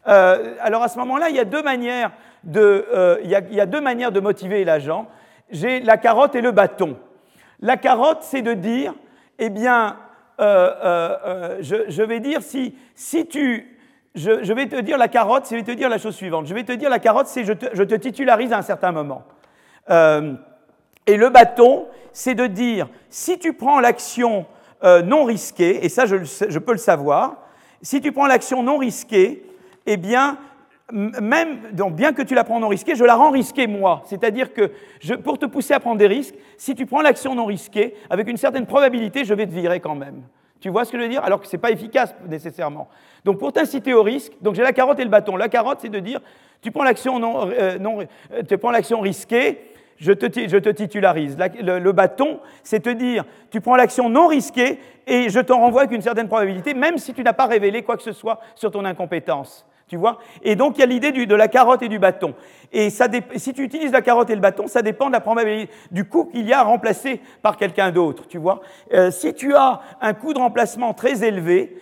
[0.05, 2.13] Alors à ce moment-là, il y a deux manières
[2.57, 5.07] euh, il, y a, deux manières de motiver l'agent.
[5.51, 6.97] J'ai la carotte et le bâton.
[7.61, 8.95] La carotte, c'est de dire,
[9.39, 9.97] eh bien,
[10.41, 13.79] euh, je, vais dire si, si tu,
[14.15, 16.47] je, vais te dire la carotte, je vais te dire la chose suivante.
[16.47, 19.23] Je vais te dire la carotte, c'est je, je te, titularise à un certain moment.
[19.89, 24.47] et le bâton, c'est de dire si tu prends l'action
[24.83, 27.37] non risquée, et ça je, je peux le savoir,
[27.83, 29.45] si tu prends l'action non risquée,
[29.87, 30.39] eh bien,
[30.93, 31.59] même,
[31.91, 34.03] bien que tu la prends non risquée, je la rends risquée moi.
[34.05, 34.71] C'est-à-dire que
[35.17, 38.37] pour te pousser à prendre des risques, si tu prends l'action non risquée, avec une
[38.37, 40.23] certaine probabilité, je vais te virer quand même.
[40.61, 41.25] Tu vois ce que je veux dire?
[41.25, 42.89] Alors que ce n'est pas efficace nécessairement.
[43.25, 45.37] Donc pour t'inciter au risque, donc j'ai la carotte et le bâton.
[45.37, 46.21] La carotte, c'est de dire,
[46.61, 49.61] tu prends l'action non, euh, euh, risquée,
[49.97, 51.37] je te, je te titularise.
[51.61, 55.83] le, le, bâton, c'est te dire, tu prends l'action non risquée et je t'en renvoie
[55.83, 58.71] avec une certaine probabilité, même si tu n'as pas révélé quoi que ce soit sur
[58.71, 59.67] ton incompétence.
[59.93, 62.33] Tu vois Et donc, il y a l'idée de la carotte et du bâton.
[62.73, 65.71] Et ça, si tu utilises la carotte et le bâton, ça dépend de la probabilité
[65.91, 68.27] du coût qu'il y a à remplacer par quelqu'un d'autre.
[68.27, 68.63] Tu vois
[68.95, 71.77] euh, Si tu as un coût de remplacement très élevé,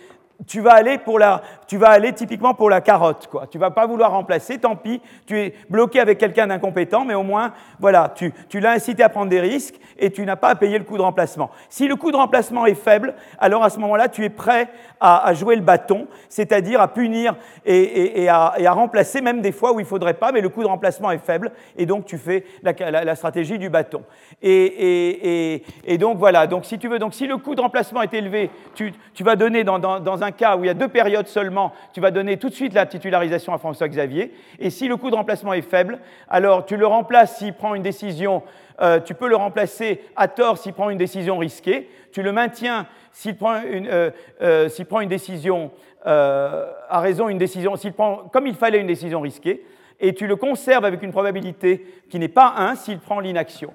[0.47, 3.47] tu vas aller pour la, tu vas aller typiquement pour la carotte, quoi.
[3.47, 7.23] Tu vas pas vouloir remplacer, tant pis, tu es bloqué avec quelqu'un d'incompétent, mais au
[7.23, 10.55] moins, voilà, tu, tu l'as incité à prendre des risques et tu n'as pas à
[10.55, 11.51] payer le coût de remplacement.
[11.69, 14.69] Si le coût de remplacement est faible, alors à ce moment-là, tu es prêt
[14.99, 17.35] à, jouer le bâton, c'est-à-dire à punir
[17.65, 21.11] et, à, remplacer, même des fois où il faudrait pas, mais le coût de remplacement
[21.11, 24.03] est faible, et donc tu fais la, stratégie du bâton.
[24.41, 25.63] Et,
[25.99, 28.93] donc voilà, donc si tu veux, donc si le coût de remplacement est élevé, tu,
[29.13, 32.11] tu vas donner dans un cas où il y a deux périodes seulement, tu vas
[32.11, 34.33] donner tout de suite la titularisation à François Xavier.
[34.59, 35.99] Et si le coût de remplacement est faible,
[36.29, 38.43] alors tu le remplaces s'il prend une décision,
[38.81, 41.89] euh, tu peux le remplacer à tort s'il prend une décision risquée.
[42.11, 44.09] Tu le maintiens s'il prend une, euh,
[44.41, 45.71] euh, décision
[46.03, 49.63] à raison, une décision, s'il prend comme il fallait une décision risquée.
[49.99, 53.73] Et tu le conserves avec une probabilité qui n'est pas 1 s'il prend l'inaction.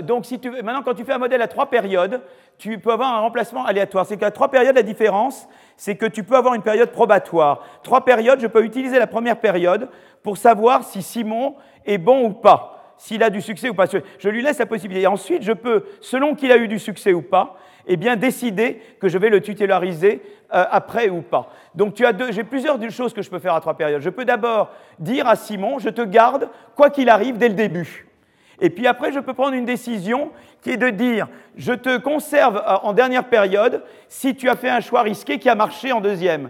[0.00, 2.20] Donc, si maintenant, quand tu fais un modèle à trois périodes,
[2.58, 4.06] tu peux avoir un remplacement aléatoire.
[4.06, 7.64] C'est qu'à trois périodes, la différence, c'est que tu peux avoir une période probatoire.
[7.82, 9.88] Trois périodes, je peux utiliser la première période
[10.22, 13.86] pour savoir si Simon est bon ou pas, s'il a du succès ou pas.
[14.18, 15.02] Je lui laisse la possibilité.
[15.02, 17.56] Et ensuite, je peux, selon qu'il a eu du succès ou pas,
[17.86, 20.22] eh bien, décider que je vais le tutélariser
[20.54, 21.50] euh, après ou pas.
[21.74, 22.00] Donc,
[22.30, 24.02] j'ai plusieurs choses que je peux faire à trois périodes.
[24.02, 24.70] Je peux d'abord
[25.00, 28.06] dire à Simon, je te garde, quoi qu'il arrive, dès le début.
[28.62, 30.30] Et puis après, je peux prendre une décision
[30.62, 31.26] qui est de dire,
[31.56, 35.48] je te conserve euh, en dernière période si tu as fait un choix risqué qui
[35.48, 36.48] a marché en deuxième.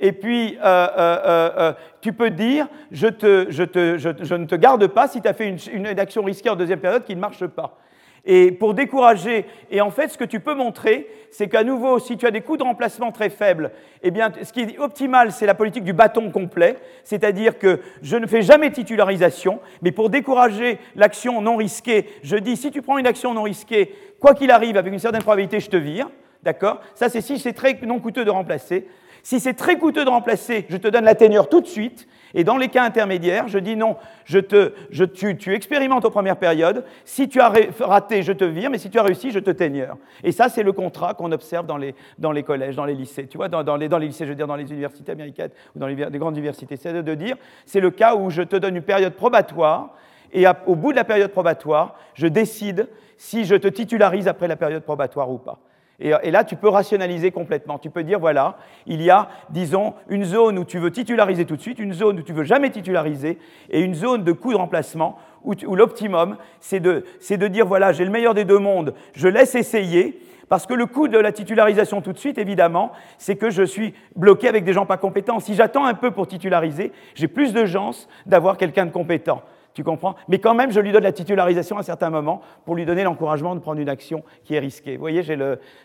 [0.00, 5.34] Et puis, euh, euh, tu peux dire, je, ne te garde pas si tu as
[5.34, 7.76] fait une action risquée en deuxième période qui ne marche pas.
[8.24, 12.16] Et pour décourager, et en fait, ce que tu peux montrer, c'est qu'à nouveau, si
[12.16, 13.70] tu as des coûts de remplacement très faibles,
[14.02, 18.16] eh bien, ce qui est optimal, c'est la politique du bâton complet, c'est-à-dire que je
[18.16, 22.98] ne fais jamais titularisation, mais pour décourager l'action non risquée, je dis, si tu prends
[22.98, 26.10] une action non risquée, quoi qu'il arrive, avec une certaine probabilité, je te vire,
[26.42, 26.80] d'accord?
[26.94, 28.86] Ça, c'est si c'est très non coûteux de remplacer.
[29.22, 32.08] Si c'est très coûteux de remplacer, je te donne la tenure tout de suite.
[32.34, 36.10] Et dans les cas intermédiaires, je dis non, je te, je, tu, tu, expérimentes aux
[36.10, 36.84] premières périodes.
[37.04, 39.96] Si tu as raté, je te vire, mais si tu as réussi, je te tenure.
[40.22, 43.26] Et ça, c'est le contrat qu'on observe dans les, dans les collèges, dans les lycées.
[43.26, 45.78] Tu vois, dans, les, dans les lycées, je veux dire, dans les universités américaines ou
[45.78, 46.76] dans les, les grandes universités.
[46.76, 47.36] C'est de dire,
[47.66, 49.94] c'est le cas où je te donne une période probatoire
[50.32, 54.56] et au bout de la période probatoire, je décide si je te titularise après la
[54.56, 55.58] période probatoire ou pas.
[56.00, 57.78] Et, là, tu peux rationaliser complètement.
[57.78, 58.56] Tu peux dire, voilà,
[58.86, 62.20] il y a, disons, une zone où tu veux titulariser tout de suite, une zone
[62.20, 66.80] où tu veux jamais titulariser, et une zone de coût de remplacement où, l'optimum, c'est
[66.80, 70.74] de, de dire, voilà, j'ai le meilleur des deux mondes, je laisse essayer, parce que
[70.74, 74.64] le coût de la titularisation tout de suite, évidemment, c'est que je suis bloqué avec
[74.64, 75.38] des gens pas compétents.
[75.38, 79.42] Si j'attends un peu pour titulariser, j'ai plus de chances d'avoir quelqu'un de compétent.
[79.72, 80.16] Tu comprends?
[80.28, 83.04] Mais quand même, je lui donne la titularisation à un certain moment pour lui donner
[83.04, 84.96] l'encouragement de prendre une action qui est risquée.
[84.96, 85.22] Vous voyez,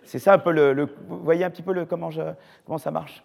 [0.03, 2.09] c'est ça un peu le, Vous voyez un petit peu le, comment,
[2.65, 3.23] comment ça marche?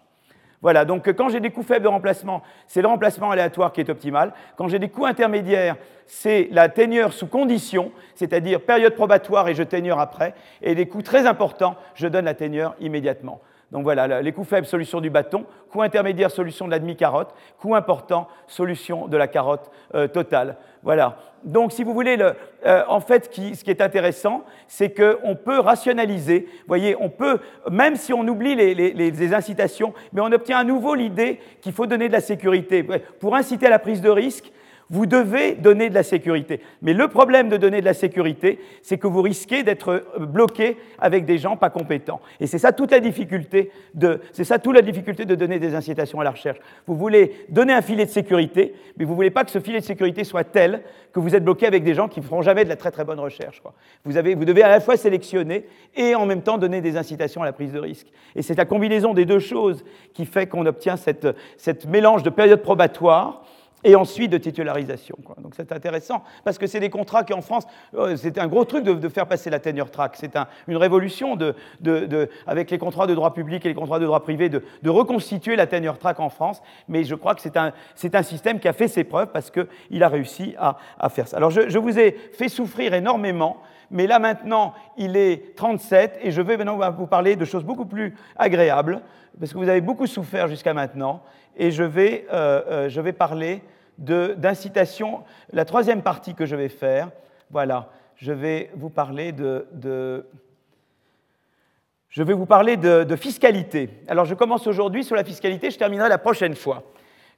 [0.61, 3.89] Voilà, donc quand j'ai des coûts faibles de remplacement, c'est le remplacement aléatoire qui est
[3.89, 4.31] optimal.
[4.55, 5.75] Quand j'ai des coûts intermédiaires,
[6.05, 10.35] c'est la tenure sous condition, c'est-à-dire période probatoire et je tenure après.
[10.61, 13.41] Et des coûts très importants, je donne la tenure immédiatement.
[13.71, 17.73] Donc voilà, les coûts faibles, solution du bâton, coût intermédiaire, solution de la demi-carotte, coût
[17.73, 20.57] important, solution de la carotte euh, totale.
[20.83, 21.17] Voilà.
[21.45, 22.17] Donc si vous voulez,
[22.65, 27.39] euh, en fait, ce qui est intéressant, c'est qu'on peut rationaliser, voyez, on peut,
[27.69, 32.09] même si on oublie les incitations, mais on obtient à nouveau l'idée qu'il faut donner
[32.09, 32.83] de la sécurité.
[33.19, 34.51] Pour inciter à la prise de risque,
[34.91, 36.59] vous devez donner de la sécurité.
[36.81, 41.25] Mais le problème de donner de la sécurité, c'est que vous risquez d'être bloqué avec
[41.25, 42.19] des gens pas compétents.
[42.41, 45.75] Et c'est ça toute la difficulté de, c'est ça toute la difficulté de donner des
[45.75, 46.59] incitations à la recherche.
[46.85, 49.85] Vous voulez donner un filet de sécurité, mais vous voulez pas que ce filet de
[49.85, 50.81] sécurité soit tel
[51.13, 53.05] que vous êtes bloqué avec des gens qui ne feront jamais de la très très
[53.05, 53.61] bonne recherche.
[54.03, 55.65] Vous, avez, vous devez à la fois sélectionner
[55.95, 58.07] et en même temps donner des incitations à la prise de risque.
[58.35, 62.29] Et c'est la combinaison des deux choses qui fait qu'on obtient cette, cette mélange de
[62.29, 63.45] période probatoire
[63.83, 65.17] et ensuite de titularisation.
[65.41, 68.65] Donc c'est intéressant, parce que c'est des contrats qui en France, euh, c'est un gros
[68.65, 70.15] truc de, faire passer la tenure track.
[70.15, 70.37] C'est
[70.67, 71.55] une révolution de,
[72.47, 75.67] avec les contrats de droit public et les contrats de droit privé de, reconstituer la
[75.67, 76.61] tenure track en France.
[76.87, 77.73] Mais je crois que c'est un,
[78.13, 81.37] un, système qui a fait ses preuves parce qu'il a réussi à, à, faire ça.
[81.37, 83.61] Alors je, je vous ai fait souffrir énormément.
[83.91, 87.85] Mais là maintenant, il est 37 et je vais maintenant vous parler de choses beaucoup
[87.85, 89.01] plus agréables,
[89.39, 91.21] parce que vous avez beaucoup souffert jusqu'à maintenant
[91.57, 93.61] et je vais, euh, euh, je vais parler
[93.97, 95.23] d'incitation.
[95.51, 97.11] La troisième partie que je vais faire,
[97.51, 100.25] voilà, je vais vous parler de, de
[102.11, 103.89] je vais vous parler de, fiscalité.
[104.07, 106.83] Alors je commence aujourd'hui sur la fiscalité, je terminerai la prochaine fois.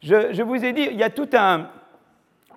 [0.02, 1.70] Je, vous ai dit, il y a tout un...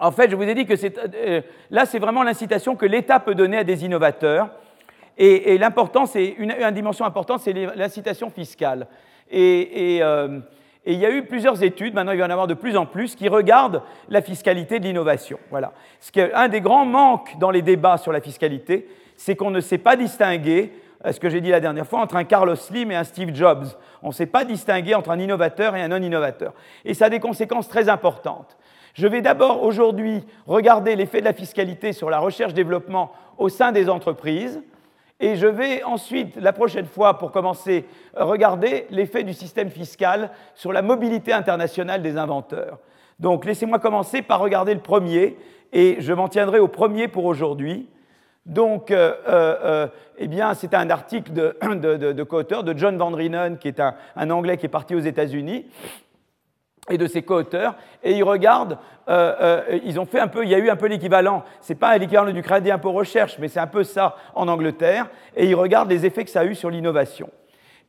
[0.01, 1.41] En fait, je vous ai dit que euh,
[1.71, 4.51] là, c'est vraiment l'incitation que l'État peut donner à des innovateurs.
[5.19, 8.87] Et, l'important, c'est une, dimension importante, c'est l'incitation fiscale.
[9.31, 10.03] Et,
[10.87, 12.77] et il y a eu plusieurs études, maintenant il va y en avoir de plus
[12.77, 15.39] en plus, qui regardent la fiscalité de l'innovation.
[15.51, 15.73] Voilà.
[16.35, 18.87] Un des grands manques dans les débats sur la fiscalité,
[19.17, 20.73] c'est qu'on ne sait pas distinguer,
[21.05, 23.35] euh, ce que j'ai dit la dernière fois, entre un Carlos Slim et un Steve
[23.35, 23.67] Jobs.
[24.01, 26.55] On ne sait pas distinguer entre un innovateur et un non-innovateur.
[26.85, 28.57] Et ça a des conséquences très importantes.
[28.97, 33.91] Je vais d'abord aujourd'hui regarder l'effet de la fiscalité sur la recherche-développement au sein des
[33.91, 34.63] entreprises.
[35.21, 40.73] Et je vais ensuite, la prochaine fois, pour commencer, regarder l'effet du système fiscal sur
[40.73, 42.79] la mobilité internationale des inventeurs.
[43.21, 45.37] Donc laissez-moi commencer par regarder le premier,
[45.75, 47.91] et je m'en tiendrai au premier pour aujourd'hui.
[48.47, 49.87] Donc, euh, euh, euh
[50.19, 51.59] eh bien, c'est un article de,
[52.13, 55.01] de, co-auteur de John Van Reenen, qui est un, un Anglais qui est parti aux
[55.01, 55.67] États-Unis,
[56.91, 60.51] et de ses co-auteurs, et ils regardent, euh, euh, ils ont fait un peu, il
[60.51, 63.61] y a eu un peu l'équivalent, c'est pas l'équivalent du crédit impôt recherche, mais c'est
[63.61, 66.71] un peu ça en Angleterre, et ils regardent les effets que ça a eu sur
[66.71, 67.29] l'innovation.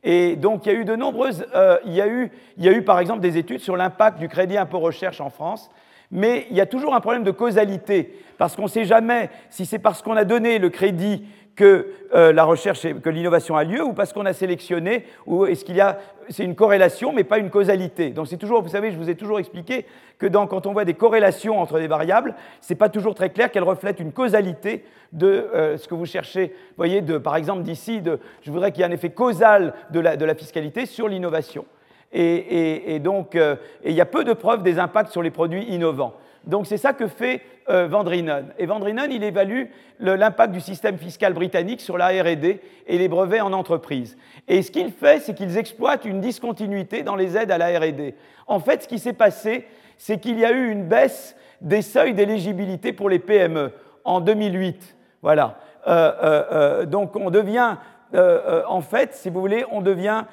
[0.02, 2.68] Et donc il y a eu de nombreuses, euh, il, y a eu, il y
[2.68, 5.70] a eu par exemple des études sur l'impact du crédit impôt recherche en France,
[6.10, 9.66] mais il y a toujours un problème de causalité, parce qu'on ne sait jamais si
[9.66, 11.24] c'est parce qu'on a donné le crédit
[11.58, 15.64] que euh, la recherche, que l'innovation a lieu, ou parce qu'on a sélectionné, ou est-ce
[15.64, 15.98] qu'il y a,
[16.28, 18.10] c'est une corrélation, mais pas une causalité.
[18.10, 19.84] Donc c'est toujours, vous savez, je vous ai toujours expliqué
[20.18, 23.64] que quand on voit des corrélations entre des variables, c'est pas toujours très clair qu'elles
[23.64, 26.46] reflètent une causalité de euh, ce que vous cherchez.
[26.46, 28.00] Vous voyez, de, par exemple, d'ici,
[28.42, 31.64] je voudrais qu'il y ait un effet causal de la, de la fiscalité sur l'innovation.
[32.12, 36.14] Et, donc, euh, il y a peu de preuves des impacts sur les produits innovants.
[36.44, 38.44] Donc c'est ça que fait euh, Vandrinan.
[38.58, 39.64] Et Vandrinan, il évalue
[40.00, 44.16] l'impact du système fiscal britannique sur la R&D et les brevets en entreprise.
[44.46, 48.14] Et ce qu'il fait, c'est qu'ils exploitent une discontinuité dans les aides à la R&D.
[48.46, 49.66] En fait, ce qui s'est passé,
[49.98, 53.72] c'est qu'il y a eu une baisse des seuils d'éligibilité pour les PME
[54.04, 54.96] en 2008.
[55.20, 55.58] Voilà.
[55.86, 57.76] Euh, euh, donc on devient,
[58.14, 60.24] en fait, si vous voulez, on devient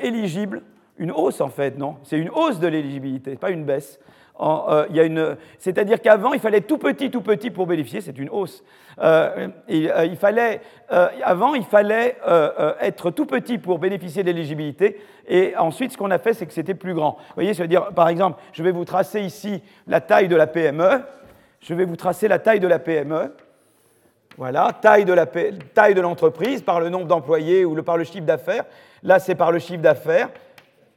[0.00, 0.62] éligible
[1.00, 3.98] une hausse en fait, non C'est une hausse de l'éligibilité, pas une baisse.
[4.40, 5.34] Euh.
[5.58, 8.64] C'est-à-dire qu'avant, il fallait tout petit, tout petit pour bénéficier, c'est une hausse.
[9.00, 10.60] Euh, euh, il fallait,
[11.22, 12.16] avant, il fallait
[12.80, 16.52] être tout petit pour bénéficier de l'éligibilité, et ensuite, ce qu'on a fait, c'est que
[16.52, 17.16] c'était plus grand.
[17.18, 20.36] Vous voyez, cest à dire, par exemple, je vais vous tracer ici la taille de
[20.36, 21.02] la PME,
[21.60, 23.32] je vais vous tracer la taille de la PME,
[24.36, 28.64] voilà, taille de l'entreprise par le nombre d'employés ou par le chiffre d'affaires.
[29.02, 30.30] Là, c'est par le chiffre d'affaires.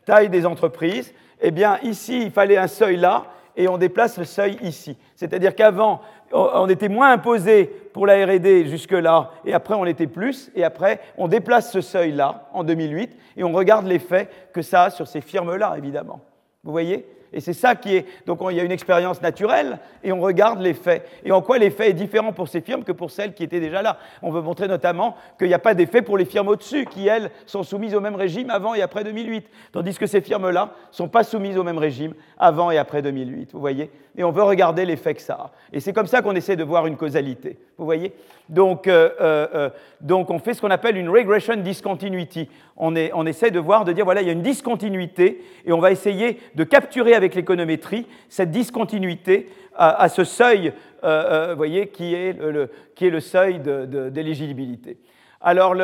[0.05, 1.13] Taille des entreprises.
[1.45, 3.25] Eh bien, ici, il fallait un seuil là,
[3.55, 4.97] et on déplace le seuil ici.
[5.15, 5.99] C'est-à-dire qu'avant,
[6.31, 11.01] on était moins imposé pour la RD jusque-là, et après on était plus, et après
[11.17, 15.19] on déplace ce seuil-là en 2008, et on regarde l'effet que ça a sur ces
[15.21, 16.21] firmes-là, évidemment.
[16.63, 17.05] Vous voyez?
[17.33, 18.05] Et c'est ça qui est.
[18.25, 21.03] Donc il y a une expérience naturelle et on regarde l'effet.
[21.25, 23.81] Et en quoi l'effet est différent pour ces firmes que pour celles qui étaient déjà
[23.81, 23.97] là.
[24.21, 27.31] On veut montrer notamment qu'il n'y a pas d'effet pour les firmes au-dessus, qui elles
[27.45, 29.45] sont soumises au même régime avant et après 2008.
[29.71, 33.51] Tandis que ces firmes-là ne sont pas soumises au même régime avant et après 2008.
[33.53, 35.51] Vous voyez Et on veut regarder l'effet que ça a.
[35.71, 37.57] Et c'est comme ça qu'on essaie de voir une causalité.
[37.77, 38.13] Vous voyez
[38.49, 39.69] donc, euh, euh, euh,
[40.01, 42.49] donc on fait ce qu'on appelle une regression discontinuity.
[42.75, 45.71] On, est, on essaie de voir, de dire voilà, il y a une discontinuité et
[45.71, 52.13] on va essayer de capturer avec l'économétrie cette discontinuité à, ce seuil, vous voyez, qui
[52.13, 54.97] est le, qui est le seuil d'éligibilité.
[55.41, 55.75] alors,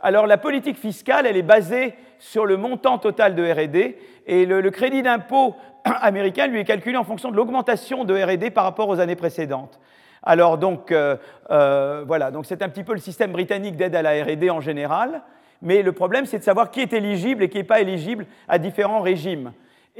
[0.00, 4.70] alors, la politique fiscale, elle est basée sur le montant total de R&D et le,
[4.70, 9.00] crédit d'impôt américain lui est calculé en fonction de l'augmentation de R&D par rapport aux
[9.00, 9.80] années précédentes.
[10.22, 11.16] Alors donc, euh,
[11.50, 14.60] euh, voilà, donc c'est un petit peu le système britannique d'aide à la R&D en
[14.60, 15.22] général,
[15.62, 18.58] mais le problème c'est de savoir qui est éligible et qui n'est pas éligible à
[18.58, 19.52] différents régimes.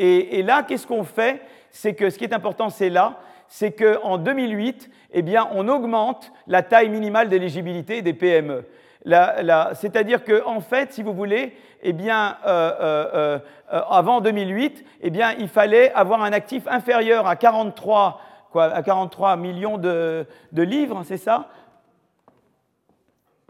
[0.02, 1.42] Et, là, qu'est-ce qu'on fait?
[1.70, 3.18] C'est que ce qui est important, c'est là,
[3.48, 8.64] c'est qu'en 2008, eh bien, on augmente la taille minimale d'éligibilité des PME.
[9.04, 15.48] C'est-à-dire qu'en en fait, si vous voulez, eh bien, euh, avant 2008, eh bien, il
[15.48, 18.20] fallait avoir un actif inférieur à 43
[18.54, 21.48] à 43 millions de, livres, c'est ça?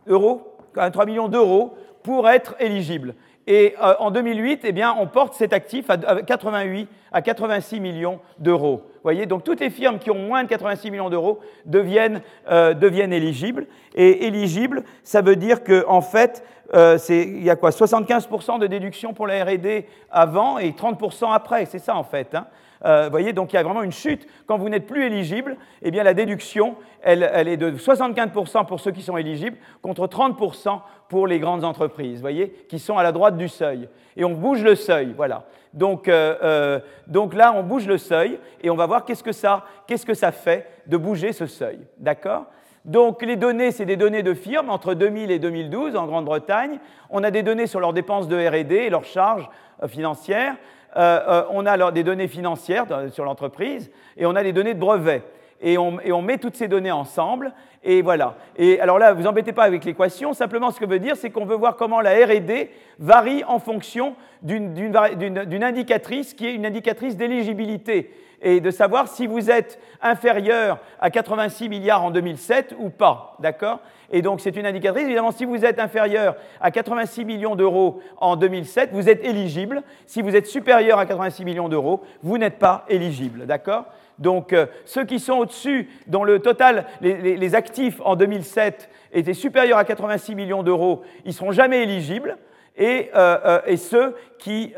[0.07, 3.15] Euros 43 millions d'euros pour être éligible.
[3.51, 8.21] Et euh, en 2008, eh bien, on porte cet actif à 88 à 86 millions
[8.39, 8.89] d'euros.
[9.03, 13.13] Voyez, donc toutes les firmes qui ont moins de 86 millions d'euros deviennent, euh, deviennent,
[13.13, 13.67] éligibles.
[13.97, 16.45] Et éligibles, ça veut dire qu'en en fait,
[16.75, 17.71] euh, il y a quoi?
[17.71, 21.67] 75% de déduction pour la R&D avant et 30% après.
[21.67, 22.37] C'est ça en fait.
[22.37, 22.47] Hein.
[22.85, 24.27] Euh, vous voyez, donc il y a vraiment une chute.
[24.47, 28.91] Quand vous n'êtes plus éligible, eh bien la déduction, elle, est de 75% pour ceux
[28.91, 33.13] qui sont éligibles, contre 30% pour les grandes entreprises, vous voyez, qui sont à la
[33.13, 33.89] droite du seuil.
[34.17, 35.45] Et on bouge le seuil, voilà.
[35.73, 39.33] Donc, euh, euh, donc là, on bouge le seuil et on va voir qu'est-ce que
[39.33, 42.47] ça, qu'est-ce que ça fait de bouger ce seuil, d'accord?
[42.87, 46.79] Donc les données, c'est des données de firmes entre 2000 et 2012 en Grande-Bretagne.
[47.11, 49.49] On a des données sur leurs dépenses de RD et leurs charges
[49.87, 50.57] financières.
[50.97, 54.75] Euh, euh, on a alors des données financières sur l'entreprise et on a des données
[54.75, 55.23] de brevets.
[55.63, 57.53] Et on, met toutes ces données ensemble,
[57.85, 58.35] et voilà.
[58.57, 61.45] Et alors là, vous embêtez pas avec l'équation, simplement ce que veut dire, c'est qu'on
[61.45, 68.11] veut voir comment la RD varie en fonction d'une indicatrice qui est une indicatrice d'éligibilité,
[68.43, 73.81] et de savoir si vous êtes inférieur à 86 milliards en 2007 ou pas, d'accord?
[74.13, 75.05] Et donc, c'est une indicatrice.
[75.05, 79.83] Évidemment, si vous êtes inférieur à 86 millions d'euros en 2007, vous êtes éligible.
[80.07, 83.47] Si vous êtes supérieur à 86 millions d'euros, vous n'êtes pas éligible.
[83.47, 83.85] D'accord?
[84.19, 89.79] Donc, euh, ceux qui sont au-dessus, dont le total, les, actifs en 2007 étaient supérieurs
[89.79, 92.37] à 86 millions d'euros, ils ne seront jamais éligibles.
[92.77, 94.75] Et, euh, euh, et, ceux, qui,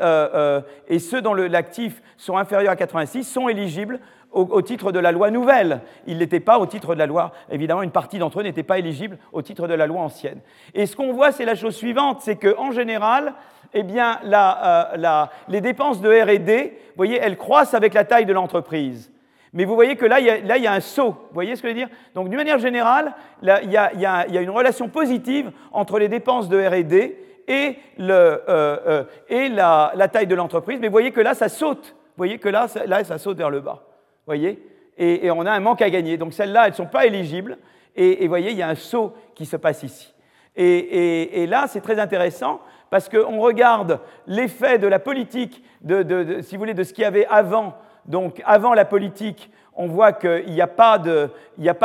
[0.87, 3.99] et ceux dont l'actif sont inférieurs à 86 sont éligibles
[4.33, 5.81] au, titre de la loi nouvelle.
[6.07, 8.79] Ils n'étaient pas au titre de la loi, évidemment, une partie d'entre eux n'était pas
[8.79, 10.39] éligible au titre de la loi ancienne.
[10.73, 13.35] Et ce qu'on voit, c'est la chose suivante, c'est qu'en général,
[13.73, 18.33] eh bien, euh, les dépenses de R&D, vous voyez, elles croissent avec la taille de
[18.33, 19.11] l'entreprise.
[19.53, 21.11] Mais vous voyez que là, il y, a, un saut.
[21.11, 21.89] Vous voyez ce que je veux dire?
[22.15, 23.13] Donc, d'une manière générale,
[23.43, 27.17] il, y a, une relation positive entre les dépenses de R&D
[27.47, 30.79] et, le, euh, euh, et la, taille de l'entreprise.
[30.79, 31.95] Mais voyez que là, ça saute.
[31.95, 33.83] Vous voyez que là, là ça saute vers le bas
[34.25, 34.61] voyez?
[34.97, 36.17] Et, on a un manque à gagner.
[36.17, 37.57] Donc celles-là, elles ne sont pas éligibles.
[37.95, 40.13] Et, vous voyez, il y a un saut qui se passe ici.
[40.55, 46.59] Et, là, c'est très intéressant parce qu'on regarde l'effet de la politique, de, si vous
[46.59, 47.75] voulez, de ce qu'il y avait avant.
[48.05, 50.97] Donc avant la politique, on voit qu'il n'y a pas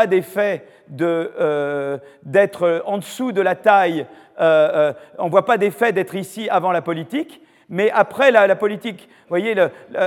[0.06, 0.64] d'effet
[1.00, 4.06] euh, d'être en dessous de la taille.
[4.40, 7.42] Euh, euh, on ne voit pas d'effet d'être ici avant la politique.
[7.70, 9.54] Mais après la, politique, vous voyez,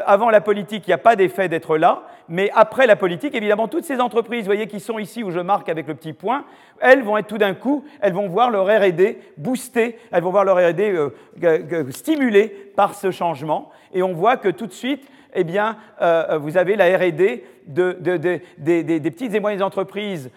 [0.07, 2.01] avant la politique, il n'y a pas d'effet d'être là.
[2.27, 5.69] Mais après la politique, évidemment, toutes ces entreprises, voyez, qui sont ici où je marque
[5.69, 6.45] avec le petit point,
[6.79, 10.43] elles vont être tout d'un coup, elles vont voir leur R&D boosté, elles vont voir
[10.43, 10.91] leur R&D
[11.43, 13.69] euh, stimulé par ce changement.
[13.93, 15.77] Et on voit que tout de suite, eh bien,
[16.39, 18.41] vous avez la R&D des,
[18.99, 20.29] petites et moyennes entreprises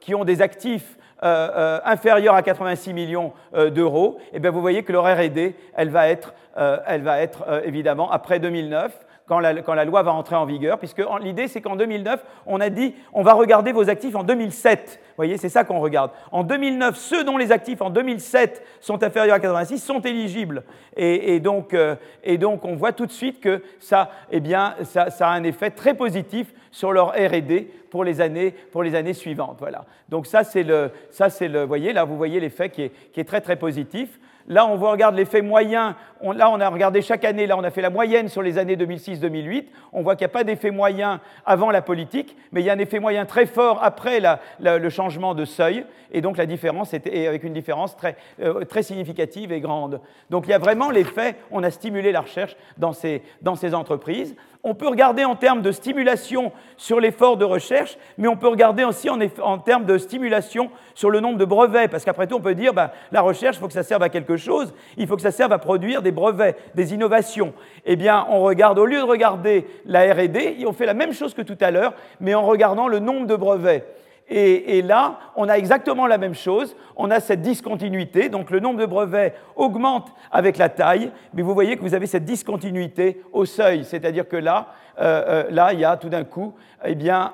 [0.00, 4.60] qui ont des actifs euh, euh, inférieure à 86 millions euh, d'euros, eh bien vous
[4.60, 9.01] voyez que leur R&D, elle va être, elle va être évidemment après 2009.
[9.26, 12.94] Quand la, loi va entrer en vigueur, puisque l'idée c'est qu'en 2009, on a dit
[13.12, 15.00] on va regarder vos actifs en 2007.
[15.00, 16.10] Vous voyez, c'est ça qu'on regarde.
[16.32, 20.64] En 2009, ceux dont les actifs en 2007 sont inférieurs à 86 sont éligibles.
[20.96, 21.76] Et, donc,
[22.24, 24.76] et donc, on voit tout de suite que ça, eh a
[25.20, 29.56] un effet très positif sur leur R&D pour les années, suivantes.
[29.60, 29.84] Voilà.
[30.08, 33.40] Donc ça, c'est le, ça, c'est le, voyez, là, vous voyez l'effet qui est très,
[33.40, 34.18] très positif.
[34.48, 35.96] Là, on regarde l'effet moyen.
[36.22, 37.46] là, on a regardé chaque année.
[37.46, 39.66] Là, on a fait la moyenne sur les années 2006-2008.
[39.92, 42.72] On voit qu'il n'y a pas d'effet moyen avant la politique, mais il y a
[42.72, 44.20] un effet moyen très fort après
[44.60, 45.84] le changement de seuil.
[46.12, 50.00] Et donc, la différence était avec une différence très, euh, très significative et grande.
[50.28, 51.36] Donc, il y a vraiment l'effet.
[51.50, 54.36] On a stimulé la recherche dans ces entreprises.
[54.64, 58.84] On peut regarder en termes de stimulation sur l'effort de recherche, mais on peut regarder
[58.84, 62.54] aussi en, termes de stimulation sur le nombre de brevets, parce qu'après tout, on peut
[62.54, 65.22] dire, bah, la recherche, il faut que ça serve à quelque chose, il faut que
[65.22, 67.54] ça serve à produire des brevets, des innovations.
[67.84, 71.34] Eh bien, on regarde, au lieu de regarder la RD, on fait la même chose
[71.34, 73.84] que tout à l'heure, mais en regardant le nombre de brevets.
[74.28, 76.74] Et, là, on a exactement la même chose.
[76.96, 78.28] On a cette discontinuité.
[78.28, 82.06] Donc le nombre de brevets augmente avec la taille, mais vous voyez que vous avez
[82.06, 83.84] cette discontinuité au seuil.
[83.84, 84.68] C'est-à-dire que là,
[84.98, 86.54] euh, euh, là, il y a tout d'un coup,
[86.84, 87.32] eh bien,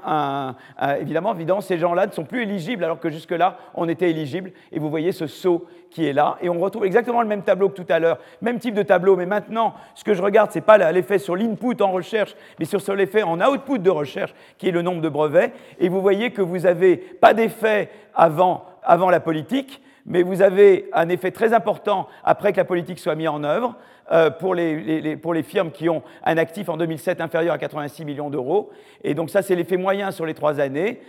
[1.01, 4.53] évidemment, évidemment, ces gens-là ne sont plus éligibles, alors que jusque-là, on était éligible.
[4.73, 6.37] Et vous voyez ce saut qui est là.
[6.41, 9.17] Et on retrouve exactement le même tableau que tout à l'heure, même type de tableau.
[9.17, 12.65] Mais maintenant, ce que je regarde, ce n'est pas l'effet sur l'input en recherche, mais
[12.65, 15.53] sur l'effet en output de recherche, qui est le nombre de brevets.
[15.79, 20.89] Et vous voyez que vous n'avez pas d'effet avant, avant la politique, mais vous avez
[20.93, 23.77] un effet très important après que la politique soit mise en œuvre.
[24.11, 28.07] Euh, pour, les, pour, les, firmes qui ont un actif en 2007 inférieur à 86
[28.07, 28.71] millions d'euros.
[29.05, 31.01] Et donc ça, c'est l'effet moyen sur les trois années,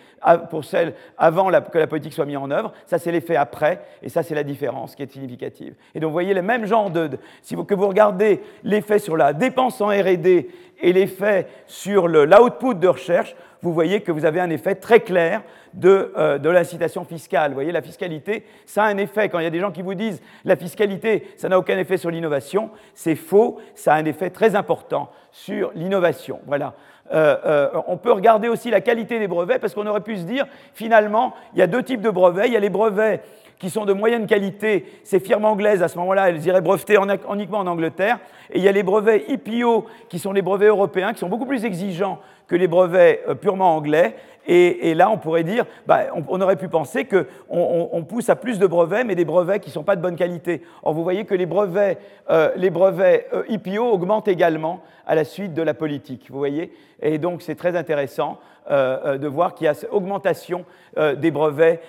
[0.49, 2.73] pour celles avant que la politique soit mise en œuvre.
[2.85, 5.75] Ça, c'est l'effet après, et ça, c'est la différence qui est significative.
[5.95, 7.09] Et donc, vous voyez le même genre de...
[7.41, 10.49] si vous, que vous regardez l'effet sur la dépense en R&D
[10.81, 15.41] et l'effet sur l'output de recherche, vous voyez que vous avez un effet très clair
[15.83, 17.51] euh, de, l'incitation fiscale.
[17.51, 19.29] Vous voyez, la fiscalité, ça a un effet.
[19.29, 21.97] Quand il y a des gens qui vous disent la fiscalité, ça n'a aucun effet
[21.97, 26.39] sur l'innovation, c'est faux, ça a un effet très important sur l'innovation.
[26.47, 26.73] Voilà.
[27.11, 30.23] Euh, euh, on peut regarder aussi la qualité des brevets, parce qu'on aurait pu se
[30.23, 32.47] dire, finalement, il y a deux types de brevets.
[32.47, 33.21] Il y a les brevets
[33.59, 36.97] qui sont de moyenne qualité, ces firmes anglaises, à ce moment-là, elles iraient breveter
[37.31, 38.19] uniquement en Angleterre.
[38.51, 41.45] Et il y a les brevets IPO, qui sont les brevets européens, qui sont beaucoup
[41.45, 42.19] plus exigeants
[42.49, 44.15] que les brevets purement anglais.
[44.51, 48.57] Et, là, on pourrait dire, bah, on, aurait pu penser qu'on on, pousse à plus
[48.57, 50.63] de brevets, mais des brevets qui ne sont pas de bonne qualité.
[50.81, 51.99] Or, vous voyez que les brevets,
[52.31, 56.31] euh, les brevets euh, IPO augmentent également à la suite de la politique.
[56.31, 58.39] Vous voyez Et donc, c'est très intéressant
[58.71, 60.65] euh, de voir qu'il y a cette augmentation
[60.97, 61.81] des brevets,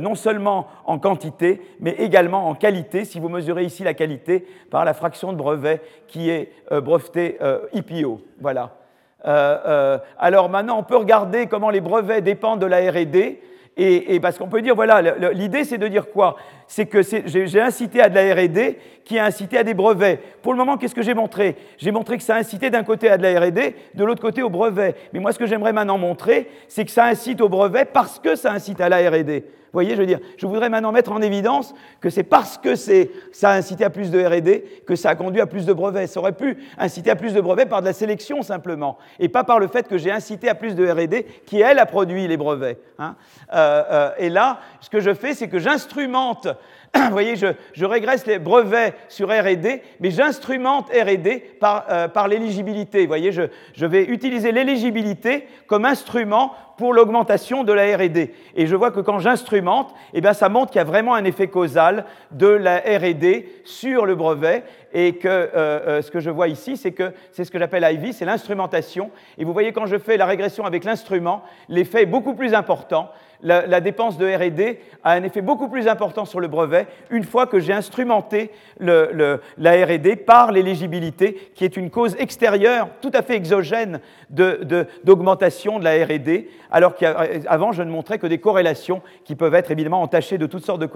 [0.00, 4.86] non seulement en quantité, mais également en qualité, si vous mesurez ici la qualité par
[4.86, 7.38] la fraction de brevets qui est breveté
[7.74, 8.20] IPO.
[8.40, 8.81] Voilà.
[9.24, 13.38] Euh, euh, alors maintenant, on peut regarder comment les brevets dépendent de la RD.
[13.78, 15.00] Et, parce qu'on peut dire, voilà,
[15.32, 16.36] l'idée c'est de dire quoi?
[16.74, 20.18] C'est que j'ai incité à de la RD qui a incité à des brevets.
[20.40, 21.54] Pour le moment, qu'est-ce que j'ai montré?
[21.76, 24.42] J'ai montré que ça a incité d'un côté à de la RD, de l'autre côté
[24.42, 24.94] au brevet.
[25.12, 28.36] Mais moi, ce que j'aimerais maintenant montrer, c'est que ça incite au brevet parce que
[28.36, 29.42] ça incite à la RD.
[29.72, 32.74] Vous voyez, je veux dire, je voudrais maintenant mettre en évidence que c'est parce que
[32.74, 36.06] ça a incité à plus de R&D que ça a conduit à plus de brevets.
[36.06, 39.44] Ça aurait pu inciter à plus de brevets par de la sélection simplement, et pas
[39.44, 42.36] par le fait que j'ai incité à plus de R&D qui, elle, a produit les
[42.36, 42.78] brevets.
[42.98, 43.16] Hein.
[43.54, 46.48] Euh, euh, et là, ce que je fais, c'est que j'instrumente
[46.94, 53.02] vous voyez, je, régresse les brevets sur RD, mais j'instrumente RD par, euh, par l'éligibilité.
[53.02, 53.42] Vous voyez, je,
[53.74, 56.52] je vais utiliser l'éligibilité comme instrument
[56.82, 58.30] pour l'augmentation de la RD.
[58.56, 61.22] Et je vois que quand j'instrumente, eh bien, ça montre qu'il y a vraiment un
[61.22, 64.64] effet causal de la RD sur le brevet.
[64.92, 67.84] et que euh, euh, ce que je vois ici, c'est que c'est ce que j'appelle
[67.84, 69.12] IV, c'est l'instrumentation.
[69.38, 73.10] Et vous voyez, quand je fais la régression avec l'instrument, l'effet est beaucoup plus important
[73.42, 77.46] la, dépense de RD a un effet beaucoup plus important sur le brevet une fois
[77.46, 83.36] que j'ai instrumenté la RD par l'éligibilité, qui est une cause extérieure, tout à fait
[83.36, 84.00] exogène
[84.32, 89.70] d'augmentation de, la RD, alors qu'avant je ne montrais que des corrélations qui peuvent être
[89.70, 90.88] évidemment entachées de toutes sortes de,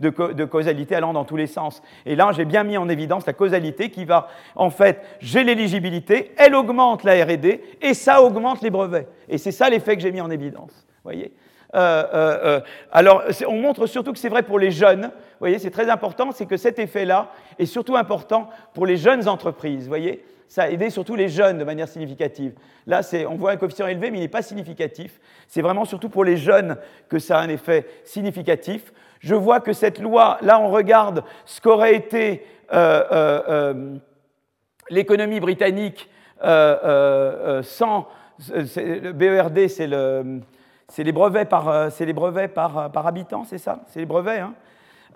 [0.00, 1.82] de, de causalité allant dans tous les sens.
[2.06, 6.32] Et là, j'ai bien mis en évidence la causalité qui va, en fait, j'ai l'éligibilité,
[6.36, 9.08] elle augmente la RD et ça augmente les brevets.
[9.28, 10.86] Et c'est ça l'effet que j'ai mis en évidence.
[11.04, 11.32] Voyez
[11.74, 12.60] euh, euh, euh,
[12.92, 15.02] alors, on montre surtout que c'est vrai pour les jeunes.
[15.02, 19.28] Vous voyez, c'est très important, c'est que cet effet-là est surtout important pour les jeunes
[19.28, 19.82] entreprises.
[19.82, 22.54] Vous voyez, ça a aidé surtout les jeunes de manière significative.
[22.86, 25.20] Là, on voit un coefficient élevé, mais il n'est pas significatif.
[25.46, 26.76] C'est vraiment surtout pour les jeunes
[27.08, 28.92] que ça a un effet significatif.
[29.20, 32.44] Je vois que cette loi, là, on regarde ce qu'aurait été
[34.90, 36.08] l'économie britannique
[36.40, 38.08] sans.
[38.48, 40.40] le BERD, c'est le
[40.88, 42.48] c'est les brevets par, euh, les euh,
[42.88, 43.80] par habitant, c'est ça?
[43.88, 44.40] C'est les brevets.
[44.40, 44.54] Hein?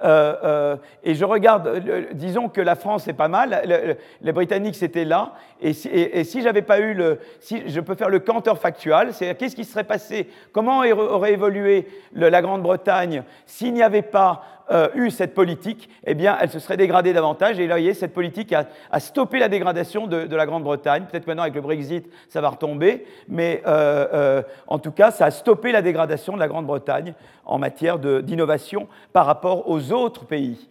[0.04, 5.34] Euh, et je regarde, disons que la France c'est pas mal, les Britanniques c'était là,
[5.60, 9.12] et si, et, si j'avais pas eu le, si je peux faire le canteur factuel,
[9.12, 14.88] c'est qu'est-ce qui serait passé, comment aurait évolué la Grande-Bretagne s'il n'y avait pas euh,
[14.94, 17.58] eu cette politique, eh bien, elle se serait dégradée davantage.
[17.58, 21.04] Et là, vous voyez, cette politique a, stoppé la dégradation de, la Grande-Bretagne.
[21.10, 23.04] Peut-être maintenant, avec le Brexit, ça va retomber.
[23.28, 27.14] Mais euh, euh, en tout cas, ça a stoppé la dégradation de la Grande-Bretagne
[27.44, 30.68] en matière d'innovation par rapport aux autres pays.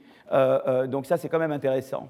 [0.88, 2.08] donc ça, c'est quand même intéressant.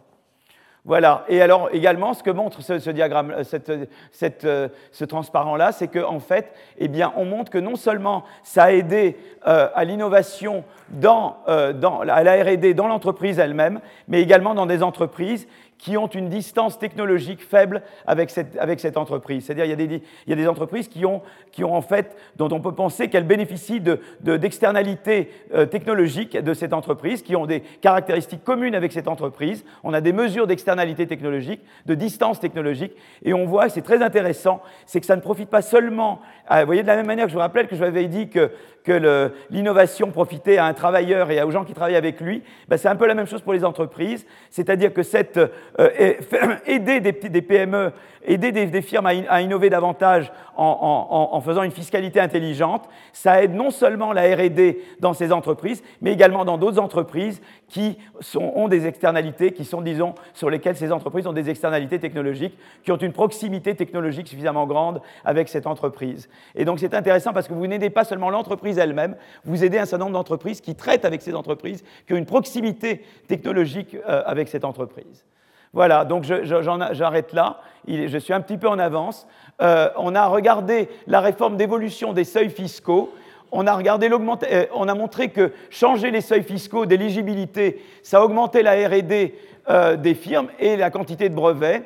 [0.83, 1.25] Voilà.
[1.29, 6.87] Et alors également, ce que montre ce, diagramme, ce transparent-là, c'est qu'en en fait, eh
[6.87, 12.23] bien, on montre que non seulement ça a aidé à l'innovation dans, euh, dans, à
[12.23, 15.47] la RD dans l'entreprise elle-même, mais également dans des entreprises
[15.81, 19.45] qui ont une distance technologique faible avec cette, avec cette entreprise.
[19.45, 22.61] C'est-à-dire il, il, y a des entreprises qui ont, qui ont en fait, dont on
[22.61, 23.81] peut penser qu'elles bénéficient
[24.21, 29.65] d'externalités de, euh, technologiques de cette entreprise, qui ont des caractéristiques communes avec cette entreprise.
[29.83, 34.61] On a des mesures d'externalité technologique, de distance technologique, et on voit, c'est très intéressant,
[34.85, 37.35] c'est que ça ne profite pas seulement, vous voyez, de la même manière que je
[37.35, 38.51] vous rappelle que je vous avais dit que
[38.83, 42.87] que l'innovation profitait à un travailleur et aux gens qui travaillent avec lui, ben c'est
[42.87, 44.25] un peu la même chose pour les entreprises.
[44.49, 46.13] C'est-à-dire que cette, euh,
[46.65, 47.91] aider des, PME,
[48.23, 54.13] aider des, firmes à, innover davantage en, faisant une fiscalité intelligente, ça aide non seulement
[54.13, 57.97] la RD dans ces entreprises, mais également dans d'autres entreprises qui
[58.35, 62.91] ont des externalités, qui sont, disons, sur lesquelles ces entreprises ont des externalités technologiques, qui
[62.91, 66.29] ont une proximité technologique suffisamment grande avec cette entreprise.
[66.55, 69.15] Et donc c'est intéressant parce que vous n'aidez pas seulement l'entreprise elle-même,
[69.45, 73.03] vous aidez un certain nombre d'entreprises qui traitent avec ces entreprises, qui ont une proximité
[73.27, 75.25] technologique euh, avec cette entreprise.
[75.73, 77.61] Voilà, donc j'arrête là.
[77.87, 79.27] Je suis un petit peu en avance.
[79.61, 83.13] Euh, on a regardé la réforme d'évolution des seuils fiscaux
[83.53, 88.63] on a, regardé euh, on a montré que changer les seuils fiscaux d'éligibilité, ça augmentait
[88.63, 89.33] la RD
[89.69, 91.83] euh, des firmes et la quantité de brevets,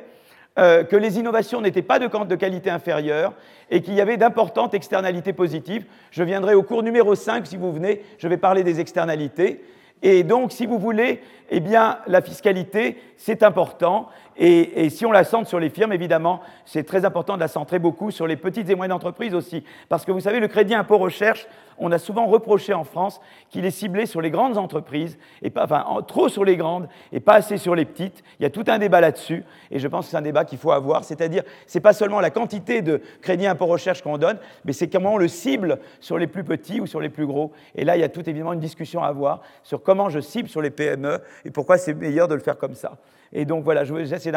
[0.56, 3.34] que les innovations n'étaient pas de, de, qualité inférieure
[3.70, 5.86] et qu'il y avait d'importantes externalités positives.
[6.12, 9.66] Je viendrai au cours numéro 5, si vous venez, je vais parler des externalités.
[10.02, 14.10] Et donc, si vous voulez, eh bien, la fiscalité, c'est important.
[14.38, 17.80] Et, si on la centre sur les firmes, évidemment, c'est très important de la centrer
[17.80, 19.64] beaucoup sur les petites et moyennes entreprises aussi.
[19.90, 21.48] Parce que vous savez, le crédit impôt recherche,
[21.78, 23.20] on a souvent reproché en France
[23.50, 27.20] qu'il est ciblé sur les grandes entreprises, et pas, enfin, trop sur les grandes et
[27.20, 28.24] pas assez sur les petites.
[28.40, 30.58] Il y a tout un débat là-dessus, et je pense que c'est un débat qu'il
[30.58, 31.04] faut avoir.
[31.04, 35.14] C'est-à-dire, c'est pas seulement la quantité de crédit impôt recherche qu'on donne, mais c'est comment
[35.14, 37.52] on le cible sur les plus petits ou sur les plus gros.
[37.76, 40.50] Et là, il y a tout évidemment une discussion à avoir sur comment je cible
[40.50, 42.94] sur les PME et pourquoi c'est meilleur de le faire comme ça.
[43.38, 44.34] Et donc voilà, c'est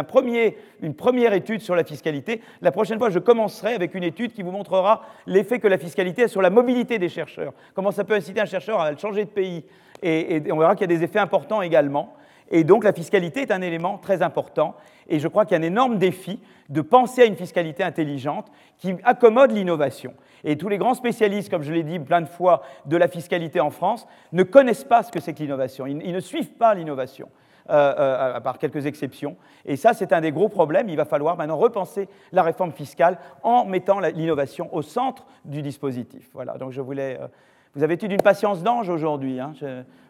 [0.83, 2.43] une première étude sur la fiscalité.
[2.61, 6.25] La prochaine fois, je commencerai avec une étude qui vous montrera l'effet que la fiscalité
[6.25, 7.53] a sur la mobilité des chercheurs.
[7.75, 9.65] Comment ça peut inciter un chercheur à changer de pays.
[10.03, 12.13] Et, on verra qu'il y a des effets importants également.
[12.51, 14.75] Et donc la fiscalité est un élément très important.
[15.09, 18.47] Et je crois qu'il y a un énorme défi de penser à une fiscalité intelligente
[18.79, 20.13] qui accommode l'innovation.
[20.43, 23.61] Et tous les grands spécialistes, comme je l'ai dit plein de fois, de la fiscalité
[23.61, 25.87] en France, ne connaissent pas ce que c'est que l'innovation.
[25.87, 27.29] ils ne suivent pas l'innovation.
[27.71, 29.37] Euh, euh, à part quelques exceptions.
[29.67, 30.89] Et ça, c'est un des gros problèmes.
[30.89, 36.31] Il va falloir maintenant repenser la réforme fiscale en mettant l'innovation au centre du dispositif.
[36.33, 37.19] Voilà, donc je voulais...
[37.21, 37.29] Euh,
[37.75, 39.39] vous avez été d'une patience d'ange aujourd'hui.
[39.39, 39.53] Hein.